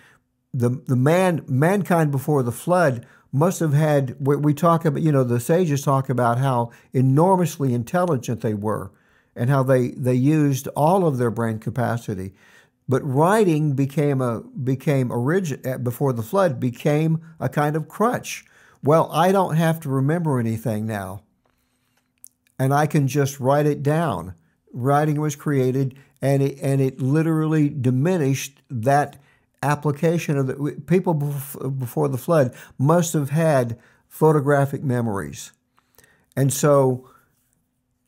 the 0.52 0.70
the 0.86 0.96
man 0.96 1.44
mankind 1.48 2.10
before 2.10 2.42
the 2.42 2.52
flood 2.52 3.06
must 3.32 3.58
have 3.58 3.72
had 3.72 4.16
we, 4.20 4.54
talk 4.54 4.84
about 4.84 5.02
you 5.02 5.10
know 5.10 5.24
the 5.24 5.40
sages 5.40 5.82
talk 5.82 6.08
about 6.08 6.38
how 6.38 6.70
enormously 6.92 7.74
intelligent 7.74 8.40
they 8.40 8.54
were 8.54 8.92
and 9.34 9.50
how 9.50 9.62
they 9.62 9.88
they 9.90 10.14
used 10.14 10.68
all 10.68 11.04
of 11.06 11.18
their 11.18 11.32
brain 11.32 11.58
capacity 11.58 12.32
but 12.88 13.02
writing 13.02 13.72
became 13.74 14.20
a 14.20 14.40
became 14.40 15.10
origin 15.10 15.60
uh, 15.64 15.78
before 15.78 16.12
the 16.12 16.22
flood 16.22 16.60
became 16.60 17.20
a 17.40 17.48
kind 17.48 17.76
of 17.76 17.88
crutch. 17.88 18.44
Well 18.82 19.10
i 19.12 19.32
don't 19.32 19.56
have 19.56 19.80
to 19.80 19.88
remember 19.88 20.38
anything 20.38 20.86
now. 20.86 21.22
And 22.58 22.72
i 22.72 22.86
can 22.86 23.08
just 23.08 23.40
write 23.40 23.66
it 23.66 23.82
down. 23.82 24.34
Writing 24.72 25.20
was 25.20 25.36
created 25.36 25.96
and 26.20 26.42
it 26.42 26.58
and 26.60 26.80
it 26.80 27.00
literally 27.00 27.68
diminished 27.68 28.62
that 28.70 29.20
application 29.62 30.36
of 30.36 30.46
the 30.46 30.82
people 30.86 31.14
before 31.14 32.08
the 32.08 32.18
flood 32.18 32.54
must 32.78 33.14
have 33.14 33.30
had 33.30 33.78
photographic 34.08 34.82
memories. 34.82 35.52
And 36.36 36.52
so 36.52 37.08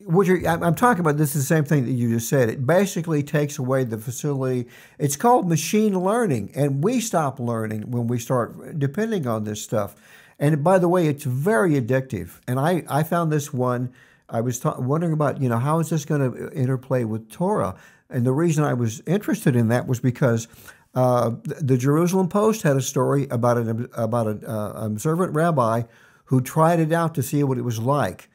what 0.07 0.25
you're, 0.25 0.47
I'm 0.47 0.73
talking 0.73 1.01
about 1.01 1.17
this 1.17 1.35
is 1.35 1.47
the 1.47 1.55
same 1.55 1.65
thing 1.65 1.85
that 1.85 1.91
you 1.91 2.09
just 2.09 2.29
said. 2.29 2.49
It 2.49 2.65
basically 2.65 3.23
takes 3.23 3.57
away 3.57 3.83
the 3.83 3.97
facility. 3.97 4.69
It's 4.97 5.17
called 5.17 5.49
machine 5.49 5.99
learning, 5.99 6.51
and 6.55 6.81
we 6.81 7.01
stop 7.01 7.41
learning 7.41 7.91
when 7.91 8.07
we 8.07 8.17
start 8.17 8.79
depending 8.79 9.27
on 9.27 9.43
this 9.43 9.61
stuff. 9.61 9.95
And 10.39 10.63
by 10.63 10.79
the 10.79 10.87
way, 10.87 11.07
it's 11.07 11.25
very 11.25 11.73
addictive. 11.73 12.39
And 12.47 12.57
I, 12.57 12.83
I 12.87 13.03
found 13.03 13.33
this 13.33 13.51
one. 13.51 13.91
I 14.29 14.39
was 14.39 14.59
ta- 14.59 14.79
wondering 14.79 15.11
about, 15.11 15.41
you 15.41 15.49
know, 15.49 15.57
how 15.57 15.79
is 15.79 15.89
this 15.89 16.05
going 16.05 16.31
to 16.31 16.51
interplay 16.53 17.03
with 17.03 17.29
Torah? 17.29 17.75
And 18.09 18.25
the 18.25 18.31
reason 18.31 18.63
I 18.63 18.75
was 18.75 19.01
interested 19.05 19.57
in 19.57 19.67
that 19.69 19.87
was 19.87 19.99
because 19.99 20.47
uh, 20.95 21.31
the, 21.43 21.55
the 21.55 21.77
Jerusalem 21.77 22.29
Post 22.29 22.61
had 22.61 22.77
a 22.77 22.81
story 22.81 23.27
about 23.29 23.57
an 23.57 23.89
about 23.93 24.27
an 24.27 24.45
uh, 24.45 24.71
observant 24.75 25.33
rabbi 25.33 25.83
who 26.25 26.39
tried 26.39 26.79
it 26.79 26.93
out 26.93 27.13
to 27.15 27.23
see 27.23 27.43
what 27.43 27.57
it 27.57 27.63
was 27.63 27.79
like 27.79 28.29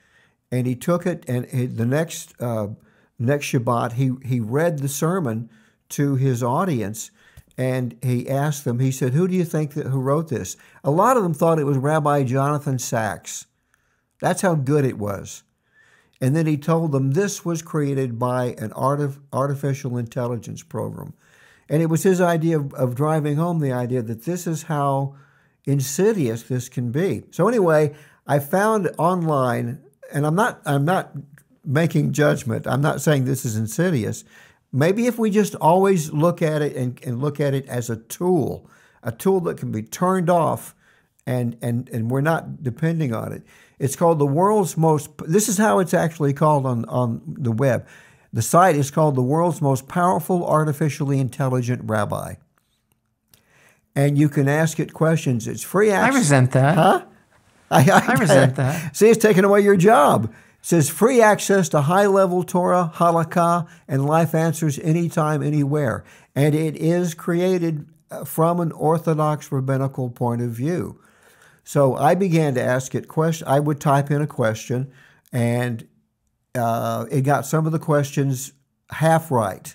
and 0.53 0.67
he 0.67 0.77
took 0.77 1.07
it 1.07 1.25
and 1.27 1.47
he, 1.47 1.67
the 1.67 1.87
next 1.87 2.41
uh, 2.41 2.69
next 3.19 3.47
Shabbat 3.47 3.95
he 3.95 4.13
he 4.25 4.39
read 4.39 4.79
the 4.79 4.89
sermon 4.89 5.51
to 5.89 6.15
his 6.15 6.43
audience 6.43 7.11
and 7.59 7.97
he 8.03 8.29
asked 8.29 8.65
them 8.65 8.79
he 8.79 8.93
said 8.93 9.15
who 9.15 9.27
do 9.27 9.35
you 9.35 9.45
think 9.45 9.75
that 9.75 9.87
who 9.87 10.01
wrote 10.01 10.29
this? 10.29 10.57
A 10.85 10.91
lot 10.91 11.17
of 11.17 11.25
them 11.25 11.35
thought 11.35 11.59
it 11.59 11.65
was 11.65 11.79
Rabbi 11.79 12.23
Jonathan 12.23 12.79
Sacks 12.79 13.47
that's 14.23 14.43
how 14.43 14.55
good 14.55 14.85
it 14.85 14.99
was. 14.99 15.43
And 16.21 16.37
then 16.37 16.47
he 16.47 16.57
told 16.57 16.93
them 16.93 17.11
this 17.11 17.45
was 17.45 17.61
created 17.61 18.21
by 18.21 18.55
an 18.57 18.71
artif- 18.71 19.19
artificial 19.33 19.99
intelligence 19.99 20.63
program. 20.63 21.15
And 21.69 21.83
it 21.83 21.87
was 21.87 22.05
his 22.05 22.21
idea 22.21 22.61
of, 22.61 22.73
of 22.75 22.95
driving 22.95 23.35
home 23.35 23.59
the 23.59 23.73
idea 23.73 24.01
that 24.01 24.25
this 24.25 24.47
is 24.47 24.65
how 24.65 25.17
insidious 25.65 26.45
this 26.45 26.69
can 26.69 26.93
be. 26.93 27.25
So 27.33 27.49
anyway 27.49 27.95
I 28.27 28.39
found 28.39 28.89
online 28.97 29.81
and 30.11 30.27
I'm 30.27 30.35
not 30.35 30.61
I'm 30.65 30.85
not 30.85 31.13
making 31.65 32.13
judgment. 32.13 32.67
I'm 32.67 32.81
not 32.81 33.01
saying 33.01 33.25
this 33.25 33.45
is 33.45 33.57
insidious. 33.57 34.25
Maybe 34.73 35.07
if 35.07 35.19
we 35.19 35.31
just 35.31 35.55
always 35.57 36.13
look 36.13 36.41
at 36.43 36.63
it 36.63 36.75
and, 36.77 36.99
and 37.05 37.21
look 37.21 37.41
at 37.41 37.55
it 37.55 37.67
as 37.69 37.91
a 37.91 37.97
tool, 37.97 38.69
a 39.03 39.13
tool 39.13 39.41
that 39.41 39.59
can 39.59 39.71
be 39.71 39.83
turned 39.83 40.31
off 40.31 40.75
and, 41.27 41.57
and, 41.63 41.89
and 41.91 42.11
we're 42.11 42.23
not 42.23 42.63
depending 42.63 43.15
on 43.15 43.33
it. 43.33 43.43
It's 43.79 43.97
called 43.97 44.19
the 44.19 44.27
world's 44.27 44.77
most 44.77 45.11
this 45.27 45.49
is 45.49 45.59
how 45.59 45.79
it's 45.79 45.95
actually 45.95 46.33
called 46.33 46.67
on, 46.67 46.85
on 46.87 47.21
the 47.27 47.53
web. 47.53 47.87
The 48.33 48.43
site 48.43 48.77
is 48.77 48.91
called 48.91 49.15
the 49.15 49.23
world's 49.23 49.61
most 49.61 49.89
powerful 49.89 50.47
artificially 50.47 51.21
intelligent 51.21 51.83
rabbi. 51.85 52.37
And 53.95 54.17
you 54.17 54.31
can 54.31 54.49
ask 54.49 54.81
it 54.81 54.95
questions. 54.95 55.47
It's 55.47 55.63
free 55.63 55.91
access. 55.91 56.15
I 56.15 56.19
resent 56.19 56.51
that. 56.53 56.75
Huh? 56.77 57.05
I, 57.73 58.03
I 58.09 58.15
resent 58.15 58.57
that. 58.57 58.95
See, 58.95 59.09
it's 59.09 59.23
taking 59.23 59.45
away 59.45 59.61
your 59.61 59.77
job. 59.77 60.25
It 60.25 60.33
says 60.67 60.89
free 60.89 61.21
access 61.21 61.69
to 61.71 61.83
high 61.83 62.07
level 62.07 62.43
Torah, 62.45 62.93
halakha, 62.95 63.67
and 63.89 64.07
life 64.07 64.35
answers 64.35 64.79
anytime, 64.79 65.43
anywhere. 65.43 66.05
And 66.35 66.55
it 66.55 66.77
is 66.77 67.15
created 67.15 67.87
uh, 68.11 68.25
from 68.25 68.61
an 68.61 68.73
Orthodox 68.73 69.51
rabbinical 69.51 70.11
point 70.11 70.43
of 70.43 70.51
view. 70.51 71.01
So 71.65 71.97
I 71.97 72.15
began 72.15 72.55
to 72.55 72.63
ask 72.63 72.95
it 72.95 73.09
questions. 73.09 73.49
I 73.49 73.61
would 73.61 73.81
type 73.81 74.11
in 74.11 74.21
a 74.21 74.27
question, 74.27 74.93
and 75.33 75.87
uh, 76.55 77.07
it 77.11 77.23
got 77.23 77.47
some 77.47 77.67
of 77.67 77.73
the 77.73 77.79
questions 77.79 78.53
half 78.91 79.31
right. 79.31 79.75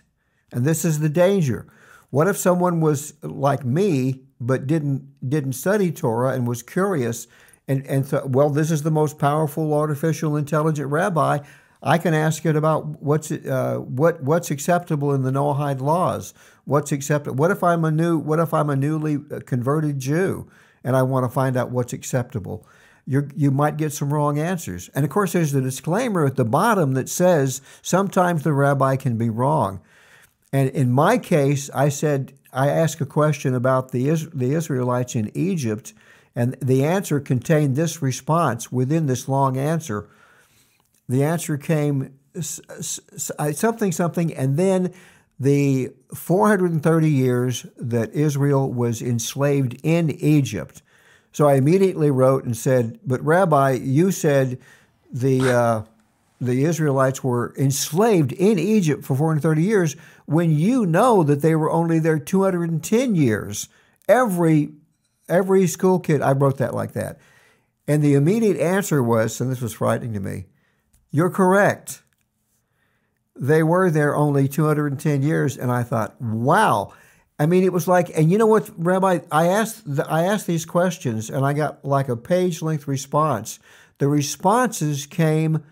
And 0.51 0.65
this 0.65 0.85
is 0.85 0.99
the 0.99 1.09
danger. 1.09 1.67
What 2.09 2.27
if 2.27 2.37
someone 2.37 2.79
was 2.81 3.13
like 3.21 3.65
me 3.65 4.21
but 4.39 4.67
didn't 4.67 5.07
didn't 5.27 5.53
study 5.53 5.91
Torah 5.91 6.33
and 6.33 6.47
was 6.47 6.63
curious 6.63 7.27
and 7.67 7.85
and 7.87 8.05
thought, 8.05 8.29
well, 8.29 8.49
this 8.49 8.71
is 8.71 8.83
the 8.83 8.91
most 8.91 9.17
powerful 9.17 9.73
artificial 9.73 10.35
intelligent 10.35 10.89
rabbi. 10.89 11.39
I 11.83 11.97
can 11.97 12.13
ask 12.13 12.45
it 12.45 12.55
about 12.55 13.01
what's 13.01 13.31
uh, 13.31 13.77
what 13.77 14.23
what's 14.23 14.51
acceptable 14.51 15.13
in 15.13 15.23
the 15.23 15.31
Noahide 15.31 15.81
laws. 15.81 16.33
What's 16.65 16.91
acceptable? 16.91 17.35
What 17.35 17.51
if 17.51 17.63
I'm 17.63 17.85
a 17.85 17.91
new 17.91 18.17
What 18.17 18.39
if 18.39 18.53
I'm 18.53 18.69
a 18.69 18.75
newly 18.75 19.19
converted 19.45 19.99
Jew 19.99 20.49
and 20.83 20.95
I 20.95 21.03
want 21.03 21.25
to 21.25 21.29
find 21.29 21.55
out 21.57 21.71
what's 21.71 21.93
acceptable? 21.93 22.65
you 23.07 23.29
you 23.35 23.49
might 23.49 23.77
get 23.77 23.93
some 23.93 24.13
wrong 24.13 24.37
answers. 24.37 24.89
And 24.93 25.05
of 25.05 25.09
course, 25.09 25.31
there's 25.31 25.53
the 25.53 25.61
disclaimer 25.61 26.25
at 26.25 26.35
the 26.35 26.45
bottom 26.45 26.93
that 26.93 27.09
says 27.09 27.61
sometimes 27.81 28.43
the 28.43 28.53
rabbi 28.53 28.97
can 28.97 29.17
be 29.17 29.29
wrong. 29.29 29.79
And 30.51 30.69
in 30.69 30.91
my 30.91 31.17
case, 31.17 31.69
I 31.73 31.89
said 31.89 32.33
I 32.51 32.69
asked 32.69 32.99
a 32.99 33.05
question 33.05 33.55
about 33.55 33.91
the 33.91 34.09
the 34.33 34.53
Israelites 34.53 35.15
in 35.15 35.31
Egypt, 35.33 35.93
and 36.37 36.55
the 36.61 36.85
answer 36.85 37.19
contained 37.19 37.75
this 37.75 37.99
response 37.99 38.71
within 38.71 39.07
this 39.07 39.27
long 39.27 39.57
answer. 39.57 40.07
The 41.09 41.23
answer 41.23 41.57
came 41.57 42.13
something 42.39 43.91
something, 43.91 44.31
and 44.35 44.55
then 44.55 44.93
the 45.39 45.93
430 46.13 47.09
years 47.09 47.65
that 47.77 48.13
Israel 48.13 48.71
was 48.71 49.01
enslaved 49.01 49.79
in 49.81 50.11
Egypt. 50.11 50.83
So 51.31 51.47
I 51.47 51.55
immediately 51.55 52.11
wrote 52.11 52.45
and 52.45 52.55
said, 52.55 52.99
"But 53.03 53.25
Rabbi, 53.25 53.71
you 53.71 54.11
said 54.11 54.59
the." 55.11 55.41
Uh, 55.51 55.83
the 56.39 56.65
Israelites 56.65 57.23
were 57.23 57.51
enslaved 57.57 58.31
in 58.31 58.59
Egypt 58.59 59.03
for 59.03 59.15
430 59.15 59.63
years 59.63 59.95
when 60.27 60.51
you 60.51 60.85
know 60.85 61.23
that 61.23 61.41
they 61.41 61.55
were 61.55 61.71
only 61.71 61.97
there 61.97 62.19
210 62.19 63.15
years. 63.15 63.69
Every 64.07 64.69
every 65.29 65.67
school 65.67 65.99
kid, 65.99 66.21
I 66.21 66.31
wrote 66.33 66.57
that 66.57 66.73
like 66.73 66.93
that. 66.93 67.19
And 67.87 68.03
the 68.03 68.15
immediate 68.15 68.57
answer 68.57 69.01
was, 69.01 69.39
and 69.39 69.51
this 69.51 69.61
was 69.61 69.73
frightening 69.73 70.13
to 70.13 70.19
me, 70.19 70.45
you're 71.09 71.29
correct. 71.29 72.03
They 73.35 73.63
were 73.63 73.89
there 73.89 74.15
only 74.15 74.47
210 74.47 75.21
years, 75.21 75.57
and 75.57 75.71
I 75.71 75.83
thought, 75.83 76.19
wow. 76.21 76.93
I 77.39 77.45
mean, 77.45 77.63
it 77.63 77.71
was 77.71 77.87
like, 77.87 78.09
and 78.17 78.31
you 78.31 78.37
know 78.37 78.47
what, 78.47 78.69
Rabbi? 78.77 79.19
I 79.31 79.47
asked, 79.47 79.83
I 80.07 80.23
asked 80.23 80.47
these 80.47 80.65
questions, 80.65 81.29
and 81.29 81.45
I 81.45 81.53
got 81.53 81.85
like 81.85 82.09
a 82.09 82.17
page 82.17 82.61
length 82.61 82.87
response. 82.87 83.59
The 83.99 84.07
responses 84.07 85.05
came 85.05 85.63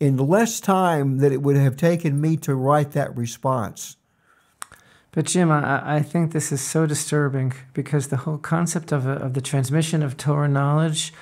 in 0.00 0.16
less 0.16 0.60
time 0.60 1.18
than 1.18 1.32
it 1.32 1.42
would 1.42 1.56
have 1.56 1.76
taken 1.76 2.20
me 2.20 2.36
to 2.38 2.54
write 2.54 2.92
that 2.92 3.16
response. 3.16 3.96
But 5.18 5.26
Jim, 5.26 5.50
I, 5.50 5.96
I 5.96 6.00
think 6.00 6.30
this 6.30 6.52
is 6.52 6.60
so 6.60 6.86
disturbing 6.86 7.52
because 7.74 8.06
the 8.06 8.18
whole 8.18 8.38
concept 8.38 8.92
of, 8.92 9.04
a, 9.04 9.14
of 9.14 9.34
the 9.34 9.40
transmission 9.40 10.00
of 10.04 10.16
Torah 10.16 10.46
knowledge 10.46 11.12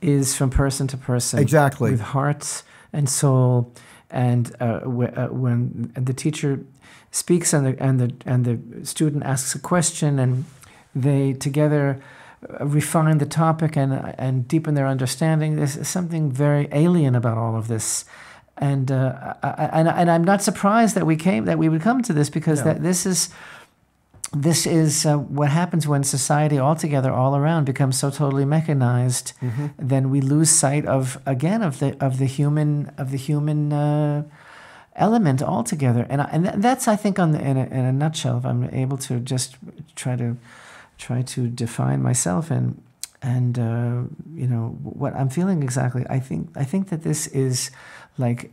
is 0.00 0.34
from 0.34 0.48
person 0.48 0.86
to 0.86 0.96
person. 0.96 1.38
Exactly. 1.38 1.90
With 1.90 2.00
heart 2.00 2.62
and 2.94 3.10
soul. 3.10 3.70
And 4.08 4.56
uh, 4.58 4.78
w- 4.78 5.12
uh, 5.14 5.26
when 5.26 5.92
the 5.94 6.14
teacher 6.14 6.64
speaks 7.10 7.52
and 7.52 7.66
the, 7.66 7.76
and, 7.78 8.00
the, 8.00 8.14
and 8.24 8.46
the 8.46 8.86
student 8.86 9.22
asks 9.22 9.54
a 9.54 9.58
question 9.58 10.18
and 10.18 10.46
they 10.94 11.34
together 11.34 12.02
uh, 12.58 12.64
refine 12.64 13.18
the 13.18 13.26
topic 13.26 13.76
and, 13.76 14.14
and 14.16 14.48
deepen 14.48 14.76
their 14.76 14.86
understanding, 14.86 15.56
there's 15.56 15.86
something 15.86 16.32
very 16.32 16.68
alien 16.72 17.14
about 17.14 17.36
all 17.36 17.54
of 17.54 17.68
this 17.68 18.06
and 18.62 18.92
uh, 18.92 19.34
I, 19.42 19.68
and 19.72 19.88
and 19.88 20.10
I'm 20.10 20.24
not 20.24 20.40
surprised 20.40 20.94
that 20.94 21.04
we 21.04 21.16
came 21.16 21.44
that 21.46 21.58
we 21.58 21.68
would 21.68 21.82
come 21.82 22.00
to 22.02 22.12
this 22.12 22.30
because 22.30 22.60
yeah. 22.60 22.72
that 22.72 22.82
this 22.82 23.04
is 23.04 23.28
this 24.32 24.66
is 24.66 25.04
uh, 25.04 25.16
what 25.18 25.50
happens 25.50 25.86
when 25.86 26.04
society 26.04 26.58
altogether 26.58 27.12
all 27.12 27.36
around 27.36 27.64
becomes 27.64 27.98
so 27.98 28.08
totally 28.08 28.44
mechanized 28.44 29.32
mm-hmm. 29.42 29.66
then 29.76 30.10
we 30.10 30.20
lose 30.20 30.48
sight 30.48 30.86
of 30.86 31.20
again 31.26 31.60
of 31.60 31.80
the 31.80 31.96
of 32.00 32.18
the 32.18 32.26
human 32.26 32.92
of 32.96 33.10
the 33.10 33.18
human 33.18 33.72
uh, 33.72 34.22
element 34.94 35.42
altogether 35.42 36.06
and 36.08 36.22
I, 36.22 36.28
and 36.32 36.62
that's 36.62 36.86
I 36.86 36.96
think 36.96 37.18
on 37.18 37.32
the, 37.32 37.40
in, 37.40 37.56
a, 37.56 37.64
in 37.64 37.84
a 37.84 37.92
nutshell 37.92 38.38
if 38.38 38.46
I'm 38.46 38.64
able 38.72 38.98
to 38.98 39.18
just 39.18 39.56
try 39.96 40.14
to 40.16 40.36
try 40.98 41.22
to 41.22 41.48
define 41.48 42.00
myself 42.00 42.50
and 42.50 42.80
and 43.22 43.58
uh, 43.58 44.02
you 44.34 44.46
know 44.46 44.78
what 44.82 45.14
I'm 45.14 45.30
feeling 45.30 45.62
exactly 45.62 46.04
I 46.08 46.20
think 46.20 46.50
I 46.56 46.64
think 46.64 46.90
that 46.90 47.02
this 47.02 47.26
is 47.26 47.70
like 48.18 48.50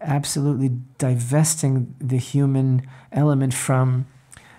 absolutely 0.00 0.70
divesting 0.98 1.94
the 1.98 2.18
human 2.18 2.88
element 3.10 3.54
from 3.54 4.06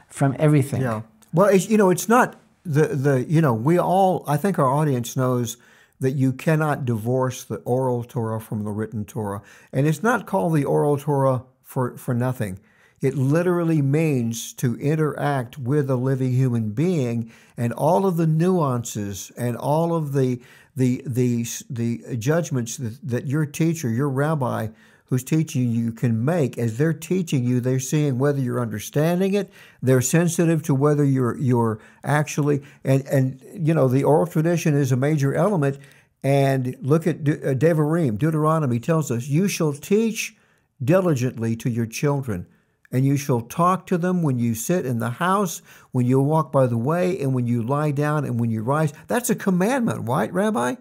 from 0.08 0.36
everything. 0.38 0.82
Yeah. 0.82 1.02
Well, 1.34 1.48
it's, 1.48 1.68
you 1.68 1.78
know, 1.78 1.90
it's 1.90 2.08
not 2.08 2.40
the 2.64 2.88
the 2.88 3.26
you 3.28 3.42
know 3.42 3.54
we 3.54 3.78
all 3.78 4.24
I 4.28 4.38
think 4.38 4.60
our 4.60 4.70
audience 4.70 5.18
knows 5.18 5.58
that 6.00 6.12
you 6.12 6.34
cannot 6.34 6.86
divorce 6.86 7.44
the 7.44 7.58
oral 7.58 8.04
Torah 8.04 8.40
from 8.40 8.64
the 8.64 8.72
written 8.72 9.06
Torah, 9.06 9.42
and 9.72 9.88
it's 9.88 10.04
not 10.04 10.26
called 10.26 10.56
the 10.56 10.66
oral 10.66 10.98
Torah 10.98 11.44
for 11.62 11.98
for 11.98 12.14
nothing. 12.14 12.60
It 13.02 13.16
literally 13.16 13.82
means 13.82 14.54
to 14.54 14.78
interact 14.78 15.58
with 15.58 15.90
a 15.90 15.98
living 15.98 16.32
human 16.32 16.70
being, 16.70 17.32
and 17.58 17.74
all 17.74 18.06
of 18.06 18.16
the 18.16 18.28
nuances 18.28 19.32
and 19.38 19.58
all 19.58 19.94
of 19.94 20.14
the 20.14 20.40
the 20.76 21.04
the 21.06 21.46
the 21.70 22.18
judgments 22.18 22.78
that, 22.78 22.98
that 23.08 23.28
your 23.28 23.46
teacher, 23.46 23.90
your 23.90 24.10
rabbi, 24.10 24.70
who's 25.06 25.24
teaching 25.24 25.70
you 25.70 25.92
can 25.92 26.26
make. 26.26 26.58
As 26.58 26.78
they're 26.78 26.94
teaching 26.94 27.44
you 27.44 27.60
they're 27.60 27.80
seeing 27.80 28.18
whether 28.18 28.40
you're 28.40 28.60
understanding 28.60 29.36
it 29.36 29.52
they're 29.82 30.02
sensitive 30.02 30.64
to 30.64 30.74
whether 30.74 31.04
you're 31.04 31.38
you're 31.38 31.80
actually 32.04 32.64
and 32.84 33.06
and 33.08 33.40
you 33.54 33.74
know 33.74 33.88
the 33.88 34.04
oral 34.04 34.26
tradition 34.26 34.76
is 34.76 34.92
a 34.92 34.98
major 34.98 35.34
element. 35.34 35.78
And 36.26 36.78
look 36.82 37.06
at 37.06 37.24
De- 37.24 37.52
uh, 37.52 37.54
Devarim 37.54 38.18
Deuteronomy 38.18 38.80
tells 38.80 39.12
us 39.12 39.28
you 39.28 39.48
shall 39.48 39.74
teach 39.74 40.36
diligently 40.84 41.56
to 41.58 41.70
your 41.70 41.86
children 41.86 42.48
and 42.94 43.04
you 43.04 43.18
shall 43.18 43.42
talk 43.42 43.88
to 43.88 43.98
them 43.98 44.22
when 44.22 44.38
you 44.38 44.54
sit 44.54 44.86
in 44.86 45.00
the 45.00 45.10
house, 45.10 45.64
when 45.92 46.06
you 46.06 46.22
walk 46.22 46.52
by 46.52 46.68
the 46.68 46.78
way, 46.78 47.20
and 47.20 47.34
when 47.34 47.48
you 47.48 47.64
lie 47.64 47.90
down 47.90 48.24
and 48.24 48.40
when 48.40 48.52
you 48.52 48.62
rise. 48.62 48.94
That's 49.08 49.32
a 49.32 49.36
commandment, 49.36 50.08
right, 50.08 50.32
Rabbi? 50.32 50.76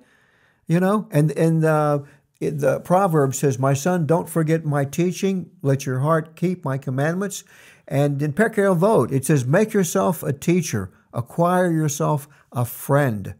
You 0.69 0.79
know, 0.79 1.09
and 1.11 1.33
and 1.33 1.65
uh, 1.65 2.01
the 2.39 2.81
proverb 2.81 3.35
says, 3.35 3.59
"My 3.59 3.73
son, 3.73 4.07
don't 4.07 4.29
forget 4.29 4.65
my 4.65 4.85
teaching. 4.85 5.51
Let 5.63 5.87
your 5.87 6.01
heart 6.01 6.37
keep 6.37 6.65
my 6.65 6.77
commandments." 6.79 7.45
And 7.89 8.23
in 8.23 8.35
Pirkei 8.35 8.77
Avot, 8.77 9.11
it 9.11 9.25
says, 9.25 9.47
"Make 9.47 9.73
yourself 9.73 10.23
a 10.23 10.33
teacher, 10.33 10.91
acquire 11.15 11.73
yourself 11.73 12.29
a 12.53 12.67
friend." 12.67 13.35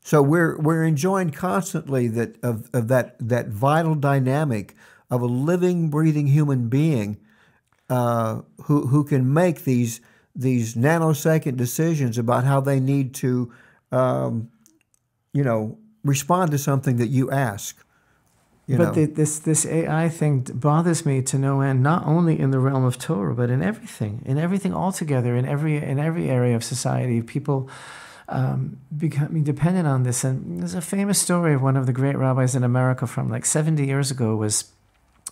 So 0.00 0.22
we're 0.22 0.56
we're 0.58 0.84
enjoying 0.84 1.30
constantly 1.30 2.06
that 2.08 2.42
of, 2.42 2.70
of 2.72 2.86
that 2.88 3.16
that 3.18 3.48
vital 3.48 3.96
dynamic 3.96 4.76
of 5.10 5.22
a 5.22 5.26
living, 5.26 5.90
breathing 5.90 6.28
human 6.28 6.68
being 6.68 7.18
uh, 7.90 8.40
who 8.62 8.86
who 8.86 9.04
can 9.04 9.32
make 9.32 9.64
these 9.64 10.00
these 10.34 10.74
nanosecond 10.74 11.56
decisions 11.56 12.18
about 12.18 12.44
how 12.44 12.60
they 12.60 12.80
need 12.80 13.14
to, 13.14 13.52
um, 13.92 14.50
you 15.32 15.44
know, 15.44 15.78
respond 16.02 16.50
to 16.50 16.58
something 16.58 16.96
that 16.96 17.08
you 17.08 17.30
ask. 17.30 17.76
You 18.66 18.78
but 18.78 18.94
the, 18.94 19.04
this 19.04 19.38
this 19.40 19.66
AI 19.66 20.08
thing 20.08 20.40
bothers 20.40 21.04
me 21.04 21.20
to 21.22 21.38
no 21.38 21.60
end. 21.60 21.82
Not 21.82 22.06
only 22.06 22.40
in 22.40 22.50
the 22.50 22.58
realm 22.58 22.84
of 22.84 22.98
Torah, 22.98 23.34
but 23.34 23.50
in 23.50 23.62
everything, 23.62 24.22
in 24.24 24.38
everything 24.38 24.72
altogether, 24.72 25.36
in 25.36 25.44
every 25.44 25.76
in 25.76 25.98
every 25.98 26.30
area 26.30 26.56
of 26.56 26.64
society, 26.64 27.20
people 27.20 27.68
um, 28.28 28.78
becoming 28.96 29.44
dependent 29.44 29.86
on 29.86 30.02
this. 30.04 30.24
And 30.24 30.60
there's 30.60 30.74
a 30.74 30.80
famous 30.80 31.20
story 31.20 31.54
of 31.54 31.62
one 31.62 31.76
of 31.76 31.84
the 31.84 31.92
great 31.92 32.16
rabbis 32.16 32.54
in 32.54 32.64
America 32.64 33.06
from 33.06 33.28
like 33.28 33.44
70 33.44 33.84
years 33.84 34.10
ago 34.10 34.34
was 34.34 34.72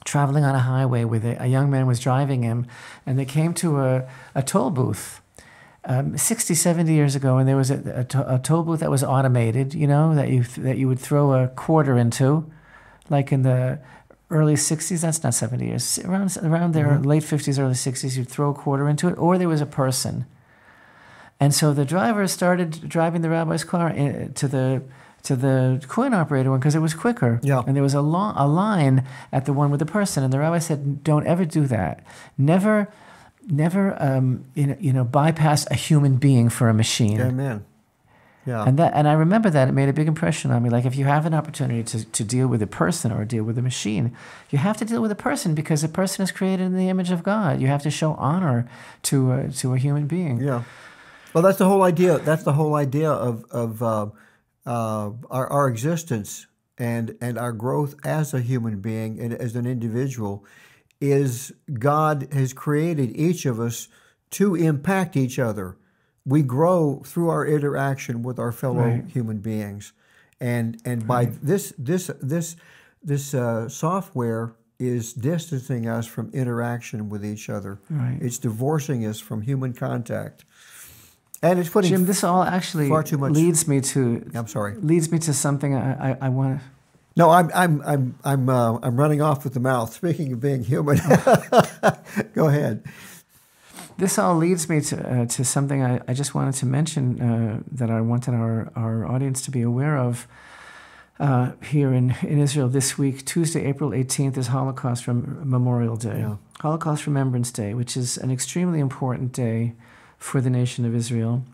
traveling 0.05 0.45
on 0.45 0.55
a 0.55 0.61
highway 0.61 1.05
with 1.05 1.25
a, 1.25 1.43
a 1.43 1.47
young 1.47 1.71
man 1.71 1.87
was 1.87 2.01
driving 2.01 2.43
him, 2.43 2.67
and 3.07 3.19
they 3.19 3.25
came 3.25 3.55
to 3.55 3.81
a, 3.81 4.09
a 4.35 4.43
toll 4.43 4.71
booth. 4.71 5.21
Um, 5.85 6.17
60, 6.17 6.55
70 6.55 6.93
years 6.93 7.17
ago, 7.17 7.39
and 7.39 7.49
there 7.49 7.57
was 7.57 7.71
a, 7.71 8.07
a, 8.15 8.35
a, 8.37 8.39
toll 8.39 8.63
booth 8.63 8.81
that 8.81 8.91
was 8.91 9.03
automated, 9.03 9.75
you 9.75 9.89
know, 9.89 10.15
that 10.15 10.29
you 10.29 10.45
that 10.59 10.79
you 10.79 10.87
would 10.87 11.01
throw 11.01 11.33
a 11.33 11.49
quarter 11.49 11.99
into, 11.99 12.49
like 13.11 13.33
in 13.33 13.43
the 13.43 13.81
early 14.31 14.55
60s. 14.55 15.01
That's 15.01 15.25
not 15.25 15.35
70 15.35 15.67
years. 15.67 15.99
Around 15.99 16.37
around 16.41 16.75
there, 16.75 17.01
late 17.01 17.25
50s, 17.25 17.59
early 17.59 17.75
60s, 17.75 18.17
you'd 18.17 18.29
throw 18.29 18.51
a 18.51 18.55
quarter 18.55 18.89
into 18.89 19.09
it, 19.09 19.19
or 19.19 19.39
there 19.39 19.49
was 19.49 19.61
a 19.61 19.67
person. 19.67 20.25
And 21.41 21.53
so 21.53 21.75
the 21.75 21.85
driver 21.85 22.29
started 22.29 22.89
driving 22.89 23.23
the 23.23 23.31
rabbi's 23.31 23.65
car 23.65 23.89
in, 23.91 24.33
to 24.35 24.47
the 24.47 24.85
to 25.25 25.37
the 25.37 25.83
coin 25.89 26.15
operator 26.15 26.51
one 26.51 26.59
because 26.59 26.75
it 26.75 26.81
was 26.81 26.95
quicker. 26.95 27.41
Yeah. 27.43 27.63
And 27.67 27.77
there 27.77 27.83
was 27.83 27.95
a, 27.95 28.01
lo- 28.01 28.33
a 28.37 28.47
line 28.47 29.05
at 29.33 29.45
the 29.45 29.53
one 29.53 29.71
with 29.71 29.81
the 29.81 29.87
person, 29.87 30.25
and 30.25 30.33
the 30.33 30.39
rabbi 30.39 30.59
said, 30.59 31.05
"Don't 31.05 31.27
ever 31.27 31.45
do 31.45 31.67
that. 31.67 32.05
Never, 32.37 32.93
never, 33.47 34.01
um, 34.03 34.45
you 34.55 34.67
know, 34.67 34.77
you 34.81 34.93
know, 34.93 35.05
bypass 35.05 35.67
a 35.71 35.75
human 35.75 36.17
being 36.17 36.49
for 36.49 36.69
a 36.69 36.75
machine." 36.75 37.21
Amen. 37.21 37.65
Yeah. 38.45 38.65
And 38.67 38.77
that, 38.79 38.93
and 38.95 39.07
I 39.07 39.13
remember 39.13 39.51
that 39.51 39.69
it 39.69 39.73
made 39.73 39.89
a 39.89 39.93
big 39.93 40.09
impression 40.09 40.51
on 40.51 40.63
me. 40.63 40.71
Like 40.71 40.85
if 40.85 40.97
you 40.97 41.05
have 41.05 41.27
an 41.27 41.35
opportunity 41.35 41.85
to, 41.85 42.05
to 42.05 42.25
deal 42.25 42.49
with 42.49 42.61
a 42.61 42.67
person 42.67 43.13
or 43.13 43.25
deal 43.25 43.45
with 43.45 43.57
a 43.57 43.63
machine, 43.63 44.17
you 44.51 44.59
have 44.59 44.77
to 44.79 44.85
deal 44.85 45.01
with 45.01 45.13
a 45.13 45.17
person 45.17 45.55
because 45.55 45.85
a 45.85 45.89
person 45.89 46.25
is 46.25 46.33
created 46.33 46.65
in 46.65 46.77
the 46.77 46.89
image 46.89 47.13
of 47.13 47.23
God. 47.23 47.61
You 47.61 47.69
have 47.69 47.83
to 47.83 47.91
show 47.91 48.15
honor 48.15 48.69
to 49.03 49.33
a, 49.33 49.49
to 49.49 49.75
a 49.75 49.79
human 49.79 50.09
being. 50.09 50.41
Yeah. 50.41 50.65
Well, 51.33 51.43
that's 51.43 51.59
the 51.59 51.67
whole 51.67 51.83
idea. 51.83 52.19
That's 52.19 52.43
the 52.43 52.53
whole 52.55 52.75
idea 52.75 53.11
of 53.11 53.45
of 53.53 53.83
uh, 53.83 54.07
uh, 54.67 55.11
our 55.31 55.47
our 55.53 55.69
existence 55.69 56.47
and 56.79 57.17
and 57.21 57.39
our 57.39 57.53
growth 57.53 57.95
as 58.05 58.33
a 58.35 58.41
human 58.41 58.81
being 58.81 59.19
and 59.21 59.33
as 59.35 59.55
an 59.57 59.67
individual 59.67 60.45
is 61.01 61.53
God 61.79 62.29
has 62.33 62.53
created 62.53 63.17
each 63.17 63.45
of 63.47 63.59
us 63.61 63.89
to 64.31 64.55
impact 64.55 65.17
each 65.17 65.39
other. 65.39 65.77
We 66.25 66.43
grow 66.43 67.03
through 67.05 67.29
our 67.29 67.45
interaction 67.47 68.23
with 68.23 68.39
our 68.39 68.53
fellow 68.53 68.85
Right. 68.85 69.05
human 69.09 69.39
beings, 69.39 69.93
and 70.41 70.81
and 70.85 71.07
by 71.07 71.27
this 71.27 71.73
this 71.77 72.11
this 72.23 72.57
this 73.03 73.35
uh, 73.35 73.69
software 73.69 74.55
is 74.79 75.13
distancing 75.13 75.89
us 75.89 76.07
from 76.07 76.31
interaction 76.33 77.09
with 77.09 77.25
each 77.25 77.49
other. 77.51 77.81
Right. 77.91 78.19
It's 78.21 78.39
divorcing 78.39 79.05
us 79.07 79.21
from 79.21 79.43
human 79.43 79.73
contact, 79.75 80.45
and 81.43 81.59
it's 81.59 81.69
putting. 81.69 81.91
Jim, 81.91 82.07
this 82.07 82.23
all 82.25 82.43
actually 82.43 82.89
far 82.89 83.03
too 83.03 83.19
much- 83.19 83.33
leads 83.33 83.67
me 83.69 83.81
to 83.81 84.31
I'm 84.35 84.47
sorry. 84.47 84.75
leads 84.77 85.11
me 85.11 85.19
to 85.21 85.33
something 85.35 85.75
I, 85.75 86.13
I, 86.13 86.17
I 86.23 86.29
want. 86.29 86.61
To. 86.61 86.65
No, 87.17 87.31
I'm 87.31 87.51
I'm 87.55 87.83
I'm 87.83 88.15
I'm 88.25 88.49
uh, 88.49 88.79
I'm 88.83 88.97
running 88.97 89.21
off 89.21 89.45
with 89.45 89.55
the 89.55 89.61
mouth. 89.61 89.93
Speaking 89.93 90.33
of 90.33 90.41
being 90.41 90.63
human, 90.65 90.99
go 92.35 92.49
ahead. 92.49 92.83
This 93.99 94.19
all 94.19 94.37
leads 94.37 94.69
me 94.69 94.81
to 94.81 94.97
uh, 95.23 95.27
to 95.27 95.45
something 95.45 95.83
I, 95.83 96.01
I 96.09 96.15
just 96.15 96.35
wanted 96.35 96.55
to 96.55 96.67
mention 96.67 97.21
uh, 97.21 97.61
that 97.73 97.91
I 97.91 98.01
wanted 98.01 98.35
our, 98.35 98.71
our 98.75 99.07
audience 99.07 99.43
to 99.43 99.51
be 99.51 99.63
aware 99.63 99.97
of. 99.99 100.27
Uh, 101.21 101.53
here 101.63 101.93
in, 101.93 102.17
in 102.23 102.41
Israel 102.41 102.69
this 102.69 102.99
week, 102.99 103.25
Tuesday, 103.25 103.65
April 103.67 103.91
18th, 103.91 104.37
is 104.39 104.49
Holocaust 104.49 105.07
Rem- 105.07 105.39
Memorial 105.45 105.95
Day, 105.95 106.19
Yeah. 106.19 106.37
Holocaust 106.61 107.07
Remembrance 107.07 107.53
Day, 107.53 107.75
which 107.75 107.97
is 107.97 108.17
an 108.19 108.33
extremely 108.33 108.81
important 108.81 109.31
day 109.31 109.75
for 110.23 110.41
the 110.41 110.51
nation 110.51 110.85
of 110.85 110.95
Israel. 110.95 111.45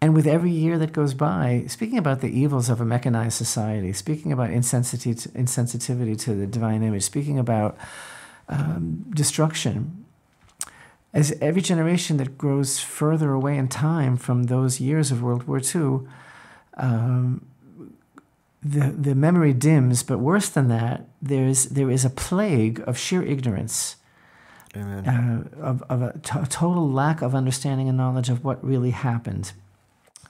And 0.00 0.14
with 0.14 0.26
every 0.26 0.50
year 0.50 0.78
that 0.78 0.92
goes 0.92 1.14
by, 1.14 1.64
speaking 1.68 1.96
about 1.96 2.20
the 2.20 2.28
evils 2.28 2.68
of 2.68 2.80
a 2.80 2.84
mechanized 2.84 3.34
society, 3.34 3.92
speaking 3.92 4.32
about 4.32 4.50
insensitivity, 4.50 6.20
to 6.20 6.34
the 6.34 6.46
divine 6.46 6.82
image, 6.82 7.04
speaking 7.04 7.38
about 7.38 7.78
um, 8.48 9.06
destruction, 9.10 10.04
as 11.14 11.36
every 11.40 11.62
generation 11.62 12.16
that 12.16 12.36
grows 12.36 12.80
further 12.80 13.32
away 13.32 13.56
in 13.56 13.68
time 13.68 14.16
from 14.16 14.44
those 14.44 14.80
years 14.80 15.12
of 15.12 15.22
World 15.22 15.44
War 15.44 15.60
II, 15.60 16.00
um, 16.78 17.46
the, 18.60 18.90
the 18.90 19.14
memory 19.14 19.52
dims, 19.52 20.02
but 20.02 20.18
worse 20.18 20.48
than 20.48 20.66
that, 20.66 21.06
there's, 21.20 21.66
there 21.66 21.90
is 21.90 22.04
a 22.04 22.10
plague 22.10 22.82
of 22.88 22.98
sheer 22.98 23.22
ignorance 23.22 23.96
Amen. 24.74 25.06
uh, 25.06 25.62
of, 25.62 25.82
of 25.88 26.02
a 26.02 26.18
total 26.18 26.90
lack 26.90 27.20
of 27.20 27.34
understanding 27.34 27.88
and 27.88 27.98
knowledge 27.98 28.30
of 28.30 28.42
what 28.44 28.64
really 28.64 28.90
happened. 28.90 29.52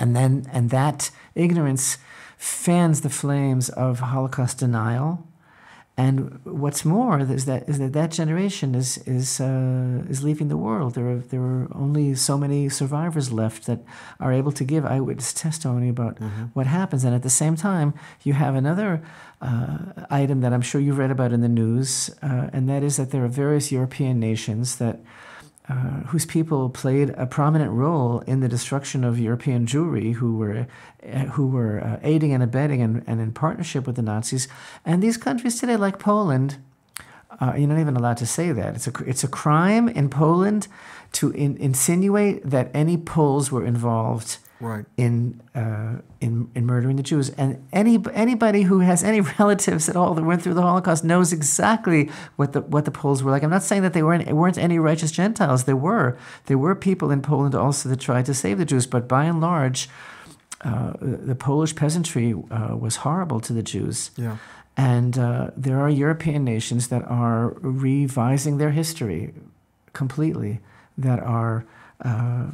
And 0.00 0.16
then, 0.16 0.46
and 0.52 0.70
that 0.70 1.10
ignorance 1.34 1.98
fans 2.36 3.02
the 3.02 3.10
flames 3.10 3.68
of 3.68 4.00
Holocaust 4.00 4.58
denial. 4.58 5.26
And 5.94 6.40
what's 6.44 6.86
more 6.86 7.20
is 7.20 7.44
that 7.44 7.68
is 7.68 7.78
that 7.78 7.92
that 7.92 8.10
generation 8.10 8.74
is 8.74 8.96
is 9.06 9.40
uh, 9.40 10.02
is 10.08 10.24
leaving 10.24 10.48
the 10.48 10.56
world. 10.56 10.94
There 10.94 11.06
are 11.10 11.18
there 11.18 11.42
are 11.42 11.68
only 11.74 12.14
so 12.14 12.38
many 12.38 12.70
survivors 12.70 13.30
left 13.30 13.66
that 13.66 13.80
are 14.18 14.32
able 14.32 14.52
to 14.52 14.64
give 14.64 14.86
eyewitness 14.86 15.34
testimony 15.34 15.90
about 15.90 16.18
what 16.54 16.66
happens. 16.66 17.04
And 17.04 17.14
at 17.14 17.22
the 17.22 17.30
same 17.30 17.56
time, 17.56 17.92
you 18.24 18.32
have 18.32 18.54
another 18.54 19.02
uh, 19.42 19.78
item 20.08 20.40
that 20.40 20.54
I'm 20.54 20.62
sure 20.62 20.80
you've 20.80 20.96
read 20.96 21.10
about 21.10 21.32
in 21.32 21.42
the 21.42 21.48
news, 21.48 22.10
uh, 22.22 22.48
and 22.54 22.70
that 22.70 22.82
is 22.82 22.96
that 22.96 23.10
there 23.10 23.24
are 23.24 23.28
various 23.28 23.70
European 23.70 24.18
nations 24.18 24.76
that 24.76 24.98
uh, 25.68 25.74
whose 26.08 26.26
people 26.26 26.68
played 26.68 27.10
a 27.10 27.26
prominent 27.26 27.70
role 27.70 28.20
in 28.26 28.40
the 28.40 28.48
destruction 28.48 29.04
of 29.04 29.18
European 29.18 29.64
Jewry, 29.64 30.14
who 30.14 30.36
were 30.36 30.66
uh, 31.06 31.18
who 31.34 31.46
were 31.46 31.80
uh, 31.80 31.98
aiding 32.02 32.32
and 32.32 32.42
abetting 32.42 32.82
and, 32.82 33.04
and 33.06 33.20
in 33.20 33.32
partnership 33.32 33.86
with 33.86 33.96
the 33.96 34.02
Nazis. 34.02 34.48
And 34.84 35.02
these 35.02 35.16
countries 35.16 35.60
today, 35.60 35.76
like 35.76 35.98
Poland, 35.98 36.56
uh, 37.40 37.54
you're 37.56 37.68
not 37.68 37.78
even 37.78 37.96
allowed 37.96 38.16
to 38.18 38.26
say 38.26 38.52
that. 38.52 38.74
It's 38.74 38.88
a 38.88 38.92
it's 39.06 39.24
a 39.24 39.28
crime 39.28 39.88
in 39.88 40.08
Poland 40.08 40.68
to 41.12 41.30
in, 41.30 41.56
insinuate 41.58 42.48
that 42.50 42.70
any 42.74 42.96
Poles 42.96 43.52
were 43.52 43.64
involved 43.64 44.38
Right. 44.62 44.84
in 44.96 45.42
uh, 45.56 45.96
in 46.20 46.48
in 46.54 46.66
murdering 46.66 46.96
the 46.96 47.02
Jews. 47.02 47.30
And 47.30 47.66
any 47.72 47.98
anybody 48.14 48.62
who 48.62 48.78
has 48.78 49.02
any 49.02 49.20
relatives 49.38 49.88
at 49.88 49.96
all 49.96 50.14
that 50.14 50.24
went 50.24 50.42
through 50.42 50.54
the 50.54 50.62
Holocaust 50.62 51.04
knows 51.04 51.32
exactly 51.32 52.10
what 52.36 52.52
the 52.52 52.60
what 52.60 52.84
the 52.84 52.92
Poles 52.92 53.22
were 53.22 53.32
like. 53.32 53.42
I'm 53.42 53.50
not 53.50 53.64
saying 53.64 53.82
that 53.82 53.92
they 53.92 54.02
weren't 54.02 54.30
weren't 54.32 54.58
any 54.58 54.78
righteous 54.78 55.10
Gentiles. 55.10 55.64
There 55.64 55.76
were 55.76 56.16
there 56.46 56.58
were 56.58 56.76
people 56.76 57.10
in 57.10 57.22
Poland 57.22 57.54
also 57.54 57.88
that 57.88 58.00
tried 58.00 58.26
to 58.26 58.34
save 58.34 58.58
the 58.58 58.64
Jews, 58.64 58.86
but 58.86 59.08
by 59.08 59.24
and 59.24 59.40
large, 59.40 59.88
uh, 60.62 60.92
the 61.00 61.34
Polish 61.34 61.74
peasantry 61.74 62.32
uh, 62.32 62.76
was 62.76 62.96
horrible 62.96 63.40
to 63.40 63.52
the 63.52 63.62
Jews. 63.62 64.12
Yeah. 64.16 64.36
And 64.76 65.18
uh, 65.18 65.50
there 65.56 65.78
are 65.80 65.90
European 65.90 66.44
nations 66.44 66.88
that 66.88 67.02
are 67.02 67.56
revising 67.60 68.58
their 68.58 68.70
history 68.70 69.34
completely, 69.92 70.60
that 70.96 71.18
are 71.18 71.66
uh, 72.02 72.46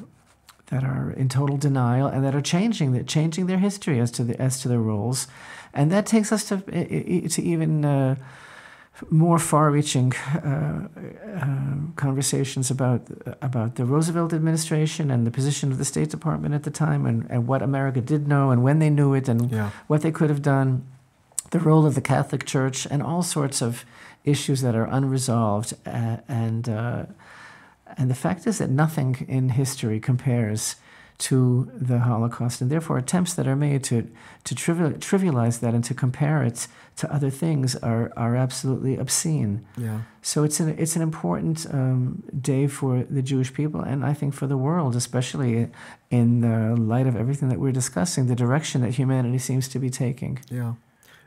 that 0.70 0.84
are 0.84 1.10
in 1.16 1.28
total 1.28 1.56
denial 1.56 2.06
and 2.08 2.24
that 2.24 2.34
are 2.34 2.42
changing 2.42 2.92
that 2.92 3.06
changing 3.06 3.46
their 3.46 3.58
history 3.58 4.00
as 4.00 4.10
to 4.12 4.24
the 4.24 4.40
as 4.42 4.60
to 4.62 4.68
their 4.68 4.80
roles, 4.80 5.26
and 5.74 5.90
that 5.92 6.06
takes 6.06 6.32
us 6.32 6.44
to 6.48 6.56
to 7.28 7.42
even. 7.42 7.84
Uh, 7.84 8.14
more 9.10 9.38
far-reaching 9.38 10.12
uh, 10.44 10.88
uh, 11.40 11.46
conversations 11.94 12.68
about 12.68 13.02
about 13.40 13.76
the 13.76 13.84
Roosevelt 13.84 14.32
administration 14.32 15.08
and 15.12 15.24
the 15.24 15.30
position 15.30 15.70
of 15.70 15.78
the 15.78 15.84
State 15.84 16.10
Department 16.10 16.52
at 16.52 16.64
the 16.64 16.70
time, 16.70 17.06
and, 17.06 17.24
and 17.30 17.46
what 17.46 17.62
America 17.62 18.00
did 18.00 18.26
know 18.26 18.50
and 18.50 18.64
when 18.64 18.80
they 18.80 18.90
knew 18.90 19.14
it, 19.14 19.28
and 19.28 19.52
Yeah. 19.52 19.70
what 19.86 20.00
they 20.02 20.10
could 20.10 20.30
have 20.30 20.42
done, 20.42 20.82
the 21.50 21.60
role 21.60 21.86
of 21.86 21.94
the 21.94 22.00
Catholic 22.00 22.44
Church, 22.44 22.88
and 22.90 23.00
all 23.00 23.22
sorts 23.22 23.62
of 23.62 23.84
issues 24.24 24.62
that 24.62 24.74
are 24.74 24.88
unresolved. 24.90 25.74
Uh, 25.86 26.16
and 26.26 26.68
uh, 26.68 27.04
and 27.98 28.10
the 28.10 28.14
fact 28.14 28.46
is 28.46 28.58
that 28.58 28.70
nothing 28.70 29.26
in 29.28 29.50
history 29.50 30.00
compares 30.00 30.76
to 31.18 31.68
the 31.74 31.98
Holocaust, 31.98 32.60
and 32.60 32.70
therefore 32.70 32.96
attempts 32.96 33.34
that 33.34 33.46
are 33.46 33.56
made 33.56 33.82
to 33.84 34.08
to 34.44 34.54
trivialize 34.54 35.58
that 35.60 35.74
and 35.74 35.82
to 35.84 35.94
compare 35.94 36.44
it 36.44 36.68
to 36.96 37.12
other 37.12 37.30
things 37.30 37.74
are 37.76 38.12
are 38.16 38.36
absolutely 38.36 38.96
obscene. 38.96 39.66
Yeah. 39.76 40.02
So 40.22 40.44
it's 40.44 40.60
an 40.60 40.68
it's 40.78 40.94
an 40.94 41.02
important 41.02 41.66
um, 41.72 42.22
day 42.40 42.68
for 42.68 43.02
the 43.02 43.22
Jewish 43.22 43.52
people, 43.52 43.80
and 43.80 44.04
I 44.04 44.14
think 44.14 44.32
for 44.32 44.46
the 44.46 44.56
world, 44.56 44.94
especially 44.94 45.68
in 46.10 46.40
the 46.40 46.76
light 46.76 47.08
of 47.08 47.16
everything 47.16 47.48
that 47.48 47.58
we're 47.58 47.72
discussing, 47.72 48.26
the 48.26 48.36
direction 48.36 48.82
that 48.82 48.94
humanity 48.94 49.38
seems 49.38 49.66
to 49.68 49.80
be 49.80 49.90
taking. 49.90 50.38
Yeah, 50.50 50.74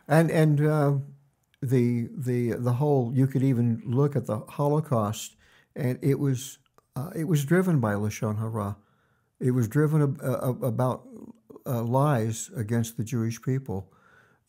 and 0.07 0.31
and 0.31 0.65
uh, 0.65 0.93
the 1.61 2.07
the 2.15 2.51
the 2.51 2.73
whole 2.73 3.11
you 3.13 3.27
could 3.27 3.43
even 3.43 3.81
look 3.85 4.15
at 4.15 4.25
the 4.25 4.37
Holocaust, 4.37 5.35
and 5.75 5.99
it 6.01 6.17
was 6.17 6.59
uh, 6.95 7.09
it 7.15 7.25
was 7.25 7.45
driven 7.45 7.79
by 7.79 7.93
lashon 7.93 8.39
hara. 8.39 8.77
It 9.39 9.51
was 9.51 9.67
driven 9.67 10.01
ab- 10.01 10.21
uh, 10.23 10.65
about 10.65 11.07
uh, 11.65 11.83
lies 11.83 12.49
against 12.55 12.97
the 12.97 13.03
Jewish 13.03 13.41
people. 13.41 13.91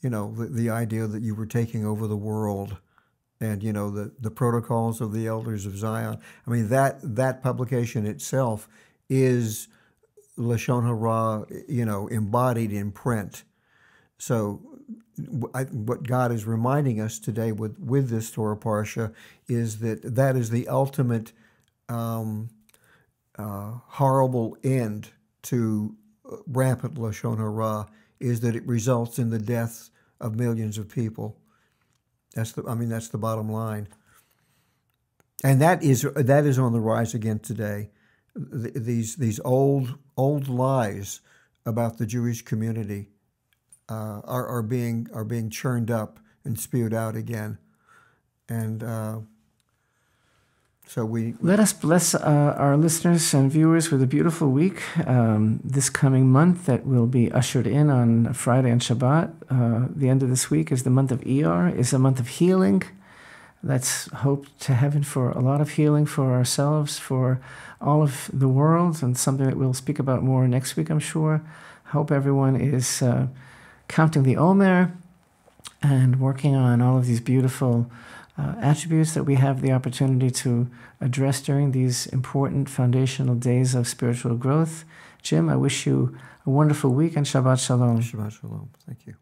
You 0.00 0.10
know, 0.10 0.34
the, 0.34 0.46
the 0.46 0.70
idea 0.70 1.06
that 1.06 1.22
you 1.22 1.34
were 1.34 1.46
taking 1.46 1.86
over 1.86 2.06
the 2.06 2.16
world, 2.16 2.76
and 3.40 3.62
you 3.62 3.72
know 3.72 3.90
the 3.90 4.12
the 4.20 4.30
protocols 4.30 5.00
of 5.00 5.12
the 5.12 5.26
elders 5.26 5.66
of 5.66 5.76
Zion. 5.76 6.18
I 6.46 6.50
mean 6.50 6.68
that 6.68 6.98
that 7.02 7.42
publication 7.42 8.06
itself 8.06 8.68
is 9.08 9.68
lashon 10.36 10.84
hara. 10.84 11.46
You 11.68 11.84
know, 11.84 12.08
embodied 12.08 12.72
in 12.72 12.90
print. 12.90 13.44
So, 14.18 14.60
I, 15.52 15.64
what 15.64 16.04
God 16.04 16.30
is 16.30 16.46
reminding 16.46 17.00
us 17.00 17.18
today 17.18 17.50
with, 17.50 17.76
with 17.80 18.08
this 18.08 18.30
Torah 18.30 18.56
Parsha 18.56 19.12
is 19.48 19.80
that 19.80 20.14
that 20.14 20.36
is 20.36 20.50
the 20.50 20.68
ultimate 20.68 21.32
um, 21.88 22.50
uh, 23.38 23.72
horrible 23.86 24.56
end 24.62 25.10
to 25.42 25.96
uh, 26.30 26.36
rampant 26.46 26.94
Lashon 26.94 27.38
Hara, 27.38 27.86
is 28.20 28.40
that 28.40 28.54
it 28.54 28.66
results 28.66 29.18
in 29.18 29.30
the 29.30 29.38
deaths 29.38 29.90
of 30.20 30.36
millions 30.36 30.78
of 30.78 30.88
people. 30.88 31.38
That's 32.34 32.52
the. 32.52 32.64
I 32.66 32.74
mean, 32.74 32.88
that's 32.88 33.08
the 33.08 33.18
bottom 33.18 33.50
line. 33.50 33.88
And 35.44 35.60
that 35.60 35.82
is 35.82 36.02
that 36.14 36.46
is 36.46 36.58
on 36.58 36.72
the 36.72 36.80
rise 36.80 37.14
again 37.14 37.40
today. 37.40 37.90
Th- 38.36 38.74
these 38.74 39.16
these 39.16 39.40
old 39.44 39.98
old 40.16 40.48
lies 40.48 41.20
about 41.66 41.98
the 41.98 42.06
Jewish 42.06 42.42
community 42.42 43.08
uh, 43.88 44.20
are 44.24 44.46
are 44.46 44.62
being 44.62 45.08
are 45.12 45.24
being 45.24 45.50
churned 45.50 45.90
up 45.90 46.20
and 46.44 46.58
spewed 46.58 46.94
out 46.94 47.16
again, 47.16 47.58
and 48.48 48.82
uh, 48.82 49.18
so 50.86 51.04
we 51.04 51.34
Let 51.40 51.58
us 51.58 51.72
bless 51.72 52.14
uh, 52.14 52.54
our 52.58 52.76
listeners 52.76 53.32
and 53.32 53.50
viewers 53.50 53.90
with 53.90 54.02
a 54.02 54.06
beautiful 54.06 54.50
week 54.50 54.82
um, 55.06 55.60
this 55.64 55.88
coming 55.88 56.30
month 56.30 56.66
that 56.66 56.84
will 56.84 57.06
be 57.06 57.32
ushered 57.32 57.66
in 57.66 57.88
on 57.88 58.32
Friday 58.34 58.70
and 58.70 58.80
Shabbat. 58.80 59.32
Uh, 59.48 59.88
the 59.94 60.08
end 60.08 60.22
of 60.22 60.28
this 60.28 60.50
week 60.50 60.70
is 60.70 60.82
the 60.82 60.90
month 60.90 61.10
of 61.10 61.20
Iyar, 61.20 61.74
is 61.74 61.92
a 61.92 61.98
month 61.98 62.20
of 62.20 62.28
healing. 62.28 62.82
Let's 63.62 64.10
hope 64.12 64.46
to 64.60 64.74
heaven 64.74 65.02
for 65.02 65.30
a 65.30 65.40
lot 65.40 65.60
of 65.60 65.70
healing 65.70 66.04
for 66.04 66.32
ourselves, 66.32 66.98
for 66.98 67.40
all 67.80 68.02
of 68.02 68.28
the 68.32 68.48
world, 68.48 69.02
and 69.02 69.16
something 69.16 69.46
that 69.46 69.56
we'll 69.56 69.74
speak 69.74 69.98
about 69.98 70.22
more 70.22 70.46
next 70.48 70.76
week, 70.76 70.90
I'm 70.90 71.00
sure. 71.00 71.42
Hope 71.86 72.10
everyone 72.10 72.56
is 72.56 73.00
uh, 73.00 73.28
counting 73.88 74.24
the 74.24 74.36
Omer 74.36 74.92
and 75.80 76.20
working 76.20 76.54
on 76.54 76.82
all 76.82 76.98
of 76.98 77.06
these 77.06 77.20
beautiful 77.20 77.90
uh, 78.42 78.54
attributes 78.60 79.14
that 79.14 79.24
we 79.24 79.36
have 79.36 79.62
the 79.62 79.72
opportunity 79.72 80.30
to 80.30 80.68
address 81.00 81.40
during 81.40 81.70
these 81.70 82.06
important 82.08 82.68
foundational 82.68 83.34
days 83.34 83.74
of 83.74 83.86
spiritual 83.86 84.34
growth. 84.34 84.84
Jim, 85.22 85.48
I 85.48 85.56
wish 85.56 85.86
you 85.86 86.16
a 86.44 86.50
wonderful 86.50 86.90
week 86.90 87.16
and 87.16 87.24
Shabbat 87.24 87.64
Shalom. 87.64 88.00
Shabbat 88.00 88.40
Shalom. 88.40 88.70
Thank 88.86 89.06
you. 89.06 89.21